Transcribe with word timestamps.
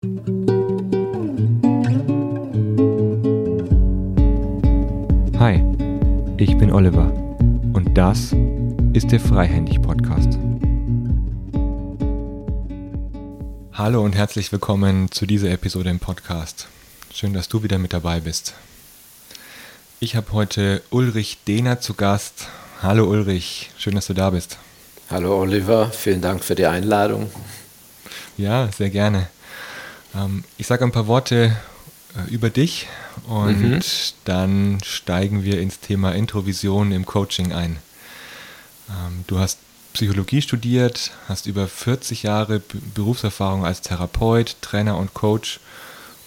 Hi, 0.00 0.10
ich 6.36 6.56
bin 6.56 6.70
Oliver 6.70 7.12
und 7.72 7.90
das 7.94 8.32
ist 8.92 9.10
der 9.10 9.18
Freihändig 9.18 9.82
Podcast. 9.82 10.38
Hallo 13.72 14.04
und 14.04 14.14
herzlich 14.14 14.52
willkommen 14.52 15.10
zu 15.10 15.26
dieser 15.26 15.50
Episode 15.50 15.90
im 15.90 15.98
Podcast. 15.98 16.68
Schön, 17.12 17.32
dass 17.32 17.48
du 17.48 17.64
wieder 17.64 17.78
mit 17.78 17.92
dabei 17.92 18.20
bist. 18.20 18.54
Ich 19.98 20.14
habe 20.14 20.32
heute 20.32 20.80
Ulrich 20.90 21.38
Dehner 21.48 21.80
zu 21.80 21.94
Gast. 21.94 22.46
Hallo 22.84 23.10
Ulrich, 23.10 23.72
schön, 23.76 23.96
dass 23.96 24.06
du 24.06 24.14
da 24.14 24.30
bist. 24.30 24.58
Hallo 25.10 25.40
Oliver, 25.40 25.90
vielen 25.90 26.22
Dank 26.22 26.44
für 26.44 26.54
die 26.54 26.66
Einladung. 26.66 27.32
Ja, 28.36 28.70
sehr 28.70 28.90
gerne. 28.90 29.26
Ähm, 30.14 30.44
ich 30.56 30.66
sage 30.66 30.84
ein 30.84 30.92
paar 30.92 31.06
Worte 31.06 31.56
äh, 32.16 32.30
über 32.30 32.50
dich 32.50 32.86
und 33.26 33.60
mhm. 33.60 33.80
dann 34.24 34.78
steigen 34.84 35.42
wir 35.44 35.60
ins 35.60 35.80
Thema 35.80 36.14
Introvision 36.14 36.92
im 36.92 37.06
Coaching 37.06 37.52
ein. 37.52 37.78
Ähm, 38.88 39.24
du 39.26 39.38
hast 39.38 39.58
Psychologie 39.92 40.42
studiert, 40.42 41.10
hast 41.28 41.46
über 41.46 41.66
40 41.66 42.22
Jahre 42.22 42.60
Berufserfahrung 42.94 43.64
als 43.64 43.80
Therapeut, 43.80 44.56
Trainer 44.60 44.96
und 44.96 45.14
Coach 45.14 45.60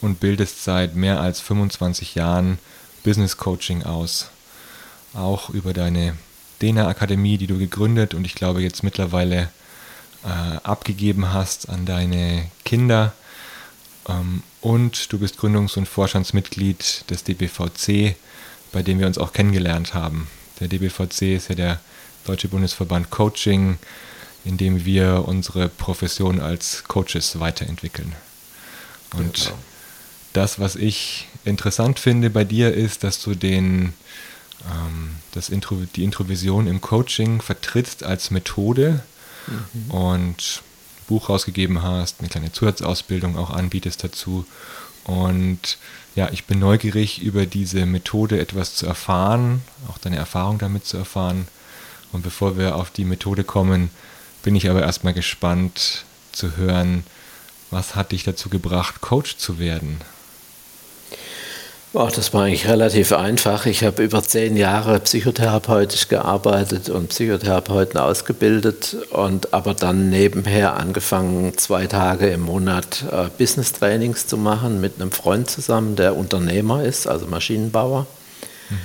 und 0.01 0.19
bildest 0.19 0.63
seit 0.63 0.95
mehr 0.95 1.21
als 1.21 1.39
25 1.39 2.15
Jahren 2.15 2.59
Business 3.03 3.37
Coaching 3.37 3.83
aus. 3.83 4.29
Auch 5.13 5.49
über 5.49 5.73
deine 5.73 6.17
Dena 6.61 6.87
Akademie, 6.87 7.37
die 7.37 7.47
du 7.47 7.57
gegründet 7.57 8.13
und 8.13 8.25
ich 8.25 8.35
glaube 8.35 8.61
jetzt 8.61 8.83
mittlerweile 8.83 9.49
äh, 10.23 10.57
abgegeben 10.63 11.33
hast 11.33 11.69
an 11.69 11.85
deine 11.85 12.45
Kinder. 12.65 13.13
Ähm, 14.19 14.43
und 14.61 15.11
du 15.11 15.19
bist 15.19 15.39
Gründungs- 15.39 15.77
und 15.77 15.87
Vorstandsmitglied 15.87 17.09
des 17.09 17.23
DBVC, 17.23 18.15
bei 18.71 18.83
dem 18.83 18.99
wir 18.99 19.07
uns 19.07 19.17
auch 19.17 19.33
kennengelernt 19.33 19.93
haben. 19.93 20.27
Der 20.59 20.67
DBVC 20.67 21.35
ist 21.35 21.49
ja 21.49 21.55
der 21.55 21.79
Deutsche 22.25 22.47
Bundesverband 22.47 23.09
Coaching, 23.09 23.79
in 24.45 24.57
dem 24.57 24.85
wir 24.85 25.25
unsere 25.27 25.69
Profession 25.69 26.39
als 26.39 26.83
Coaches 26.85 27.39
weiterentwickeln. 27.39 28.13
Und 29.13 29.45
genau. 29.45 29.57
das, 30.33 30.59
was 30.59 30.75
ich 30.75 31.27
interessant 31.43 31.99
finde 31.99 32.29
bei 32.29 32.43
dir, 32.43 32.73
ist, 32.73 33.03
dass 33.03 33.21
du 33.21 33.35
den, 33.35 33.93
ähm, 34.65 35.15
das 35.31 35.49
Intro, 35.49 35.75
die 35.95 36.03
Introvision 36.03 36.67
im 36.67 36.81
Coaching 36.81 37.41
vertrittst 37.41 38.03
als 38.03 38.31
Methode 38.31 39.03
mhm. 39.47 39.91
und 39.91 40.61
Buch 41.11 41.27
rausgegeben 41.27 41.83
hast, 41.83 42.21
eine 42.21 42.29
kleine 42.29 42.53
Zusatzausbildung 42.53 43.37
auch 43.37 43.49
anbietest 43.49 44.01
dazu. 44.01 44.45
Und 45.03 45.77
ja, 46.15 46.29
ich 46.31 46.45
bin 46.45 46.59
neugierig, 46.59 47.21
über 47.21 47.45
diese 47.45 47.85
Methode 47.85 48.39
etwas 48.39 48.75
zu 48.75 48.85
erfahren, 48.85 49.61
auch 49.89 49.97
deine 49.97 50.15
Erfahrung 50.15 50.57
damit 50.57 50.85
zu 50.85 50.95
erfahren. 50.95 51.49
Und 52.13 52.21
bevor 52.21 52.57
wir 52.57 52.75
auf 52.75 52.91
die 52.91 53.03
Methode 53.03 53.43
kommen, 53.43 53.89
bin 54.41 54.55
ich 54.55 54.69
aber 54.69 54.83
erstmal 54.83 55.13
gespannt 55.13 56.05
zu 56.31 56.55
hören, 56.55 57.03
was 57.71 57.95
hat 57.95 58.13
dich 58.13 58.23
dazu 58.23 58.47
gebracht, 58.47 59.01
Coach 59.01 59.35
zu 59.35 59.59
werden? 59.59 59.99
Ach, 61.93 62.09
das 62.09 62.33
war 62.33 62.43
eigentlich 62.43 62.69
relativ 62.69 63.11
einfach. 63.11 63.65
Ich 63.65 63.83
habe 63.83 64.01
über 64.01 64.23
zehn 64.23 64.55
Jahre 64.55 65.01
psychotherapeutisch 65.01 66.07
gearbeitet 66.07 66.87
und 66.87 67.09
Psychotherapeuten 67.09 67.99
ausgebildet 67.99 68.95
und 69.09 69.53
aber 69.53 69.73
dann 69.73 70.09
nebenher 70.09 70.77
angefangen, 70.77 71.57
zwei 71.57 71.87
Tage 71.87 72.29
im 72.29 72.43
Monat 72.43 73.03
äh, 73.11 73.27
Business 73.37 73.73
Trainings 73.73 74.25
zu 74.25 74.37
machen 74.37 74.79
mit 74.79 75.01
einem 75.01 75.11
Freund 75.11 75.49
zusammen, 75.49 75.97
der 75.97 76.15
Unternehmer 76.15 76.81
ist, 76.81 77.07
also 77.07 77.27
Maschinenbauer. 77.27 78.07
Mhm. 78.69 78.75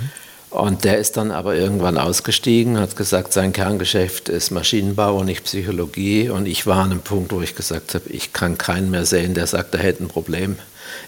Und 0.50 0.82
der 0.82 0.98
ist 0.98 1.16
dann 1.16 1.30
aber 1.30 1.54
irgendwann 1.54 1.98
ausgestiegen, 1.98 2.80
hat 2.80 2.96
gesagt, 2.96 3.32
sein 3.32 3.52
Kerngeschäft 3.52 4.28
ist 4.28 4.50
Maschinenbau 4.50 5.18
und 5.18 5.26
nicht 5.26 5.44
Psychologie. 5.44 6.28
Und 6.28 6.46
ich 6.46 6.66
war 6.66 6.78
an 6.78 6.90
einem 6.90 7.02
Punkt, 7.02 7.30
wo 7.32 7.40
ich 7.40 7.54
gesagt 7.54 7.94
habe, 7.94 8.08
ich 8.08 8.32
kann 8.32 8.58
keinen 8.58 8.90
mehr 8.90 9.04
sehen, 9.04 9.34
der 9.34 9.46
sagt, 9.46 9.74
er 9.76 9.82
hätte 9.82 10.02
ein 10.02 10.08
Problem 10.08 10.56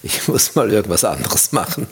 ich 0.03 0.29
muss 0.29 0.55
mal 0.55 0.71
irgendwas 0.71 1.05
anderes 1.05 1.53
machen. 1.53 1.87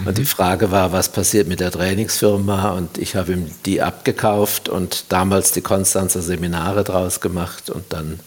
Mhm. 0.00 0.06
Und 0.06 0.18
die 0.18 0.24
Frage 0.24 0.70
war, 0.70 0.92
was 0.92 1.10
passiert 1.10 1.48
mit 1.48 1.60
der 1.60 1.70
Trainingsfirma? 1.70 2.70
Und 2.70 2.98
ich 2.98 3.16
habe 3.16 3.32
ihm 3.32 3.50
die 3.66 3.82
abgekauft 3.82 4.68
und 4.68 5.06
damals 5.10 5.52
die 5.52 5.62
Konstanzer 5.62 6.22
Seminare 6.22 6.84
draus 6.84 7.20
gemacht 7.20 7.70
und 7.70 7.92
dann 7.92 8.20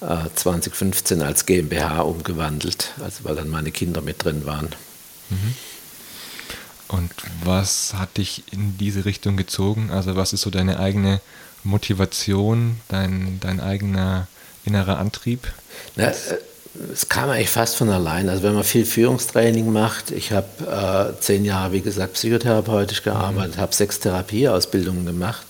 äh, 0.00 0.28
2015 0.34 1.22
als 1.22 1.46
GmbH 1.46 2.00
umgewandelt, 2.00 2.92
also 3.02 3.24
weil 3.24 3.36
dann 3.36 3.48
meine 3.48 3.70
Kinder 3.70 4.00
mit 4.00 4.24
drin 4.24 4.46
waren. 4.46 4.68
Mhm. 5.28 5.54
Und 6.88 7.10
was 7.44 7.94
hat 7.94 8.16
dich 8.16 8.42
in 8.50 8.76
diese 8.78 9.04
Richtung 9.04 9.36
gezogen? 9.36 9.90
Also 9.92 10.16
was 10.16 10.32
ist 10.32 10.40
so 10.40 10.50
deine 10.50 10.80
eigene 10.80 11.20
Motivation, 11.62 12.80
dein, 12.88 13.38
dein 13.40 13.60
eigener 13.60 14.26
innerer 14.64 14.98
Antrieb? 14.98 15.52
Na, 15.94 16.08
äh, 16.08 16.14
es 16.92 17.08
kam 17.08 17.30
eigentlich 17.30 17.50
fast 17.50 17.76
von 17.76 17.90
allein. 17.90 18.28
Also 18.28 18.42
wenn 18.42 18.54
man 18.54 18.64
viel 18.64 18.84
Führungstraining 18.84 19.72
macht, 19.72 20.10
ich 20.10 20.32
habe 20.32 21.14
äh, 21.16 21.20
zehn 21.20 21.44
Jahre, 21.44 21.72
wie 21.72 21.80
gesagt, 21.80 22.14
psychotherapeutisch 22.14 23.02
gearbeitet, 23.02 23.56
mhm. 23.56 23.60
habe 23.60 23.74
sechs 23.74 23.98
Therapieausbildungen 24.00 25.04
gemacht 25.06 25.46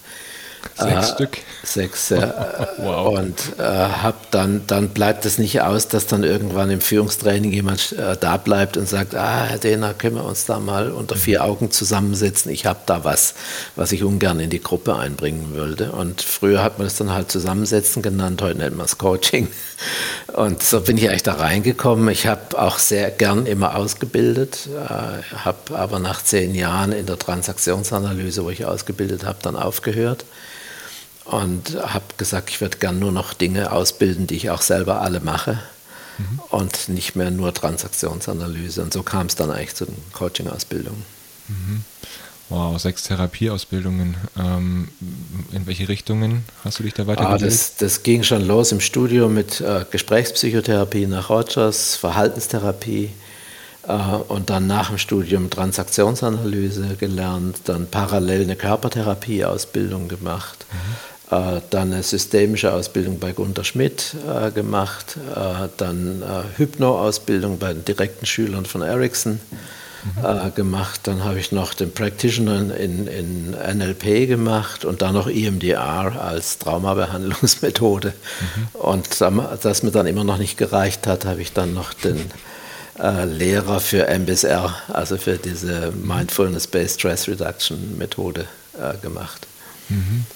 Sechs 0.77 1.11
äh, 1.11 1.15
Stück. 1.15 1.39
Sechs, 1.63 2.09
ja. 2.09 2.69
wow. 2.79 3.19
Und 3.19 3.59
äh, 3.59 3.63
hab 3.63 4.31
dann, 4.31 4.63
dann 4.67 4.91
bleibt 4.91 5.25
es 5.25 5.39
nicht 5.39 5.61
aus, 5.61 5.89
dass 5.89 6.07
dann 6.07 6.25
irgendwann 6.25 6.71
im 6.71 6.81
Führungstraining 6.81 7.53
jemand 7.53 7.93
äh, 7.93 8.17
da 8.19 8.37
bleibt 8.37 8.77
und 8.77 8.89
sagt, 8.89 9.15
ah, 9.15 9.45
Herr 9.45 9.59
Dehner, 9.59 9.95
können 9.95 10.17
wir 10.17 10.25
uns 10.25 10.47
da 10.47 10.59
mal 10.59 10.91
unter 10.91 11.17
vier 11.17 11.45
Augen 11.45 11.71
zusammensetzen? 11.71 12.51
Ich 12.51 12.67
habe 12.67 12.81
da 12.87 13.05
was, 13.05 13.35
was 13.77 13.93
ich 13.93 14.05
ungern 14.05 14.41
in 14.41 14.51
die 14.51 14.63
Gruppe 14.63 14.97
einbringen 14.97 15.53
würde. 15.53 15.93
Und 15.93 16.23
früher 16.23 16.63
hat 16.63 16.79
man 16.79 16.87
es 16.87 16.97
dann 16.97 17.13
halt 17.13 17.31
Zusammensetzen 17.31 18.03
genannt, 18.03 18.43
heute 18.43 18.59
nennt 18.59 18.77
man 18.77 18.87
es 18.87 18.99
Coaching. 18.99 19.49
Und 20.35 20.63
so 20.63 20.81
bin 20.81 20.97
ich 20.97 21.09
eigentlich 21.09 21.23
da 21.23 21.35
reingekommen. 21.35 22.09
Ich 22.09 22.27
habe 22.27 22.59
auch 22.61 22.79
sehr 22.79 23.11
gern 23.11 23.47
immer 23.47 23.77
ausgebildet, 23.77 24.69
äh, 24.69 25.37
habe 25.37 25.79
aber 25.79 25.99
nach 25.99 26.23
zehn 26.23 26.55
Jahren 26.55 26.93
in 26.93 27.07
der 27.07 27.19
Transaktionsanalyse, 27.19 28.45
wo 28.45 28.51
ich 28.51 28.65
ausgebildet 28.65 29.25
habe, 29.25 29.39
dann 29.43 29.57
aufgehört 29.57 30.25
und 31.25 31.77
habe 31.81 32.05
gesagt, 32.17 32.51
ich 32.51 32.61
würde 32.61 32.79
gern 32.79 32.99
nur 32.99 33.13
noch 33.13 33.35
Dinge 33.35 33.73
ausbilden, 33.73 34.27
die 34.27 34.37
ich 34.37 34.51
auch 34.51 34.63
selber 34.63 35.01
alle 35.01 35.21
mache 35.21 35.61
mhm. 36.19 36.41
und 36.51 36.89
nicht 36.89 37.15
mehr 37.15 37.31
nur 37.31 37.55
Transaktionsanalyse. 37.55 38.83
Und 38.83 38.93
so 38.93 39.03
kam 39.03 39.27
es 39.27 39.37
dann 39.37 39.51
eigentlich 39.51 39.75
zu 39.75 39.85
den 39.85 39.97
Coaching-Ausbildungen. 40.13 41.05
Mhm. 41.49 41.85
Wow, 42.51 42.79
sechs 42.81 43.05
Therapieausbildungen. 43.05 44.17
Ähm, 44.37 44.89
in 45.53 45.67
welche 45.67 45.89
Richtungen 45.89 46.45
hast 46.65 46.81
du 46.81 46.83
dich 46.83 46.95
da 46.95 47.07
weitergebildet? 47.07 47.43
Ah, 47.43 47.47
das, 47.47 47.77
das, 47.77 48.03
ging 48.03 48.25
schon 48.25 48.45
los 48.45 48.73
im 48.73 48.81
Studium 48.81 49.35
mit 49.35 49.61
äh, 49.61 49.85
Gesprächspsychotherapie 49.89 51.07
nach 51.07 51.31
Rogers, 51.31 51.95
Verhaltenstherapie 51.95 53.11
äh, 53.87 53.93
und 54.27 54.51
dann 54.51 54.67
nach 54.67 54.89
dem 54.89 54.99
Studium 54.99 55.49
Transaktionsanalyse 55.49 56.97
gelernt, 56.99 57.61
dann 57.67 57.87
parallel 57.87 58.43
eine 58.43 58.57
Körpertherapieausbildung 58.57 60.09
gemacht. 60.09 60.67
Mhm 60.73 61.11
äh, 61.31 61.61
dann 61.71 61.93
eine 61.93 62.03
systemische 62.03 62.73
Ausbildung 62.73 63.21
bei 63.21 63.31
Gunter 63.31 63.63
Schmidt 63.63 64.17
äh, 64.29 64.51
gemacht, 64.51 65.17
äh, 65.17 65.69
dann 65.77 66.23
äh, 66.23 66.59
Hypno-Ausbildung 66.59 67.59
bei 67.59 67.73
den 67.73 67.85
direkten 67.85 68.27
Schülern 68.27 68.67
von 68.67 68.83
Ericsson 68.83 69.35
mhm. 69.35 69.57
Gemacht, 70.55 71.01
dann 71.05 71.25
habe 71.25 71.39
ich 71.39 71.53
noch 71.53 71.75
den 71.75 71.93
Practitioner 71.93 72.77
in, 72.77 73.07
in, 73.07 73.51
NLP 73.51 74.27
gemacht 74.27 74.85
und 74.85 75.03
dann 75.03 75.15
noch 75.15 75.29
EMDR 75.29 76.21
als 76.21 76.59
Traumabehandlungsmethode. 76.59 78.13
Mhm. 78.13 78.81
Und 78.81 79.21
das 79.21 79.83
mir 79.83 79.91
dann 79.91 80.07
immer 80.07 80.25
noch 80.25 80.39
nicht 80.39 80.57
gereicht 80.57 81.07
hat, 81.07 81.25
habe 81.25 81.43
ich 81.43 81.53
dann 81.53 81.75
noch 81.75 81.93
den 81.93 82.31
Lehrer 83.27 83.81
für 83.81 84.09
MBSR, 84.09 84.75
also 84.89 85.17
für 85.17 85.39
diese 85.39 85.91
Mindfulness-Based 85.93 87.01
Stress 87.01 87.29
Reduction 87.29 87.97
Methode 87.97 88.47
gemacht. 89.01 89.47
Mhm. 89.89 90.27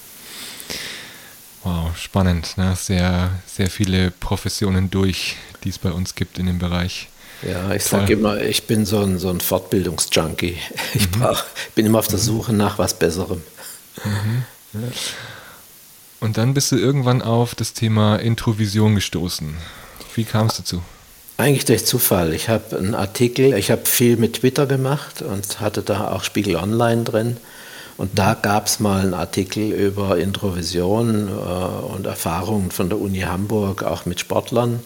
Wow, 1.65 1.97
spannend. 1.97 2.59
Ne? 2.59 2.77
Sehr, 2.77 3.31
sehr 3.47 3.71
viele 3.71 4.11
Professionen 4.11 4.91
durch, 4.91 5.37
die 5.65 5.71
es 5.71 5.79
bei 5.79 5.91
uns 5.91 6.15
gibt 6.15 6.39
in 6.39 6.47
dem 6.47 6.59
Bereich. 6.59 7.09
Ja, 7.49 7.75
ich 7.75 7.85
sage 7.85 8.15
immer, 8.15 8.41
ich 8.41 8.67
bin 8.67 8.87
so 8.87 9.01
ein, 9.01 9.19
so 9.19 9.29
ein 9.29 9.41
Fortbildungsjunkie. 9.41 10.57
Ich 10.95 11.09
mhm. 11.11 11.21
brauch, 11.21 11.45
bin 11.75 11.87
immer 11.87 11.99
auf 11.99 12.09
der 12.09 12.19
Suche 12.19 12.53
nach 12.53 12.79
was 12.79 12.95
Besserem. 12.95 13.43
Mhm. 14.05 14.45
Ja. 14.75 14.89
Und 16.21 16.39
dann 16.39 16.55
bist 16.55 16.73
du 16.73 16.77
irgendwann 16.77 17.21
auf 17.21 17.55
das 17.55 17.75
Thema 17.75 18.17
Introvision 18.17 18.95
gestoßen. 18.95 19.57
Wie 20.15 20.25
kam 20.25 20.47
es 20.47 20.57
dazu? 20.57 20.83
Eigentlich 21.37 21.65
durch 21.65 21.85
Zufall. 21.85 22.33
Ich 22.33 22.49
habe 22.49 22.79
einen 22.79 22.95
Artikel, 22.95 23.55
ich 23.55 23.71
habe 23.71 23.85
viel 23.85 24.17
mit 24.17 24.35
Twitter 24.35 24.67
gemacht 24.67 25.21
und 25.21 25.61
hatte 25.61 25.83
da 25.83 26.13
auch 26.13 26.23
Spiegel 26.23 26.57
Online 26.57 27.03
drin. 27.03 27.37
Und 27.97 28.19
da 28.19 28.35
gab 28.35 28.67
es 28.67 28.81
mal 28.81 29.03
einen 29.03 29.15
Artikel 29.15 29.71
über 29.71 30.17
Introvision 30.19 31.29
äh, 31.29 31.31
und 31.31 32.07
Erfahrungen 32.07 32.71
von 32.71 32.89
der 32.89 33.01
Uni 33.01 33.21
Hamburg, 33.21 33.83
auch 33.83 34.07
mit 34.07 34.21
Sportlern. 34.21 34.81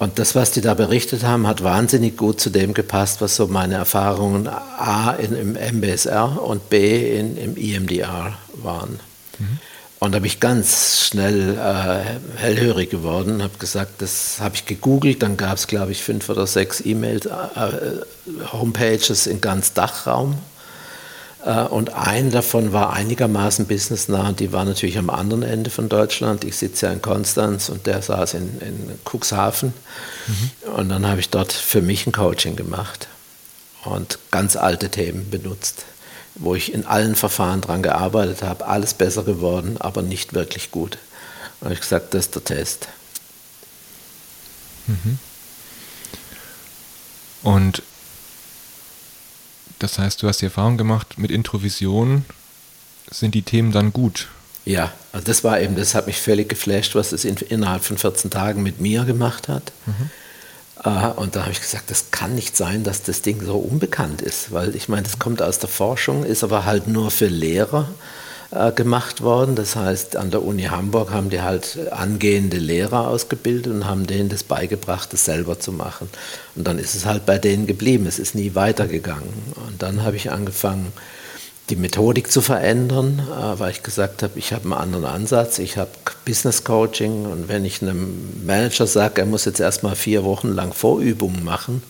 Und 0.00 0.18
das, 0.18 0.34
was 0.34 0.50
die 0.50 0.62
da 0.62 0.72
berichtet 0.72 1.24
haben, 1.24 1.46
hat 1.46 1.62
wahnsinnig 1.62 2.16
gut 2.16 2.40
zu 2.40 2.48
dem 2.48 2.72
gepasst, 2.72 3.20
was 3.20 3.36
so 3.36 3.48
meine 3.48 3.74
Erfahrungen 3.74 4.48
A 4.48 5.10
in, 5.10 5.36
im 5.36 5.76
MBSR 5.76 6.42
und 6.42 6.70
B 6.70 7.18
in, 7.18 7.36
im 7.36 7.54
EMDR 7.54 8.32
waren. 8.54 8.98
Mhm. 9.38 9.58
Und 9.98 10.12
da 10.12 10.20
bin 10.20 10.24
ich 10.24 10.40
ganz 10.40 11.04
schnell 11.06 11.50
äh, 11.58 12.38
hellhörig 12.38 12.88
geworden, 12.88 13.42
habe 13.42 13.58
gesagt, 13.58 14.00
das 14.00 14.38
habe 14.40 14.54
ich 14.54 14.64
gegoogelt, 14.64 15.22
dann 15.22 15.36
gab 15.36 15.58
es, 15.58 15.66
glaube 15.66 15.92
ich, 15.92 16.02
fünf 16.02 16.30
oder 16.30 16.46
sechs 16.46 16.80
E-Mails, 16.80 17.26
äh, 17.26 17.30
äh, 17.30 18.52
Homepages 18.52 19.26
in 19.26 19.42
ganz 19.42 19.74
Dachraum. 19.74 20.38
Äh, 21.44 21.62
und 21.64 21.94
ein 21.94 22.30
davon 22.30 22.72
war 22.72 22.92
einigermaßen 22.92 23.66
businessnah, 23.66 24.32
die 24.32 24.52
war 24.52 24.64
natürlich 24.64 24.98
am 24.98 25.10
anderen 25.10 25.42
Ende 25.42 25.70
von 25.70 25.88
Deutschland. 25.88 26.44
Ich 26.44 26.56
sitze 26.56 26.86
ja 26.86 26.92
in 26.92 27.02
Konstanz 27.02 27.68
und 27.68 27.86
der 27.86 28.02
saß 28.02 28.34
in, 28.34 28.60
in 28.60 28.98
Cuxhaven. 29.04 29.72
Mhm. 30.26 30.70
Und 30.72 30.88
dann 30.88 31.06
habe 31.06 31.20
ich 31.20 31.30
dort 31.30 31.52
für 31.52 31.82
mich 31.82 32.06
ein 32.06 32.12
Coaching 32.12 32.56
gemacht 32.56 33.08
und 33.84 34.18
ganz 34.30 34.56
alte 34.56 34.90
Themen 34.90 35.30
benutzt 35.30 35.84
wo 36.34 36.54
ich 36.54 36.72
in 36.72 36.86
allen 36.86 37.16
Verfahren 37.16 37.60
dran 37.60 37.82
gearbeitet 37.82 38.42
habe, 38.42 38.66
alles 38.66 38.94
besser 38.94 39.24
geworden, 39.24 39.76
aber 39.78 40.02
nicht 40.02 40.32
wirklich 40.34 40.70
gut. 40.70 40.98
Und 41.60 41.66
habe 41.66 41.74
ich 41.74 41.80
gesagt, 41.80 42.14
das 42.14 42.26
ist 42.26 42.34
der 42.34 42.44
Test. 42.44 42.88
Mhm. 44.86 45.18
Und 47.42 47.82
das 49.80 49.98
heißt, 49.98 50.22
du 50.22 50.28
hast 50.28 50.40
die 50.40 50.46
Erfahrung 50.46 50.76
gemacht, 50.76 51.18
mit 51.18 51.30
Introvision 51.30 52.24
sind 53.10 53.34
die 53.34 53.42
Themen 53.42 53.72
dann 53.72 53.92
gut. 53.92 54.28
Ja, 54.64 54.92
also 55.12 55.26
das 55.26 55.42
war 55.42 55.60
eben, 55.60 55.74
das 55.74 55.94
hat 55.94 56.06
mich 56.06 56.20
völlig 56.20 56.48
geflasht, 56.48 56.94
was 56.94 57.12
es 57.12 57.24
in, 57.24 57.36
innerhalb 57.36 57.82
von 57.82 57.98
14 57.98 58.30
Tagen 58.30 58.62
mit 58.62 58.80
mir 58.80 59.04
gemacht 59.04 59.48
hat. 59.48 59.72
Mhm. 59.86 60.10
Äh, 60.84 61.08
und 61.16 61.34
da 61.34 61.42
habe 61.42 61.52
ich 61.52 61.60
gesagt, 61.60 61.90
das 61.90 62.10
kann 62.10 62.34
nicht 62.34 62.56
sein, 62.56 62.84
dass 62.84 63.02
das 63.02 63.22
Ding 63.22 63.42
so 63.44 63.56
unbekannt 63.56 64.22
ist, 64.22 64.52
weil 64.52 64.76
ich 64.76 64.88
meine, 64.88 65.02
das 65.02 65.18
kommt 65.18 65.42
aus 65.42 65.58
der 65.58 65.68
Forschung, 65.68 66.24
ist 66.24 66.44
aber 66.44 66.66
halt 66.66 66.86
nur 66.86 67.10
für 67.10 67.26
Lehrer 67.26 67.88
äh, 68.52 68.72
gemacht 68.72 69.22
worden. 69.22 69.54
Das 69.54 69.76
heißt, 69.76 70.16
an 70.16 70.30
der 70.30 70.42
Uni 70.42 70.64
Hamburg 70.64 71.10
haben 71.10 71.30
die 71.30 71.40
halt 71.40 71.78
angehende 71.92 72.58
Lehrer 72.58 73.08
ausgebildet 73.08 73.72
und 73.72 73.86
haben 73.86 74.06
denen 74.06 74.28
das 74.28 74.42
beigebracht, 74.42 75.12
das 75.12 75.24
selber 75.24 75.60
zu 75.60 75.72
machen. 75.72 76.08
Und 76.56 76.66
dann 76.66 76.78
ist 76.78 76.94
es 76.94 77.06
halt 77.06 77.26
bei 77.26 77.38
denen 77.38 77.66
geblieben, 77.66 78.06
es 78.06 78.18
ist 78.18 78.34
nie 78.34 78.54
weitergegangen. 78.54 79.54
Und 79.66 79.82
dann 79.82 80.02
habe 80.02 80.16
ich 80.16 80.30
angefangen, 80.30 80.92
die 81.70 81.76
Methodik 81.76 82.32
zu 82.32 82.40
verändern, 82.40 83.20
äh, 83.30 83.58
weil 83.58 83.70
ich 83.70 83.82
gesagt 83.82 84.22
habe, 84.22 84.38
ich 84.38 84.52
habe 84.52 84.64
einen 84.64 84.72
anderen 84.72 85.04
Ansatz. 85.04 85.58
Ich 85.58 85.76
habe 85.76 85.90
Business 86.24 86.64
Coaching 86.64 87.26
und 87.26 87.48
wenn 87.48 87.64
ich 87.64 87.80
einem 87.80 88.44
Manager 88.44 88.86
sage, 88.86 89.20
er 89.20 89.26
muss 89.26 89.44
jetzt 89.44 89.60
erstmal 89.60 89.94
vier 89.94 90.24
Wochen 90.24 90.48
lang 90.48 90.72
Vorübungen 90.72 91.44
machen, 91.44 91.82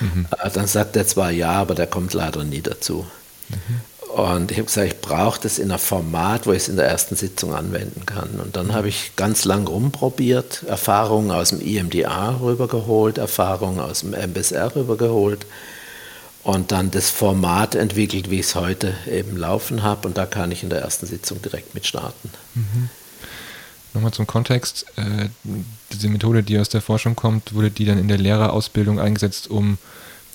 mhm. 0.00 0.26
Äh, 0.42 0.50
dann 0.50 0.66
sagt 0.66 0.96
er 0.96 1.06
zwar 1.06 1.30
ja, 1.30 1.52
aber 1.52 1.74
der 1.74 1.86
kommt 1.86 2.12
leider 2.14 2.42
nie 2.42 2.62
dazu. 2.62 3.06
Mhm. 3.48 3.80
Und 4.20 4.50
ich 4.50 4.58
habe 4.58 4.66
gesagt, 4.66 4.86
ich 4.86 5.00
brauche 5.00 5.40
das 5.40 5.58
in 5.58 5.70
einem 5.70 5.78
Format, 5.78 6.46
wo 6.46 6.52
ich 6.52 6.58
es 6.58 6.68
in 6.68 6.76
der 6.76 6.86
ersten 6.86 7.16
Sitzung 7.16 7.54
anwenden 7.54 8.04
kann. 8.04 8.40
Und 8.40 8.54
dann 8.54 8.74
habe 8.74 8.88
ich 8.88 9.12
ganz 9.16 9.44
lang 9.46 9.66
rumprobiert, 9.66 10.64
Erfahrungen 10.64 11.30
aus 11.30 11.50
dem 11.50 11.60
EMDA 11.60 12.36
rübergeholt, 12.40 13.16
Erfahrungen 13.18 13.80
aus 13.80 14.00
dem 14.00 14.12
MBSR 14.12 14.76
rübergeholt 14.76 15.46
und 16.42 16.70
dann 16.70 16.90
das 16.90 17.08
Format 17.08 17.74
entwickelt, 17.74 18.30
wie 18.30 18.40
ich 18.40 18.46
es 18.46 18.54
heute 18.54 18.94
eben 19.10 19.38
laufen 19.38 19.82
habe. 19.82 20.06
Und 20.08 20.18
da 20.18 20.26
kann 20.26 20.52
ich 20.52 20.62
in 20.62 20.70
der 20.70 20.82
ersten 20.82 21.06
Sitzung 21.06 21.40
direkt 21.40 21.74
mit 21.74 21.86
starten. 21.86 22.30
Mhm. 22.54 22.90
Nochmal 23.94 24.12
zum 24.12 24.26
Kontext. 24.26 24.84
Äh, 24.96 25.28
diese 25.92 26.08
Methode, 26.08 26.42
die 26.42 26.58
aus 26.58 26.68
der 26.68 26.82
Forschung 26.82 27.16
kommt, 27.16 27.54
wurde 27.54 27.70
die 27.70 27.86
dann 27.86 27.98
in 27.98 28.08
der 28.08 28.18
Lehrerausbildung 28.18 29.00
eingesetzt, 29.00 29.48
um 29.48 29.78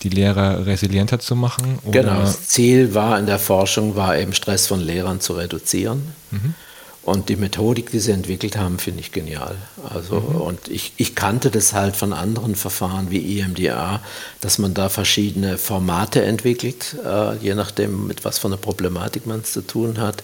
die 0.06 0.16
Lehrer 0.16 0.66
resilienter 0.68 1.20
zu 1.20 1.36
machen? 1.36 1.80
Oder? 1.84 2.02
Genau, 2.02 2.20
das 2.20 2.48
Ziel 2.48 2.94
war 2.94 3.18
in 3.18 3.26
der 3.26 3.40
Forschung, 3.40 3.96
war 3.96 4.18
eben 4.18 4.34
Stress 4.34 4.68
von 4.68 4.80
Lehrern 4.80 5.20
zu 5.20 5.34
reduzieren. 5.34 6.14
Mhm. 6.30 6.54
Und 7.02 7.30
die 7.30 7.36
Methodik, 7.36 7.92
die 7.92 8.00
sie 8.00 8.12
entwickelt 8.12 8.58
haben, 8.58 8.80
finde 8.80 9.00
ich 9.00 9.12
genial. 9.12 9.56
Also, 9.88 10.22
mhm. 10.22 10.42
und 10.42 10.68
ich, 10.70 10.94
ich 10.98 11.14
kannte 11.16 11.52
das 11.52 11.74
halt 11.74 11.96
von 11.96 12.14
anderen 12.14 12.56
Verfahren 12.56 13.12
wie 13.12 13.40
EMDA, 13.40 14.02
dass 14.42 14.58
man 14.58 14.74
da 14.74 14.90
verschiedene 14.90 15.58
Formate 15.58 16.24
entwickelt, 16.24 16.96
äh, 17.06 17.36
je 17.38 17.54
nachdem, 17.54 18.08
mit 18.08 18.26
was 18.26 18.40
für 18.40 18.48
einer 18.48 18.58
Problematik 18.58 19.28
man 19.28 19.42
es 19.42 19.54
zu 19.54 19.62
tun 19.62 20.00
hat. 20.00 20.24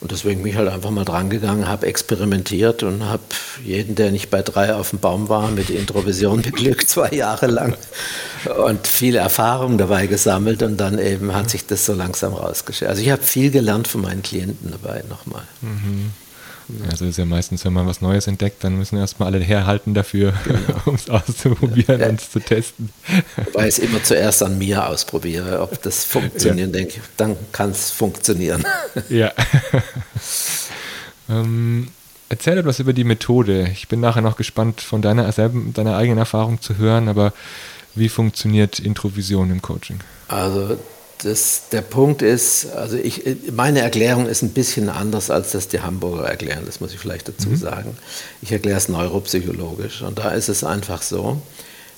Und 0.00 0.12
deswegen 0.12 0.42
bin 0.42 0.52
ich 0.52 0.56
halt 0.56 0.68
einfach 0.68 0.90
mal 0.90 1.04
drangegangen, 1.04 1.68
habe 1.68 1.86
experimentiert 1.86 2.82
und 2.82 3.04
habe 3.04 3.22
jeden, 3.62 3.96
der 3.96 4.10
nicht 4.10 4.30
bei 4.30 4.40
drei 4.40 4.74
auf 4.74 4.90
dem 4.90 4.98
Baum 4.98 5.28
war, 5.28 5.50
mit 5.50 5.68
Introvision 5.68 6.40
beglückt, 6.42 6.88
zwei 6.88 7.10
Jahre 7.10 7.46
lang 7.46 7.76
und 8.66 8.86
viele 8.86 9.18
Erfahrungen 9.18 9.76
dabei 9.76 10.06
gesammelt 10.06 10.62
und 10.62 10.78
dann 10.78 10.98
eben 10.98 11.34
hat 11.34 11.50
sich 11.50 11.66
das 11.66 11.84
so 11.84 11.92
langsam 11.92 12.32
rausgestellt. 12.32 12.90
Also 12.90 13.02
ich 13.02 13.10
habe 13.10 13.22
viel 13.22 13.50
gelernt 13.50 13.88
von 13.88 14.00
meinen 14.00 14.22
Klienten 14.22 14.70
dabei 14.70 15.04
nochmal. 15.08 15.42
Mhm. 15.60 16.12
Also 16.90 17.04
ist 17.04 17.18
ja 17.18 17.24
meistens, 17.24 17.64
wenn 17.64 17.72
man 17.72 17.86
was 17.86 18.00
Neues 18.00 18.26
entdeckt, 18.26 18.62
dann 18.64 18.76
müssen 18.76 18.98
erstmal 18.98 19.32
alle 19.32 19.42
herhalten 19.44 19.94
dafür, 19.94 20.32
genau. 20.44 20.80
um 20.86 20.94
es 20.94 21.08
auszuprobieren 21.08 22.00
ja. 22.00 22.08
und 22.08 22.20
es 22.20 22.30
zu 22.30 22.40
testen. 22.40 22.90
Wobei 23.36 23.68
ich 23.68 23.74
es 23.74 23.78
immer 23.78 24.02
zuerst 24.02 24.42
an 24.42 24.58
mir 24.58 24.86
ausprobiere, 24.86 25.60
ob 25.60 25.80
das 25.82 26.04
funktioniert, 26.04 26.68
ja. 26.68 26.80
denke 26.80 26.94
ich, 26.96 27.02
dann 27.16 27.36
kann 27.52 27.70
es 27.70 27.90
funktionieren. 27.90 28.64
Ja. 29.08 29.32
ähm, 31.28 31.88
erzähl 32.28 32.58
etwas 32.58 32.80
über 32.80 32.92
die 32.92 33.04
Methode. 33.04 33.68
Ich 33.72 33.88
bin 33.88 34.00
nachher 34.00 34.22
noch 34.22 34.36
gespannt, 34.36 34.80
von 34.80 35.02
deiner, 35.02 35.30
deiner 35.32 35.96
eigenen 35.96 36.18
Erfahrung 36.18 36.60
zu 36.60 36.76
hören, 36.76 37.08
aber 37.08 37.32
wie 37.94 38.08
funktioniert 38.08 38.78
Introvision 38.78 39.50
im 39.50 39.62
Coaching? 39.62 40.00
Also 40.28 40.78
das, 41.22 41.62
der 41.72 41.82
Punkt 41.82 42.22
ist, 42.22 42.72
also 42.72 42.96
ich, 42.96 43.22
meine 43.52 43.80
Erklärung 43.80 44.26
ist 44.26 44.42
ein 44.42 44.50
bisschen 44.50 44.88
anders, 44.88 45.30
als 45.30 45.52
das 45.52 45.68
die 45.68 45.80
Hamburger 45.80 46.24
erklären, 46.28 46.64
das 46.66 46.80
muss 46.80 46.92
ich 46.92 46.98
vielleicht 46.98 47.28
dazu 47.28 47.50
mhm. 47.50 47.56
sagen. 47.56 47.98
Ich 48.42 48.52
erkläre 48.52 48.78
es 48.78 48.88
neuropsychologisch 48.88 50.02
und 50.02 50.18
da 50.18 50.30
ist 50.30 50.48
es 50.48 50.64
einfach 50.64 51.02
so, 51.02 51.40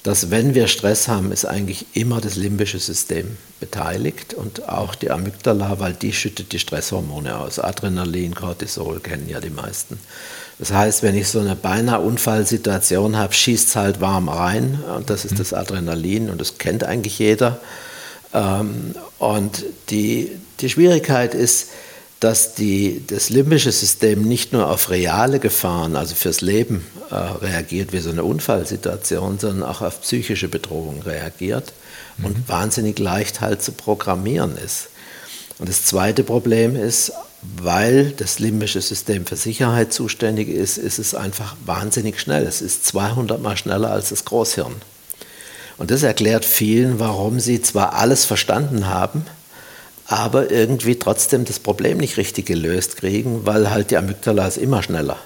dass 0.02 0.30
wenn 0.30 0.54
wir 0.54 0.66
Stress 0.66 1.06
haben, 1.06 1.30
ist 1.30 1.44
eigentlich 1.44 1.86
immer 1.92 2.20
das 2.20 2.34
limbische 2.34 2.80
System 2.80 3.36
beteiligt 3.60 4.34
und 4.34 4.68
auch 4.68 4.96
die 4.96 5.10
Amygdala, 5.12 5.78
weil 5.78 5.92
die 5.92 6.12
schüttet 6.12 6.52
die 6.52 6.58
Stresshormone 6.58 7.38
aus. 7.38 7.60
Adrenalin, 7.60 8.34
Cortisol 8.34 8.98
kennen 8.98 9.28
ja 9.28 9.38
die 9.38 9.50
meisten. 9.50 10.00
Das 10.58 10.72
heißt, 10.72 11.04
wenn 11.04 11.16
ich 11.16 11.28
so 11.28 11.38
eine 11.38 11.54
beinahe 11.54 12.00
Unfallsituation 12.00 13.16
habe, 13.16 13.32
schießt 13.32 13.68
es 13.68 13.76
halt 13.76 14.00
warm 14.00 14.28
rein 14.28 14.82
und 14.96 15.08
das 15.08 15.24
ist 15.24 15.32
mhm. 15.32 15.38
das 15.38 15.52
Adrenalin 15.52 16.30
und 16.30 16.40
das 16.40 16.58
kennt 16.58 16.82
eigentlich 16.82 17.20
jeder. 17.20 17.60
Ähm, 18.34 18.94
und 19.18 19.64
die, 19.90 20.30
die 20.60 20.68
Schwierigkeit 20.68 21.34
ist, 21.34 21.68
dass 22.22 22.54
die, 22.54 23.02
das 23.04 23.30
limbische 23.30 23.72
System 23.72 24.22
nicht 24.22 24.52
nur 24.52 24.70
auf 24.70 24.90
reale 24.90 25.40
Gefahren, 25.40 25.96
also 25.96 26.14
fürs 26.14 26.40
Leben, 26.40 26.86
äh, 27.10 27.14
reagiert 27.14 27.92
wie 27.92 27.98
so 27.98 28.10
eine 28.10 28.22
Unfallsituation, 28.22 29.40
sondern 29.40 29.68
auch 29.68 29.80
auf 29.80 30.02
psychische 30.02 30.46
Bedrohungen 30.48 31.02
reagiert 31.02 31.72
mhm. 32.18 32.26
und 32.26 32.48
wahnsinnig 32.48 33.00
leicht 33.00 33.40
halt 33.40 33.60
zu 33.60 33.72
programmieren 33.72 34.56
ist. 34.56 34.88
Und 35.58 35.68
das 35.68 35.84
zweite 35.84 36.22
Problem 36.22 36.76
ist, 36.76 37.12
weil 37.42 38.12
das 38.12 38.38
limbische 38.38 38.80
System 38.80 39.26
für 39.26 39.34
Sicherheit 39.36 39.92
zuständig 39.92 40.48
ist, 40.48 40.78
ist 40.78 41.00
es 41.00 41.16
einfach 41.16 41.56
wahnsinnig 41.66 42.20
schnell. 42.20 42.46
Es 42.46 42.62
ist 42.62 42.86
200 42.86 43.42
mal 43.42 43.56
schneller 43.56 43.90
als 43.90 44.10
das 44.10 44.24
Großhirn. 44.24 44.76
Und 45.82 45.90
das 45.90 46.04
erklärt 46.04 46.44
vielen, 46.44 47.00
warum 47.00 47.40
sie 47.40 47.60
zwar 47.60 47.94
alles 47.94 48.24
verstanden 48.24 48.86
haben, 48.86 49.26
aber 50.06 50.52
irgendwie 50.52 50.94
trotzdem 50.94 51.44
das 51.44 51.58
Problem 51.58 51.98
nicht 51.98 52.18
richtig 52.18 52.46
gelöst 52.46 52.98
kriegen, 52.98 53.46
weil 53.46 53.68
halt 53.68 53.90
die 53.90 53.96
Amygdala 53.96 54.46
ist 54.46 54.58
immer 54.58 54.84
schneller. 54.84 55.16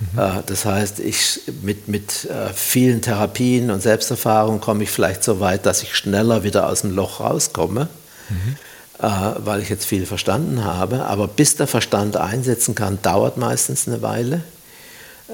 Mhm. 0.00 0.18
Äh, 0.18 0.30
das 0.46 0.64
heißt, 0.64 0.98
ich 0.98 1.42
mit, 1.62 1.86
mit 1.86 2.24
äh, 2.24 2.52
vielen 2.52 3.00
Therapien 3.00 3.70
und 3.70 3.80
Selbsterfahrung 3.80 4.60
komme 4.60 4.82
ich 4.82 4.90
vielleicht 4.90 5.22
so 5.22 5.38
weit, 5.38 5.66
dass 5.66 5.84
ich 5.84 5.94
schneller 5.94 6.42
wieder 6.42 6.68
aus 6.68 6.80
dem 6.80 6.96
Loch 6.96 7.20
rauskomme, 7.20 7.86
mhm. 8.28 8.56
Äh, 8.98 9.06
weil 9.38 9.62
ich 9.62 9.68
jetzt 9.68 9.84
viel 9.84 10.04
verstanden 10.04 10.64
habe. 10.64 11.04
Aber 11.04 11.28
bis 11.28 11.54
der 11.54 11.68
Verstand 11.68 12.16
einsetzen 12.16 12.74
kann, 12.74 12.98
dauert 13.02 13.36
meistens 13.36 13.86
eine 13.86 14.02
Weile. 14.02 14.40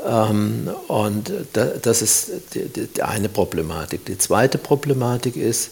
Ähm, 0.06 0.70
und 0.88 1.32
das 1.52 2.02
ist 2.02 2.30
die 2.54 3.02
eine 3.02 3.28
Problematik. 3.28 4.04
Die 4.06 4.18
zweite 4.18 4.58
Problematik 4.58 5.36
ist, 5.36 5.70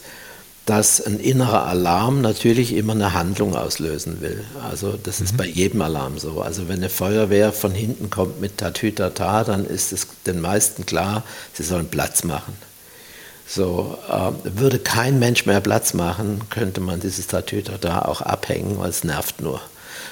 dass 0.67 1.01
ein 1.01 1.21
innerer 1.21 1.67
Alarm 1.67 2.21
natürlich 2.21 2.75
immer 2.75 2.93
eine 2.93 3.15
Handlung 3.15 3.55
auslösen 3.55 4.21
will. 4.21 4.45
Also 4.69 4.99
das 5.01 5.21
ist 5.21 5.35
mhm. 5.35 5.37
bei 5.37 5.47
jedem 5.47 5.81
Alarm 5.81 6.19
so. 6.19 6.41
Also 6.41 6.69
wenn 6.69 6.79
eine 6.79 6.89
Feuerwehr 6.89 7.53
von 7.53 7.71
hinten 7.71 8.11
kommt 8.11 8.41
mit 8.41 8.59
Tatütata, 8.59 9.45
dann 9.45 9.65
ist 9.65 9.93
es 9.93 10.09
den 10.27 10.41
meisten 10.41 10.85
klar, 10.85 11.23
sie 11.53 11.63
sollen 11.63 11.87
Platz 11.87 12.25
machen. 12.25 12.55
So, 13.47 13.97
äh, 14.11 14.59
würde 14.59 14.81
kein 14.81 15.21
Mensch 15.21 15.47
mehr 15.47 15.61
Platz 15.61 15.95
machen, 15.95 16.41
könnte 16.51 16.81
man 16.81 16.99
dieses 16.99 17.29
Tatütata 17.29 18.03
auch 18.03 18.21
abhängen, 18.21 18.81
weil 18.81 18.91
es 18.91 19.05
nervt 19.05 19.41
nur. 19.41 19.61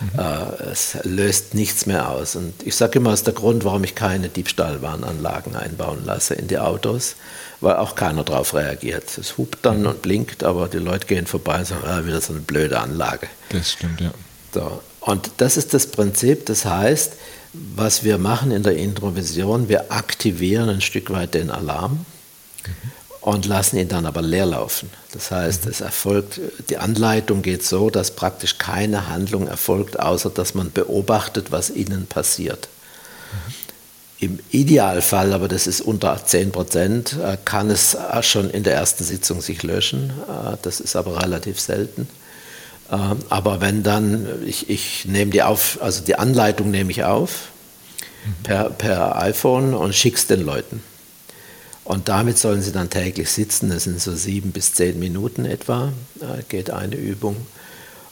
Mhm. 0.00 0.18
Äh, 0.18 0.70
es 0.70 0.96
löst 1.02 1.54
nichts 1.54 1.86
mehr 1.86 2.08
aus. 2.08 2.36
Und 2.36 2.54
ich 2.64 2.74
sage 2.74 2.98
immer, 2.98 3.10
das 3.10 3.20
ist 3.20 3.26
der 3.26 3.34
Grund, 3.34 3.64
warum 3.64 3.84
ich 3.84 3.94
keine 3.94 4.28
Diebstahlwarnanlagen 4.28 5.56
einbauen 5.56 6.04
lasse 6.04 6.34
in 6.34 6.48
die 6.48 6.58
Autos, 6.58 7.16
weil 7.60 7.76
auch 7.76 7.94
keiner 7.94 8.24
darauf 8.24 8.54
reagiert. 8.54 9.16
Es 9.18 9.38
hupt 9.38 9.58
dann 9.62 9.80
mhm. 9.80 9.86
und 9.86 10.02
blinkt, 10.02 10.44
aber 10.44 10.68
die 10.68 10.78
Leute 10.78 11.06
gehen 11.06 11.26
vorbei 11.26 11.58
und 11.58 11.66
sagen, 11.66 11.84
ah, 11.86 12.04
wieder 12.04 12.20
so 12.20 12.32
eine 12.32 12.42
blöde 12.42 12.80
Anlage. 12.80 13.28
Das 13.50 13.72
stimmt, 13.72 14.00
ja. 14.00 14.12
So. 14.52 14.82
Und 15.00 15.32
das 15.38 15.56
ist 15.56 15.74
das 15.74 15.86
Prinzip, 15.86 16.46
das 16.46 16.64
heißt, 16.64 17.14
was 17.52 18.04
wir 18.04 18.18
machen 18.18 18.50
in 18.50 18.62
der 18.62 18.76
Introvision, 18.76 19.68
wir 19.68 19.92
aktivieren 19.92 20.68
ein 20.68 20.80
Stück 20.80 21.10
weit 21.10 21.34
den 21.34 21.50
Alarm 21.50 22.04
mhm. 22.66 22.93
Und 23.24 23.46
lassen 23.46 23.78
ihn 23.78 23.88
dann 23.88 24.04
aber 24.04 24.20
leer 24.20 24.44
laufen. 24.44 24.90
Das 25.12 25.30
heißt, 25.30 25.64
mhm. 25.64 25.70
es 25.70 25.80
erfolgt, 25.80 26.40
die 26.68 26.76
Anleitung 26.76 27.40
geht 27.40 27.64
so, 27.64 27.88
dass 27.88 28.10
praktisch 28.10 28.58
keine 28.58 29.08
Handlung 29.08 29.48
erfolgt, 29.48 29.98
außer 29.98 30.28
dass 30.28 30.52
man 30.52 30.70
beobachtet, 30.70 31.50
was 31.50 31.70
innen 31.70 32.06
passiert. 32.06 32.68
Mhm. 33.32 33.54
Im 34.26 34.38
Idealfall, 34.50 35.32
aber 35.32 35.48
das 35.48 35.66
ist 35.66 35.80
unter 35.80 36.22
10 36.22 36.52
Prozent, 36.52 37.14
äh, 37.14 37.38
kann 37.42 37.70
es 37.70 37.96
schon 38.20 38.50
in 38.50 38.62
der 38.62 38.74
ersten 38.74 39.04
Sitzung 39.04 39.40
sich 39.40 39.62
löschen. 39.62 40.10
Äh, 40.28 40.58
das 40.60 40.80
ist 40.80 40.94
aber 40.94 41.22
relativ 41.22 41.58
selten. 41.58 42.06
Ähm, 42.92 43.20
aber 43.30 43.62
wenn 43.62 43.82
dann, 43.82 44.26
ich, 44.44 44.68
ich 44.68 45.06
nehme 45.06 45.30
die 45.30 45.42
auf, 45.42 45.78
also 45.80 46.04
die 46.04 46.16
Anleitung 46.16 46.70
nehme 46.70 46.90
ich 46.90 47.04
auf 47.04 47.48
mhm. 48.26 48.42
per, 48.42 48.64
per 48.68 49.16
iPhone 49.22 49.72
und 49.72 49.94
schicke 49.94 50.18
es 50.18 50.26
den 50.26 50.44
Leuten. 50.44 50.82
Und 51.84 52.08
damit 52.08 52.38
sollen 52.38 52.62
sie 52.62 52.72
dann 52.72 52.88
täglich 52.88 53.30
sitzen. 53.30 53.68
Das 53.68 53.84
sind 53.84 54.00
so 54.00 54.14
sieben 54.14 54.52
bis 54.52 54.72
zehn 54.72 54.98
Minuten 54.98 55.44
etwa, 55.44 55.92
äh, 56.20 56.42
geht 56.48 56.70
eine 56.70 56.96
Übung. 56.96 57.36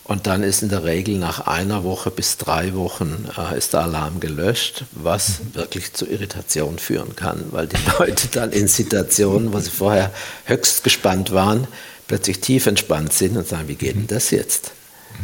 Und 0.05 0.27
dann 0.27 0.43
ist 0.43 0.63
in 0.63 0.69
der 0.69 0.85
Regel 0.85 1.17
nach 1.17 1.47
einer 1.47 1.85
Woche 1.85 2.11
bis 2.11 2.37
drei 2.37 2.75
Wochen 2.75 3.29
äh, 3.37 3.57
ist 3.57 3.73
der 3.73 3.83
Alarm 3.83 4.21
gelöscht, 4.21 4.85
was 4.93 5.39
mhm. 5.39 5.55
wirklich 5.55 5.93
zu 5.95 6.07
Irritation 6.07 6.79
führen 6.79 7.17
kann, 7.17 7.45
weil 7.51 7.69
die 7.69 7.77
Leute 7.99 8.29
dann 8.29 8.53
in 8.53 8.69
Situationen, 8.69 9.53
wo 9.53 9.61
sie 9.61 9.71
vorher 9.71 10.13
höchst 10.45 10.85
gespannt 10.85 11.33
waren, 11.33 11.67
plötzlich 12.09 12.41
tief 12.41 12.67
entspannt 12.67 13.13
sind 13.13 13.37
und 13.37 13.47
sagen, 13.47 13.69
wie 13.69 13.77
geht 13.77 13.95
denn 13.95 14.09
das 14.09 14.31
jetzt? 14.31 14.73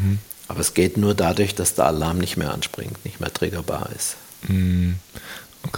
Mhm. 0.00 0.20
Aber 0.46 0.60
es 0.60 0.72
geht 0.72 0.96
nur 0.96 1.14
dadurch, 1.14 1.54
dass 1.54 1.74
der 1.74 1.86
Alarm 1.86 2.18
nicht 2.18 2.36
mehr 2.36 2.54
anspringt, 2.54 3.04
nicht 3.04 3.20
mehr 3.20 3.32
triggerbar 3.32 3.90
ist. 3.94 4.16
Mhm. 4.48 4.96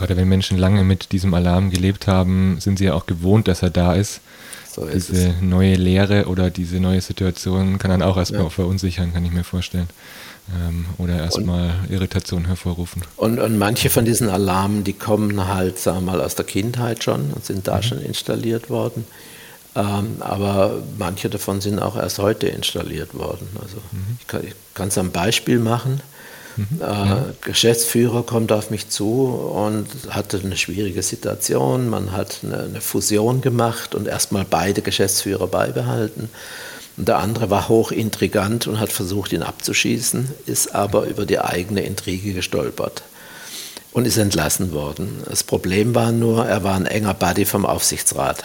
Gerade 0.01 0.17
wenn 0.17 0.31
Menschen 0.31 0.57
lange 0.57 0.83
mit 0.83 1.13
diesem 1.13 1.35
Alarm 1.35 1.69
gelebt 1.71 2.07
haben, 2.07 2.57
sind 2.59 2.79
sie 2.79 2.87
ja 2.87 2.95
auch 2.95 3.05
gewohnt, 3.05 3.49
dass 3.49 3.63
er 3.63 3.69
da 3.69 3.93
ist. 3.93 4.23
So 4.73 4.87
ist 4.87 5.11
diese 5.11 5.29
es. 5.29 5.41
neue 5.43 5.75
Lehre 5.75 6.25
oder 6.25 6.49
diese 6.49 6.81
neue 6.81 7.03
Situation 7.03 7.77
kann 7.77 7.91
dann 7.91 8.03
auch 8.03 8.17
erstmal 8.17 8.45
ja. 8.45 8.49
verunsichern, 8.49 9.13
kann 9.13 9.27
ich 9.27 9.31
mir 9.31 9.45
vorstellen. 9.45 9.91
Ähm, 10.57 10.87
oder 10.97 11.19
erstmal 11.19 11.75
Irritation 11.91 12.47
hervorrufen. 12.47 13.03
Und, 13.19 13.39
und, 13.41 13.59
manche 13.59 13.91
von 13.91 14.07
diesen 14.07 14.31
Alarmen, 14.31 14.85
die 14.85 14.95
kommen 14.95 15.49
halt, 15.49 15.79
sagen 15.79 15.99
wir 16.07 16.13
mal, 16.13 16.23
aus 16.23 16.35
der 16.35 16.47
Kindheit 16.47 17.05
schon 17.05 17.33
und 17.35 17.45
sind 17.45 17.69
da 17.69 17.77
mhm. 17.77 17.83
schon 17.83 18.01
installiert 18.01 18.71
worden. 18.71 19.05
Ähm, 19.77 20.17
aber 20.21 20.83
manche 20.97 21.29
davon 21.29 21.61
sind 21.61 21.79
auch 21.79 21.97
erst 21.97 22.19
heute 22.21 22.47
installiert 22.49 23.13
worden. 23.13 23.49
Also 23.61 23.77
mhm. 23.93 24.17
ich 24.19 24.55
kann 24.73 24.89
es 24.89 24.97
am 24.97 25.11
Beispiel 25.11 25.59
machen. 25.59 26.01
Mhm. 26.61 26.81
Äh, 26.83 27.33
Geschäftsführer 27.43 28.23
kommt 28.23 28.53
auf 28.53 28.71
mich 28.71 28.89
zu 28.89 29.25
und 29.25 29.87
hatte 30.11 30.41
eine 30.45 30.57
schwierige 30.57 31.03
Situation. 31.03 31.89
Man 31.89 32.13
hat 32.13 32.41
eine, 32.43 32.65
eine 32.65 32.81
Fusion 32.81 33.41
gemacht 33.41 33.95
und 33.95 34.07
erstmal 34.07 34.45
beide 34.49 34.83
Geschäftsführer 34.83 35.47
beibehalten. 35.47 36.29
Und 36.97 37.09
der 37.09 37.19
andere 37.19 37.49
war 37.49 37.69
hochintrigant 37.69 38.67
und 38.67 38.79
hat 38.79 38.93
versucht, 38.93 39.33
ihn 39.33 39.43
abzuschießen, 39.43 40.29
ist 40.47 40.75
aber 40.75 41.07
über 41.07 41.25
die 41.25 41.39
eigene 41.39 41.83
Intrige 41.83 42.35
gestolpert 42.35 43.03
und 43.93 44.07
ist 44.07 44.19
entlassen 44.19 44.73
worden. 44.73 45.23
Das 45.29 45.43
Problem 45.43 45.95
war 45.95 46.13
nur, 46.13 46.47
er 46.47 46.63
war 46.63 46.75
ein 46.75 46.87
enger 46.87 47.15
Buddy 47.15 47.47
vom 47.47 47.65
Aufsichtsrat. 47.65 48.45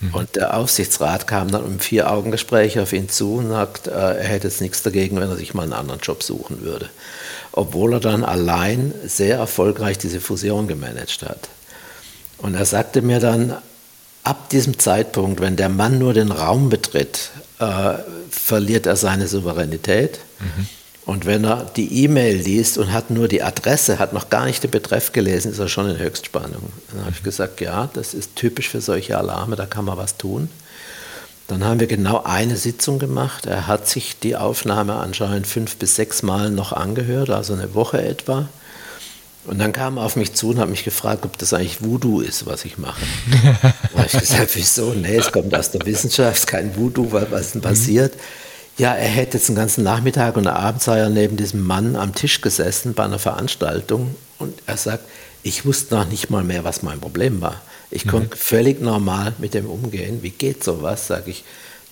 Mhm. 0.00 0.14
Und 0.14 0.36
der 0.36 0.56
Aufsichtsrat 0.56 1.26
kam 1.28 1.50
dann 1.50 1.64
im 1.64 1.78
Vier-Augen-Gespräch 1.78 2.80
auf 2.80 2.92
ihn 2.92 3.08
zu 3.08 3.36
und 3.36 3.50
sagt, 3.50 3.86
äh, 3.86 3.90
er 3.90 4.24
hätte 4.24 4.48
jetzt 4.48 4.60
nichts 4.60 4.82
dagegen, 4.82 5.20
wenn 5.20 5.30
er 5.30 5.36
sich 5.36 5.54
mal 5.54 5.62
einen 5.62 5.72
anderen 5.72 6.00
Job 6.00 6.22
suchen 6.22 6.62
würde. 6.62 6.88
Obwohl 7.56 7.94
er 7.94 8.00
dann 8.00 8.24
allein 8.24 8.92
sehr 9.06 9.36
erfolgreich 9.36 9.96
diese 9.96 10.20
Fusion 10.20 10.66
gemanagt 10.66 11.22
hat. 11.22 11.48
Und 12.38 12.54
er 12.54 12.64
sagte 12.64 13.00
mir 13.00 13.20
dann, 13.20 13.54
ab 14.24 14.48
diesem 14.50 14.78
Zeitpunkt, 14.78 15.40
wenn 15.40 15.56
der 15.56 15.68
Mann 15.68 15.98
nur 15.98 16.14
den 16.14 16.32
Raum 16.32 16.68
betritt, 16.68 17.30
äh, 17.60 17.94
verliert 18.30 18.86
er 18.86 18.96
seine 18.96 19.28
Souveränität. 19.28 20.18
Mhm. 20.40 20.66
Und 21.06 21.26
wenn 21.26 21.44
er 21.44 21.70
die 21.76 22.04
E-Mail 22.04 22.36
liest 22.36 22.78
und 22.78 22.92
hat 22.92 23.10
nur 23.10 23.28
die 23.28 23.42
Adresse, 23.42 23.98
hat 23.98 24.14
noch 24.14 24.30
gar 24.30 24.46
nicht 24.46 24.64
den 24.64 24.70
Betreff 24.70 25.12
gelesen, 25.12 25.52
ist 25.52 25.58
er 25.58 25.68
schon 25.68 25.88
in 25.90 25.98
Höchstspannung. 25.98 26.72
Dann 26.90 27.04
habe 27.04 27.14
ich 27.14 27.22
gesagt, 27.22 27.60
ja, 27.60 27.90
das 27.92 28.14
ist 28.14 28.34
typisch 28.36 28.70
für 28.70 28.80
solche 28.80 29.16
Alarme, 29.16 29.54
da 29.54 29.66
kann 29.66 29.84
man 29.84 29.98
was 29.98 30.16
tun. 30.16 30.48
Dann 31.46 31.62
haben 31.62 31.78
wir 31.78 31.86
genau 31.86 32.22
eine 32.24 32.56
Sitzung 32.56 32.98
gemacht. 32.98 33.46
Er 33.46 33.66
hat 33.66 33.86
sich 33.86 34.18
die 34.18 34.36
Aufnahme 34.36 34.94
anscheinend 34.94 35.46
fünf 35.46 35.76
bis 35.76 35.96
sechs 35.96 36.22
Mal 36.22 36.50
noch 36.50 36.72
angehört, 36.72 37.30
also 37.30 37.52
eine 37.52 37.74
Woche 37.74 38.02
etwa. 38.02 38.48
Und 39.46 39.58
dann 39.58 39.74
kam 39.74 39.98
er 39.98 40.04
auf 40.04 40.16
mich 40.16 40.32
zu 40.32 40.50
und 40.50 40.58
hat 40.58 40.70
mich 40.70 40.84
gefragt, 40.84 41.26
ob 41.26 41.36
das 41.36 41.52
eigentlich 41.52 41.82
Voodoo 41.84 42.20
ist, 42.20 42.46
was 42.46 42.64
ich 42.64 42.78
mache. 42.78 43.02
da 43.42 43.98
habe 43.98 44.06
ich 44.06 44.18
gesagt, 44.18 44.50
wieso? 44.54 44.94
Nee, 44.94 45.16
es 45.16 45.30
kommt 45.30 45.54
aus 45.54 45.70
der 45.70 45.84
Wissenschaft, 45.84 46.32
es 46.32 46.38
ist 46.40 46.46
kein 46.46 46.74
Voodoo, 46.76 47.12
was 47.12 47.40
ist 47.40 47.54
denn 47.54 47.60
mhm. 47.60 47.64
passiert? 47.64 48.14
Mhm. 48.14 48.20
Ja, 48.78 48.94
er 48.94 49.08
hätte 49.08 49.36
jetzt 49.36 49.48
den 49.48 49.54
ganzen 49.54 49.84
Nachmittag 49.84 50.36
und 50.36 50.46
Abend 50.46 50.82
sei 50.82 50.98
er 50.98 51.10
neben 51.10 51.36
diesem 51.36 51.62
Mann 51.62 51.94
am 51.94 52.14
Tisch 52.14 52.40
gesessen 52.40 52.94
bei 52.94 53.04
einer 53.04 53.18
Veranstaltung 53.18 54.16
und 54.38 54.54
er 54.66 54.78
sagt, 54.78 55.04
ich 55.44 55.64
wusste 55.64 55.94
noch 55.94 56.08
nicht 56.08 56.30
mal 56.30 56.42
mehr, 56.42 56.64
was 56.64 56.82
mein 56.82 57.00
Problem 57.00 57.40
war. 57.40 57.60
Ich 57.90 58.06
mhm. 58.06 58.10
konnte 58.10 58.36
völlig 58.36 58.80
normal 58.80 59.34
mit 59.38 59.54
dem 59.54 59.66
umgehen. 59.66 60.22
Wie 60.22 60.30
geht 60.30 60.64
sowas? 60.64 61.06
Sage 61.06 61.30
ich, 61.30 61.44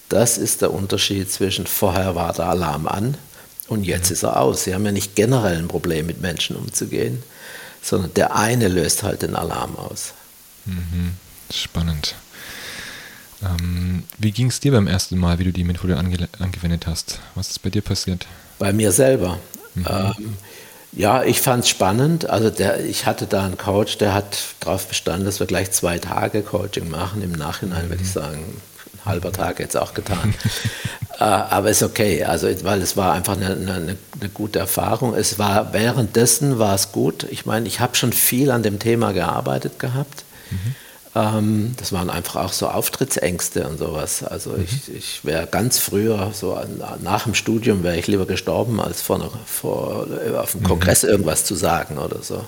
das 0.09 0.38
ist 0.38 0.62
der 0.62 0.73
Unterschied 0.73 1.30
zwischen 1.30 1.66
vorher 1.66 2.14
war 2.14 2.32
der 2.32 2.47
Alarm 2.47 2.88
an 2.88 3.16
und 3.68 3.85
jetzt 3.85 4.09
mhm. 4.09 4.14
ist 4.14 4.23
er 4.25 4.40
aus. 4.40 4.64
Sie 4.64 4.75
haben 4.75 4.85
ja 4.85 4.92
nicht 4.92 5.14
generell 5.14 5.59
ein 5.59 5.68
Problem 5.68 6.06
mit 6.06 6.21
Menschen 6.21 6.56
umzugehen, 6.56 7.23
sondern 7.82 8.12
der 8.14 8.35
eine 8.35 8.68
löst 8.68 9.02
halt 9.02 9.23
den 9.23 9.37
Alarm 9.37 9.76
aus. 9.76 10.14
Mhm. 10.64 11.12
Spannend. 11.52 12.14
Ähm, 13.42 14.04
wie 14.18 14.32
ging 14.32 14.47
es 14.47 14.61
dir 14.61 14.73
beim 14.73 14.87
ersten 14.87 15.18
Mal, 15.18 15.38
wie 15.38 15.44
du 15.44 15.52
die 15.52 15.64
Methode 15.64 15.99
ange 15.99 16.28
angewendet 16.38 16.87
hast? 16.87 17.21
Was 17.35 17.50
ist 17.50 17.62
bei 17.62 17.71
dir 17.71 17.82
passiert? 17.82 18.26
Bei 18.59 18.73
mir 18.73 18.92
selber. 18.92 19.38
Mhm. 19.75 19.87
Ähm, 19.88 20.37
ja, 20.92 21.25
ich 21.25 21.40
fand 21.40 21.64
es 21.64 21.70
spannend. 21.70 22.28
Also 22.28 22.50
der, 22.50 22.84
ich 22.84 23.06
hatte 23.06 23.26
da 23.26 23.44
einen 23.44 23.56
Coach, 23.56 23.99
der 23.99 24.12
hat 24.12 24.38
darauf 24.61 24.87
bestanden, 24.87 25.25
dass 25.25 25.40
wir 25.40 25.46
gleich 25.46 25.70
zwei 25.72 25.99
Tage 25.99 26.42
Coaching 26.42 26.90
machen. 26.90 27.22
Im 27.22 27.32
Nachhinein 27.32 27.87
mhm. 27.87 27.90
würde 27.90 28.02
ich 28.02 28.08
mhm. 28.08 28.12
sagen, 28.12 28.61
ein 28.94 29.04
halber 29.06 29.32
Tag 29.32 29.58
jetzt 29.58 29.76
auch 29.76 29.94
getan. 29.94 30.34
äh, 31.18 31.25
aber 31.25 31.70
ist 31.70 31.82
okay, 31.82 32.25
also 32.25 32.46
weil 32.64 32.82
es 32.82 32.96
war 32.96 33.14
einfach 33.14 33.37
eine, 33.37 33.52
eine, 33.52 33.75
eine, 33.75 34.28
gute 34.34 34.58
Erfahrung. 34.58 35.14
Es 35.14 35.38
war 35.38 35.72
währenddessen 35.72 36.58
war 36.58 36.75
es 36.75 36.92
gut. 36.92 37.26
Ich 37.30 37.46
meine, 37.46 37.66
ich 37.66 37.80
habe 37.80 37.96
schon 37.96 38.12
viel 38.12 38.50
an 38.50 38.62
dem 38.62 38.78
Thema 38.78 39.12
gearbeitet 39.12 39.78
gehabt. 39.78 40.25
Mhm. 40.50 40.75
Ähm, 41.14 41.75
das 41.76 41.92
waren 41.92 42.09
einfach 42.09 42.37
auch 42.37 42.52
so 42.52 42.69
Auftrittsängste 42.69 43.69
und 43.69 43.78
sowas. 43.78 44.23
Also 44.25 44.50
mhm. 44.50 44.64
ich, 44.64 44.95
ich 44.95 45.25
wäre 45.25 45.47
ganz 45.47 45.78
früher, 45.78 46.31
so 46.33 46.59
nach 47.02 47.25
dem 47.25 47.35
Studium 47.35 47.83
wäre 47.83 47.99
ich 47.99 48.07
lieber 48.07 48.26
gestorben, 48.26 48.81
als 48.81 49.02
vor, 49.02 49.16
einer, 49.16 49.31
vor 49.47 50.07
auf 50.37 50.54
einem 50.54 50.62
mhm. 50.62 50.66
Kongress 50.66 51.04
irgendwas 51.04 51.45
zu 51.45 51.54
sagen 51.54 51.99
oder 51.99 52.23
so. 52.23 52.37
Mhm. 52.37 52.42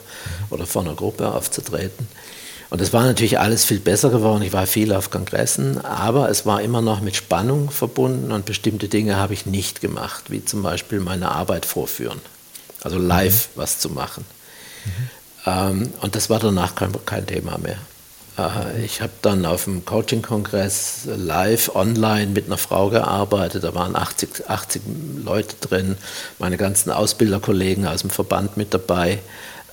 Oder 0.50 0.66
vor 0.66 0.82
einer 0.82 0.94
Gruppe 0.94 1.30
aufzutreten. 1.30 2.08
Und 2.70 2.80
es 2.80 2.92
war 2.92 3.04
natürlich 3.04 3.38
alles 3.38 3.64
viel 3.64 3.78
besser 3.78 4.10
geworden. 4.10 4.42
Ich 4.42 4.52
war 4.52 4.66
viel 4.66 4.92
auf 4.94 5.10
Kongressen, 5.10 5.84
aber 5.84 6.30
es 6.30 6.46
war 6.46 6.62
immer 6.62 6.80
noch 6.80 7.00
mit 7.00 7.14
Spannung 7.14 7.70
verbunden 7.70 8.32
und 8.32 8.46
bestimmte 8.46 8.88
Dinge 8.88 9.16
habe 9.16 9.34
ich 9.34 9.46
nicht 9.46 9.80
gemacht, 9.80 10.24
wie 10.30 10.44
zum 10.44 10.62
Beispiel 10.62 11.00
meine 11.00 11.30
Arbeit 11.30 11.66
vorführen. 11.66 12.20
Also 12.82 12.98
live 12.98 13.48
mhm. 13.48 13.60
was 13.60 13.78
zu 13.78 13.90
machen. 13.90 14.24
Mhm. 14.84 14.90
Ähm, 15.46 15.92
und 16.00 16.16
das 16.16 16.30
war 16.30 16.38
danach 16.38 16.74
kein, 16.74 16.92
kein 17.04 17.26
Thema 17.26 17.58
mehr. 17.58 17.78
Äh, 18.38 18.84
ich 18.84 19.00
habe 19.00 19.12
dann 19.22 19.46
auf 19.46 19.64
dem 19.64 19.84
Coaching-Kongress 19.84 21.08
live 21.16 21.74
online 21.74 22.28
mit 22.28 22.46
einer 22.46 22.58
Frau 22.58 22.90
gearbeitet. 22.90 23.64
Da 23.64 23.74
waren 23.74 23.96
80, 23.96 24.48
80 24.48 24.82
Leute 25.24 25.56
drin, 25.60 25.96
meine 26.38 26.56
ganzen 26.56 26.90
Ausbilderkollegen 26.90 27.86
aus 27.86 28.00
dem 28.00 28.10
Verband 28.10 28.56
mit 28.56 28.74
dabei. 28.74 29.20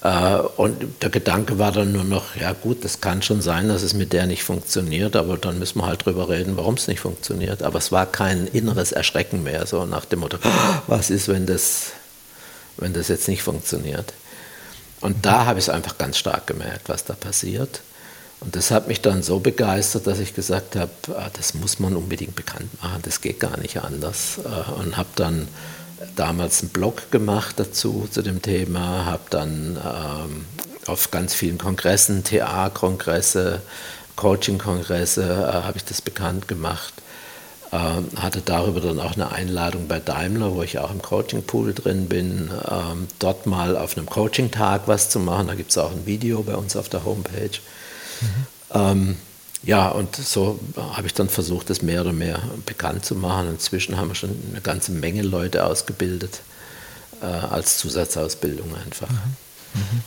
Äh, 0.03 0.37
und 0.57 1.03
der 1.03 1.09
Gedanke 1.09 1.59
war 1.59 1.71
dann 1.71 1.91
nur 1.91 2.03
noch, 2.03 2.35
ja 2.35 2.53
gut, 2.53 2.83
das 2.83 3.01
kann 3.01 3.21
schon 3.21 3.41
sein, 3.41 3.67
dass 3.67 3.83
es 3.83 3.93
mit 3.93 4.13
der 4.13 4.25
nicht 4.25 4.43
funktioniert, 4.43 5.15
aber 5.15 5.37
dann 5.37 5.59
müssen 5.59 5.79
wir 5.79 5.85
halt 5.85 6.05
drüber 6.05 6.29
reden, 6.29 6.57
warum 6.57 6.75
es 6.75 6.87
nicht 6.87 6.99
funktioniert. 6.99 7.63
Aber 7.63 7.77
es 7.77 7.91
war 7.91 8.05
kein 8.05 8.47
inneres 8.47 8.91
Erschrecken 8.91 9.43
mehr, 9.43 9.65
so 9.67 9.85
nach 9.85 10.05
dem 10.05 10.19
Motto, 10.19 10.37
was 10.87 11.09
ist, 11.09 11.27
wenn 11.27 11.45
das, 11.45 11.91
wenn 12.77 12.93
das 12.93 13.07
jetzt 13.07 13.27
nicht 13.27 13.43
funktioniert. 13.43 14.13
Und 15.01 15.25
da 15.25 15.45
habe 15.45 15.57
ich 15.57 15.65
es 15.65 15.69
einfach 15.69 15.97
ganz 15.97 16.17
stark 16.17 16.45
gemerkt, 16.45 16.87
was 16.87 17.03
da 17.05 17.13
passiert. 17.13 17.81
Und 18.41 18.55
das 18.55 18.71
hat 18.71 18.87
mich 18.87 19.01
dann 19.01 19.21
so 19.21 19.39
begeistert, 19.39 20.07
dass 20.07 20.19
ich 20.19 20.33
gesagt 20.33 20.75
habe, 20.75 20.91
ah, 21.15 21.29
das 21.33 21.53
muss 21.53 21.79
man 21.79 21.95
unbedingt 21.95 22.35
bekannt 22.35 22.69
machen, 22.81 23.01
das 23.03 23.21
geht 23.21 23.39
gar 23.39 23.57
nicht 23.59 23.77
anders. 23.77 24.39
Äh, 24.43 24.71
und 24.81 24.97
habe 24.97 25.09
dann 25.15 25.47
damals 26.15 26.61
einen 26.61 26.69
Blog 26.69 27.11
gemacht 27.11 27.59
dazu, 27.59 28.07
zu 28.09 28.23
dem 28.23 28.41
Thema, 28.41 29.05
habe 29.05 29.23
dann 29.29 29.77
ähm, 29.77 30.45
auf 30.87 31.11
ganz 31.11 31.35
vielen 31.35 31.59
Kongressen, 31.59 32.23
TA-Kongresse, 32.23 33.61
Coaching-Kongresse 34.15 35.23
äh, 35.23 35.63
habe 35.63 35.77
ich 35.77 35.85
das 35.85 36.01
bekannt 36.01 36.47
gemacht. 36.47 36.93
Ähm, 37.73 38.09
hatte 38.17 38.41
darüber 38.43 38.81
dann 38.81 38.99
auch 38.99 39.13
eine 39.13 39.31
Einladung 39.31 39.87
bei 39.87 39.99
Daimler, 39.99 40.53
wo 40.53 40.61
ich 40.61 40.77
auch 40.79 40.91
im 40.91 41.01
Coaching-Pool 41.01 41.73
drin 41.73 42.07
bin, 42.09 42.51
ähm, 42.69 43.07
dort 43.19 43.45
mal 43.45 43.77
auf 43.77 43.97
einem 43.97 44.07
Coaching-Tag 44.07 44.87
was 44.87 45.09
zu 45.09 45.19
machen. 45.19 45.47
Da 45.47 45.55
gibt 45.55 45.71
es 45.71 45.77
auch 45.77 45.91
ein 45.91 46.05
Video 46.05 46.43
bei 46.43 46.55
uns 46.55 46.75
auf 46.75 46.89
der 46.89 47.05
Homepage. 47.05 47.51
Mhm. 48.21 48.45
Ähm, 48.73 49.15
ja, 49.63 49.89
und 49.89 50.15
so 50.15 50.59
habe 50.77 51.07
ich 51.07 51.13
dann 51.13 51.29
versucht, 51.29 51.69
das 51.69 51.81
mehr 51.81 52.01
oder 52.01 52.13
mehr 52.13 52.41
bekannt 52.65 53.05
zu 53.05 53.15
machen. 53.15 53.49
Inzwischen 53.49 53.97
haben 53.97 54.07
wir 54.07 54.15
schon 54.15 54.35
eine 54.51 54.61
ganze 54.61 54.91
Menge 54.91 55.21
Leute 55.21 55.65
ausgebildet, 55.65 56.41
äh, 57.21 57.25
als 57.25 57.77
Zusatzausbildung 57.77 58.75
einfach. 58.75 59.09
Mhm. 59.09 59.17
Mhm. 59.75 60.01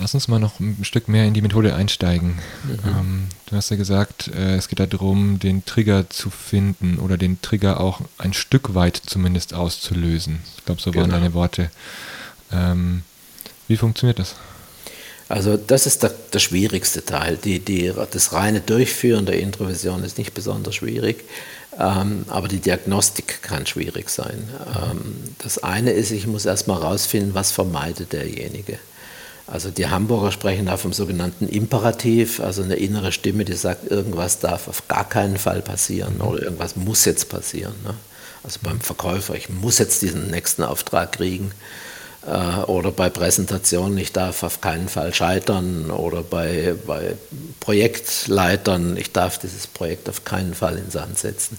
Lass 0.00 0.14
uns 0.14 0.28
mal 0.28 0.38
noch 0.38 0.60
ein 0.60 0.82
Stück 0.82 1.08
mehr 1.08 1.26
in 1.26 1.34
die 1.34 1.42
Methode 1.42 1.74
einsteigen. 1.74 2.38
Mhm. 2.64 2.78
Ähm, 2.86 3.28
du 3.46 3.56
hast 3.56 3.70
ja 3.70 3.76
gesagt, 3.76 4.28
äh, 4.28 4.56
es 4.56 4.68
geht 4.68 4.80
darum, 4.80 5.38
den 5.38 5.64
Trigger 5.64 6.08
zu 6.08 6.30
finden 6.30 6.98
oder 6.98 7.18
den 7.18 7.42
Trigger 7.42 7.80
auch 7.80 8.00
ein 8.16 8.32
Stück 8.32 8.74
weit 8.74 8.96
zumindest 9.04 9.52
auszulösen. 9.52 10.40
Ich 10.56 10.64
glaube, 10.64 10.80
so 10.80 10.90
genau. 10.90 11.02
waren 11.02 11.10
deine 11.10 11.34
Worte. 11.34 11.70
Ähm, 12.50 13.02
wie 13.68 13.76
funktioniert 13.76 14.18
das? 14.18 14.36
Also 15.28 15.56
das 15.56 15.86
ist 15.86 16.02
der, 16.02 16.12
der 16.32 16.38
schwierigste 16.38 17.04
Teil. 17.04 17.36
Die, 17.36 17.58
die, 17.58 17.92
das 18.10 18.32
reine 18.32 18.60
Durchführen 18.60 19.26
der 19.26 19.38
Introvision 19.40 20.04
ist 20.04 20.18
nicht 20.18 20.34
besonders 20.34 20.74
schwierig, 20.74 21.24
ähm, 21.78 22.26
aber 22.28 22.48
die 22.48 22.58
Diagnostik 22.58 23.42
kann 23.42 23.66
schwierig 23.66 24.10
sein. 24.10 24.48
Ähm, 24.76 25.34
das 25.38 25.62
eine 25.62 25.92
ist, 25.92 26.10
ich 26.10 26.26
muss 26.26 26.44
erstmal 26.44 26.80
herausfinden, 26.80 27.34
was 27.34 27.52
vermeidet 27.52 28.12
derjenige. 28.12 28.78
Also 29.46 29.70
die 29.70 29.88
Hamburger 29.88 30.32
sprechen 30.32 30.66
da 30.66 30.76
vom 30.76 30.92
sogenannten 30.92 31.48
Imperativ, 31.48 32.40
also 32.40 32.62
eine 32.62 32.76
innere 32.76 33.12
Stimme, 33.12 33.44
die 33.44 33.52
sagt, 33.52 33.90
irgendwas 33.90 34.38
darf 34.38 34.68
auf 34.68 34.88
gar 34.88 35.06
keinen 35.06 35.36
Fall 35.36 35.60
passieren 35.60 36.20
oder 36.20 36.42
irgendwas 36.42 36.76
muss 36.76 37.04
jetzt 37.04 37.28
passieren. 37.28 37.74
Ne? 37.84 37.94
Also 38.42 38.60
beim 38.62 38.80
Verkäufer, 38.80 39.34
ich 39.34 39.50
muss 39.50 39.78
jetzt 39.78 40.00
diesen 40.00 40.30
nächsten 40.30 40.62
Auftrag 40.62 41.12
kriegen. 41.12 41.50
Äh, 42.26 42.62
oder 42.64 42.90
bei 42.90 43.10
Präsentationen, 43.10 43.98
ich 43.98 44.12
darf 44.12 44.42
auf 44.42 44.60
keinen 44.60 44.88
Fall 44.88 45.12
scheitern. 45.14 45.90
Oder 45.90 46.22
bei, 46.22 46.74
bei 46.86 47.16
Projektleitern, 47.60 48.96
ich 48.96 49.12
darf 49.12 49.38
dieses 49.38 49.66
Projekt 49.66 50.08
auf 50.08 50.24
keinen 50.24 50.54
Fall 50.54 50.78
in 50.78 50.90
Sand 50.90 51.18
setzen. 51.18 51.58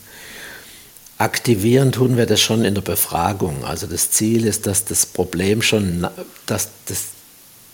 Aktivieren 1.17 1.91
tun 1.91 2.17
wir 2.17 2.25
das 2.25 2.41
schon 2.41 2.65
in 2.65 2.75
der 2.75 2.81
Befragung. 2.81 3.63
Also 3.63 3.88
das 3.88 4.12
Ziel 4.12 4.45
ist, 4.45 4.67
dass 4.67 4.84
das 4.84 5.05
Problem 5.05 5.62
schon, 5.62 6.07
dass 6.45 6.69
das 6.88 7.05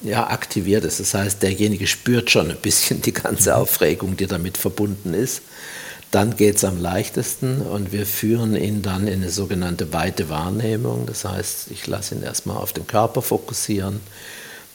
ja, 0.03 0.29
aktiviert 0.29 0.83
ist. 0.83 0.99
Das 0.99 1.13
heißt, 1.13 1.41
derjenige 1.41 1.87
spürt 1.87 2.29
schon 2.29 2.51
ein 2.51 2.57
bisschen 2.57 3.01
die 3.01 3.13
ganze 3.13 3.55
Aufregung, 3.55 4.17
die 4.17 4.27
damit 4.27 4.57
verbunden 4.57 5.13
ist. 5.13 5.41
Dann 6.11 6.35
geht 6.35 6.57
es 6.57 6.65
am 6.65 6.81
leichtesten 6.81 7.61
und 7.61 7.93
wir 7.93 8.05
führen 8.05 8.57
ihn 8.57 8.81
dann 8.81 9.07
in 9.07 9.21
eine 9.21 9.31
sogenannte 9.31 9.93
weite 9.93 10.27
Wahrnehmung. 10.27 11.05
Das 11.05 11.23
heißt, 11.23 11.71
ich 11.71 11.87
lasse 11.87 12.15
ihn 12.15 12.23
erstmal 12.23 12.57
auf 12.57 12.73
den 12.73 12.85
Körper 12.85 13.21
fokussieren, 13.21 14.01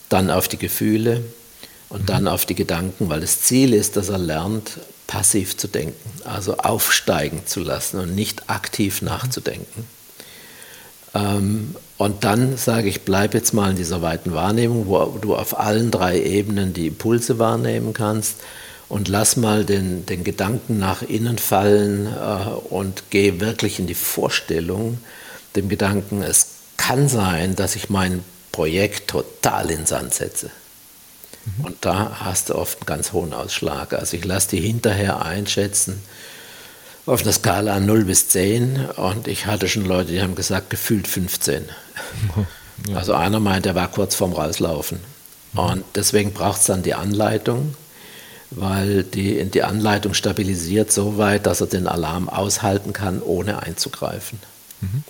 dann 0.09 0.31
auf 0.31 0.49
die 0.49 0.57
Gefühle 0.57 1.23
und 1.91 2.03
mhm. 2.03 2.07
dann 2.07 2.29
auf 2.29 2.47
die 2.47 2.55
Gedanken, 2.55 3.11
weil 3.11 3.21
das 3.21 3.43
Ziel 3.43 3.75
ist, 3.75 3.97
dass 3.99 4.09
er 4.09 4.19
lernt, 4.19 4.79
passiv 5.07 5.57
zu 5.57 5.69
denken, 5.69 6.11
also 6.25 6.57
aufsteigen 6.57 7.43
zu 7.47 7.61
lassen 7.61 8.01
und 8.01 8.15
nicht 8.15 8.49
aktiv 8.49 9.03
nachzudenken. 9.03 9.87
Ähm, 11.15 11.77
und 11.99 12.25
dann 12.25 12.57
sage 12.57 12.89
ich, 12.89 13.03
bleib 13.03 13.35
jetzt 13.35 13.53
mal 13.53 13.71
in 13.71 13.77
dieser 13.77 14.01
weiten 14.01 14.33
Wahrnehmung, 14.33 14.87
wo 14.87 15.19
du 15.21 15.37
auf 15.37 15.59
allen 15.59 15.91
drei 15.91 16.21
Ebenen 16.21 16.73
die 16.73 16.89
Impulse 16.89 17.39
wahrnehmen 17.39 17.93
kannst 17.93 18.37
und 18.89 19.09
lass 19.09 19.37
mal 19.37 19.65
den, 19.65 20.07
den 20.07 20.25
Gedanken 20.25 20.79
nach 20.79 21.03
innen 21.03 21.39
fallen 21.39 22.07
äh, 22.07 22.49
und 22.71 23.05
geh 23.11 23.41
wirklich 23.41 23.79
in 23.79 23.87
die 23.87 23.95
Vorstellung, 23.95 24.99
dem 25.57 25.69
Gedanken, 25.69 26.23
es 26.23 26.49
kann 26.77 27.09
sein, 27.09 27.57
dass 27.57 27.77
ich 27.77 27.91
mein 27.91 28.23
Projekt 28.53 29.11
total 29.11 29.71
in 29.71 29.87
Sand 29.87 30.15
setze. 30.15 30.51
Mhm. 31.45 31.65
Und 31.65 31.77
da 31.81 32.21
hast 32.21 32.51
du 32.51 32.55
oft 32.55 32.79
einen 32.79 32.87
ganz 32.87 33.13
hohen 33.13 33.33
Ausschlag. 33.33 33.93
Also 33.93 34.17
ich 34.17 34.25
lasse 34.25 34.51
die 34.51 34.61
hinterher 34.61 35.23
einschätzen, 35.23 36.03
auf 37.07 37.23
einer 37.23 37.33
Skala 37.33 37.79
0 37.79 38.05
bis 38.05 38.29
10 38.29 38.87
und 38.97 39.29
ich 39.29 39.47
hatte 39.47 39.69
schon 39.69 39.85
Leute, 39.85 40.11
die 40.11 40.21
haben 40.21 40.35
gesagt, 40.35 40.71
gefühlt 40.71 41.09
15. 41.09 41.65
Ja. 42.91 42.99
Also 42.99 43.15
einer 43.15 43.41
meint, 43.41 43.65
er 43.65 43.75
war 43.75 43.91
kurz 43.91 44.15
vorm 44.15 44.35
Rauslaufen. 44.35 45.01
Mhm. 45.55 45.59
Und 45.59 45.85
deswegen 45.95 46.35
braucht 46.35 46.61
es 46.61 46.67
dann 46.67 46.83
die 46.83 46.93
Anleitung, 46.93 47.75
weil 48.51 49.03
die, 49.03 49.45
die 49.45 49.63
Anleitung 49.63 50.15
stabilisiert 50.15 50.93
so 50.93 51.19
weit, 51.19 51.47
dass 51.47 51.61
er 51.61 51.67
den 51.67 51.87
Alarm 51.87 52.29
aushalten 52.29 52.93
kann, 52.93 53.23
ohne 53.23 53.63
einzugreifen. 53.63 54.39
Mhm. 54.81 55.05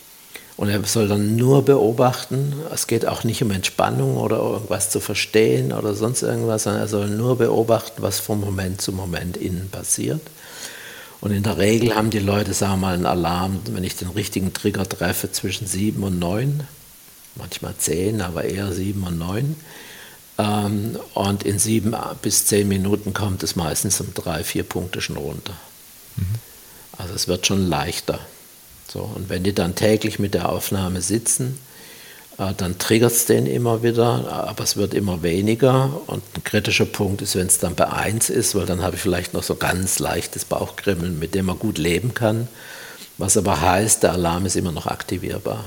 Und 0.57 0.70
er 0.70 0.83
soll 0.85 1.07
dann 1.07 1.37
nur 1.37 1.64
beobachten, 1.66 2.55
es 2.72 2.87
geht 2.87 3.07
auch 3.07 3.25
nicht 3.25 3.42
um 3.42 3.51
Entspannung 3.51 4.16
oder 4.16 4.38
irgendwas 4.38 4.88
zu 4.88 5.01
verstehen 5.01 5.72
oder 5.72 5.94
sonst 5.94 6.22
irgendwas, 6.22 6.62
sondern 6.62 6.83
er 6.83 6.88
soll 6.88 7.09
nur 7.09 7.37
beobachten, 7.37 8.01
was 8.01 8.20
von 8.20 8.40
Moment 8.40 8.81
zu 8.81 8.92
Moment 8.92 9.37
innen 9.37 9.68
passiert. 9.70 10.22
Und 11.20 11.33
in 11.33 11.42
der 11.42 11.59
Regel 11.59 11.94
haben 11.94 12.11
die 12.11 12.20
Leute, 12.20 12.55
sagen 12.55 12.75
wir 12.75 12.87
mal, 12.88 12.94
einen 12.94 13.07
Alarm, 13.07 13.61
wenn 13.70 13.85
ich 13.85 13.96
den 13.96 14.09
richtigen 14.09 14.55
Trigger 14.55 14.88
treffe, 14.88 15.31
zwischen 15.31 15.66
7 15.66 16.03
und 16.03 16.18
9, 16.18 16.66
manchmal 17.35 17.75
10, 17.77 18.22
aber 18.22 18.44
eher 18.44 18.72
7 18.72 19.03
und 19.03 19.18
9. 19.18 19.57
Ähm, 20.38 20.99
und 21.14 21.42
in 21.42 21.59
7 21.59 21.94
bis 22.22 22.46
10 22.46 22.68
Minuten 22.68 23.14
kommt 23.14 23.42
es 23.42 23.57
meistens 23.57 24.01
um 24.01 24.12
3, 24.14 24.44
4 24.44 24.62
Punkte 24.64 25.01
schon 25.01 25.16
runter. 25.16 25.55
Mhm. 26.16 26.27
Also 26.99 27.14
es 27.14 27.29
wird 27.29 27.46
schon 27.46 27.66
leichter. 27.68 28.20
So, 28.88 29.01
und 29.01 29.29
wenn 29.29 29.42
die 29.42 29.55
dann 29.55 29.75
täglich 29.75 30.18
mit 30.18 30.35
der 30.35 30.49
Aufnahme 30.49 31.03
sitzen, 31.03 31.59
äh, 32.38 32.53
dann 32.57 32.79
triggert 32.79 33.12
es 33.12 33.27
den 33.27 33.46
immer 33.46 33.83
wieder, 33.83 34.31
aber 34.31 34.64
es 34.64 34.77
wird 34.77 34.94
immer 34.94 35.22
weniger. 35.22 36.01
Und 36.07 36.22
ein 36.37 36.44
kritischer 36.44 36.87
Punkt 36.87 37.22
ist, 37.22 37.35
wenn 37.35 37.46
es 37.46 37.59
dann 37.59 37.75
bei 37.75 37.88
1 37.88 38.31
ist, 38.31 38.55
weil 38.55 38.66
dann 38.66 38.83
habe 38.83 38.96
ich 38.96 39.03
vielleicht 39.03 39.35
noch 39.35 39.42
so 39.42 39.57
ganz 39.57 39.99
leichtes 39.99 40.44
Bauchkrimmeln, 40.44 41.18
mit 41.18 41.35
dem 41.35 41.46
man 41.46 41.59
gut 41.59 41.79
leben 41.79 42.14
kann. 42.14 42.49
Was 43.18 43.37
aber 43.37 43.61
heißt, 43.61 44.03
der 44.03 44.12
Alarm 44.12 44.44
ist 44.44 44.57
immer 44.57 44.72
noch 44.72 44.87
aktivierbar. 44.87 45.64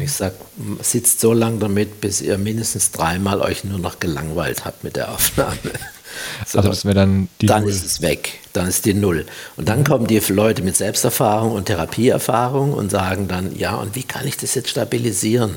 Ich 0.00 0.12
sage, 0.12 0.34
sitzt 0.82 1.20
so 1.20 1.32
lange 1.32 1.58
damit, 1.58 2.00
bis 2.00 2.20
ihr 2.20 2.38
mindestens 2.38 2.90
dreimal 2.90 3.40
euch 3.40 3.62
nur 3.62 3.78
noch 3.78 4.00
gelangweilt 4.00 4.64
habt 4.64 4.82
mit 4.82 4.96
der 4.96 5.12
Aufnahme. 5.12 5.56
So, 6.44 6.58
also 6.58 6.70
das 6.70 6.84
wäre 6.84 6.96
dann 6.96 7.28
die 7.40 7.46
Dann 7.46 7.62
Null. 7.62 7.70
ist 7.70 7.84
es 7.84 8.00
weg, 8.00 8.40
dann 8.52 8.66
ist 8.66 8.84
die 8.84 8.94
Null. 8.94 9.26
Und 9.56 9.68
dann 9.68 9.84
kommen 9.84 10.08
die 10.08 10.18
Leute 10.18 10.62
mit 10.62 10.76
Selbsterfahrung 10.76 11.52
und 11.52 11.66
Therapieerfahrung 11.66 12.72
und 12.72 12.90
sagen 12.90 13.28
dann, 13.28 13.56
ja, 13.56 13.76
und 13.76 13.94
wie 13.94 14.02
kann 14.02 14.26
ich 14.26 14.36
das 14.36 14.56
jetzt 14.56 14.70
stabilisieren? 14.70 15.54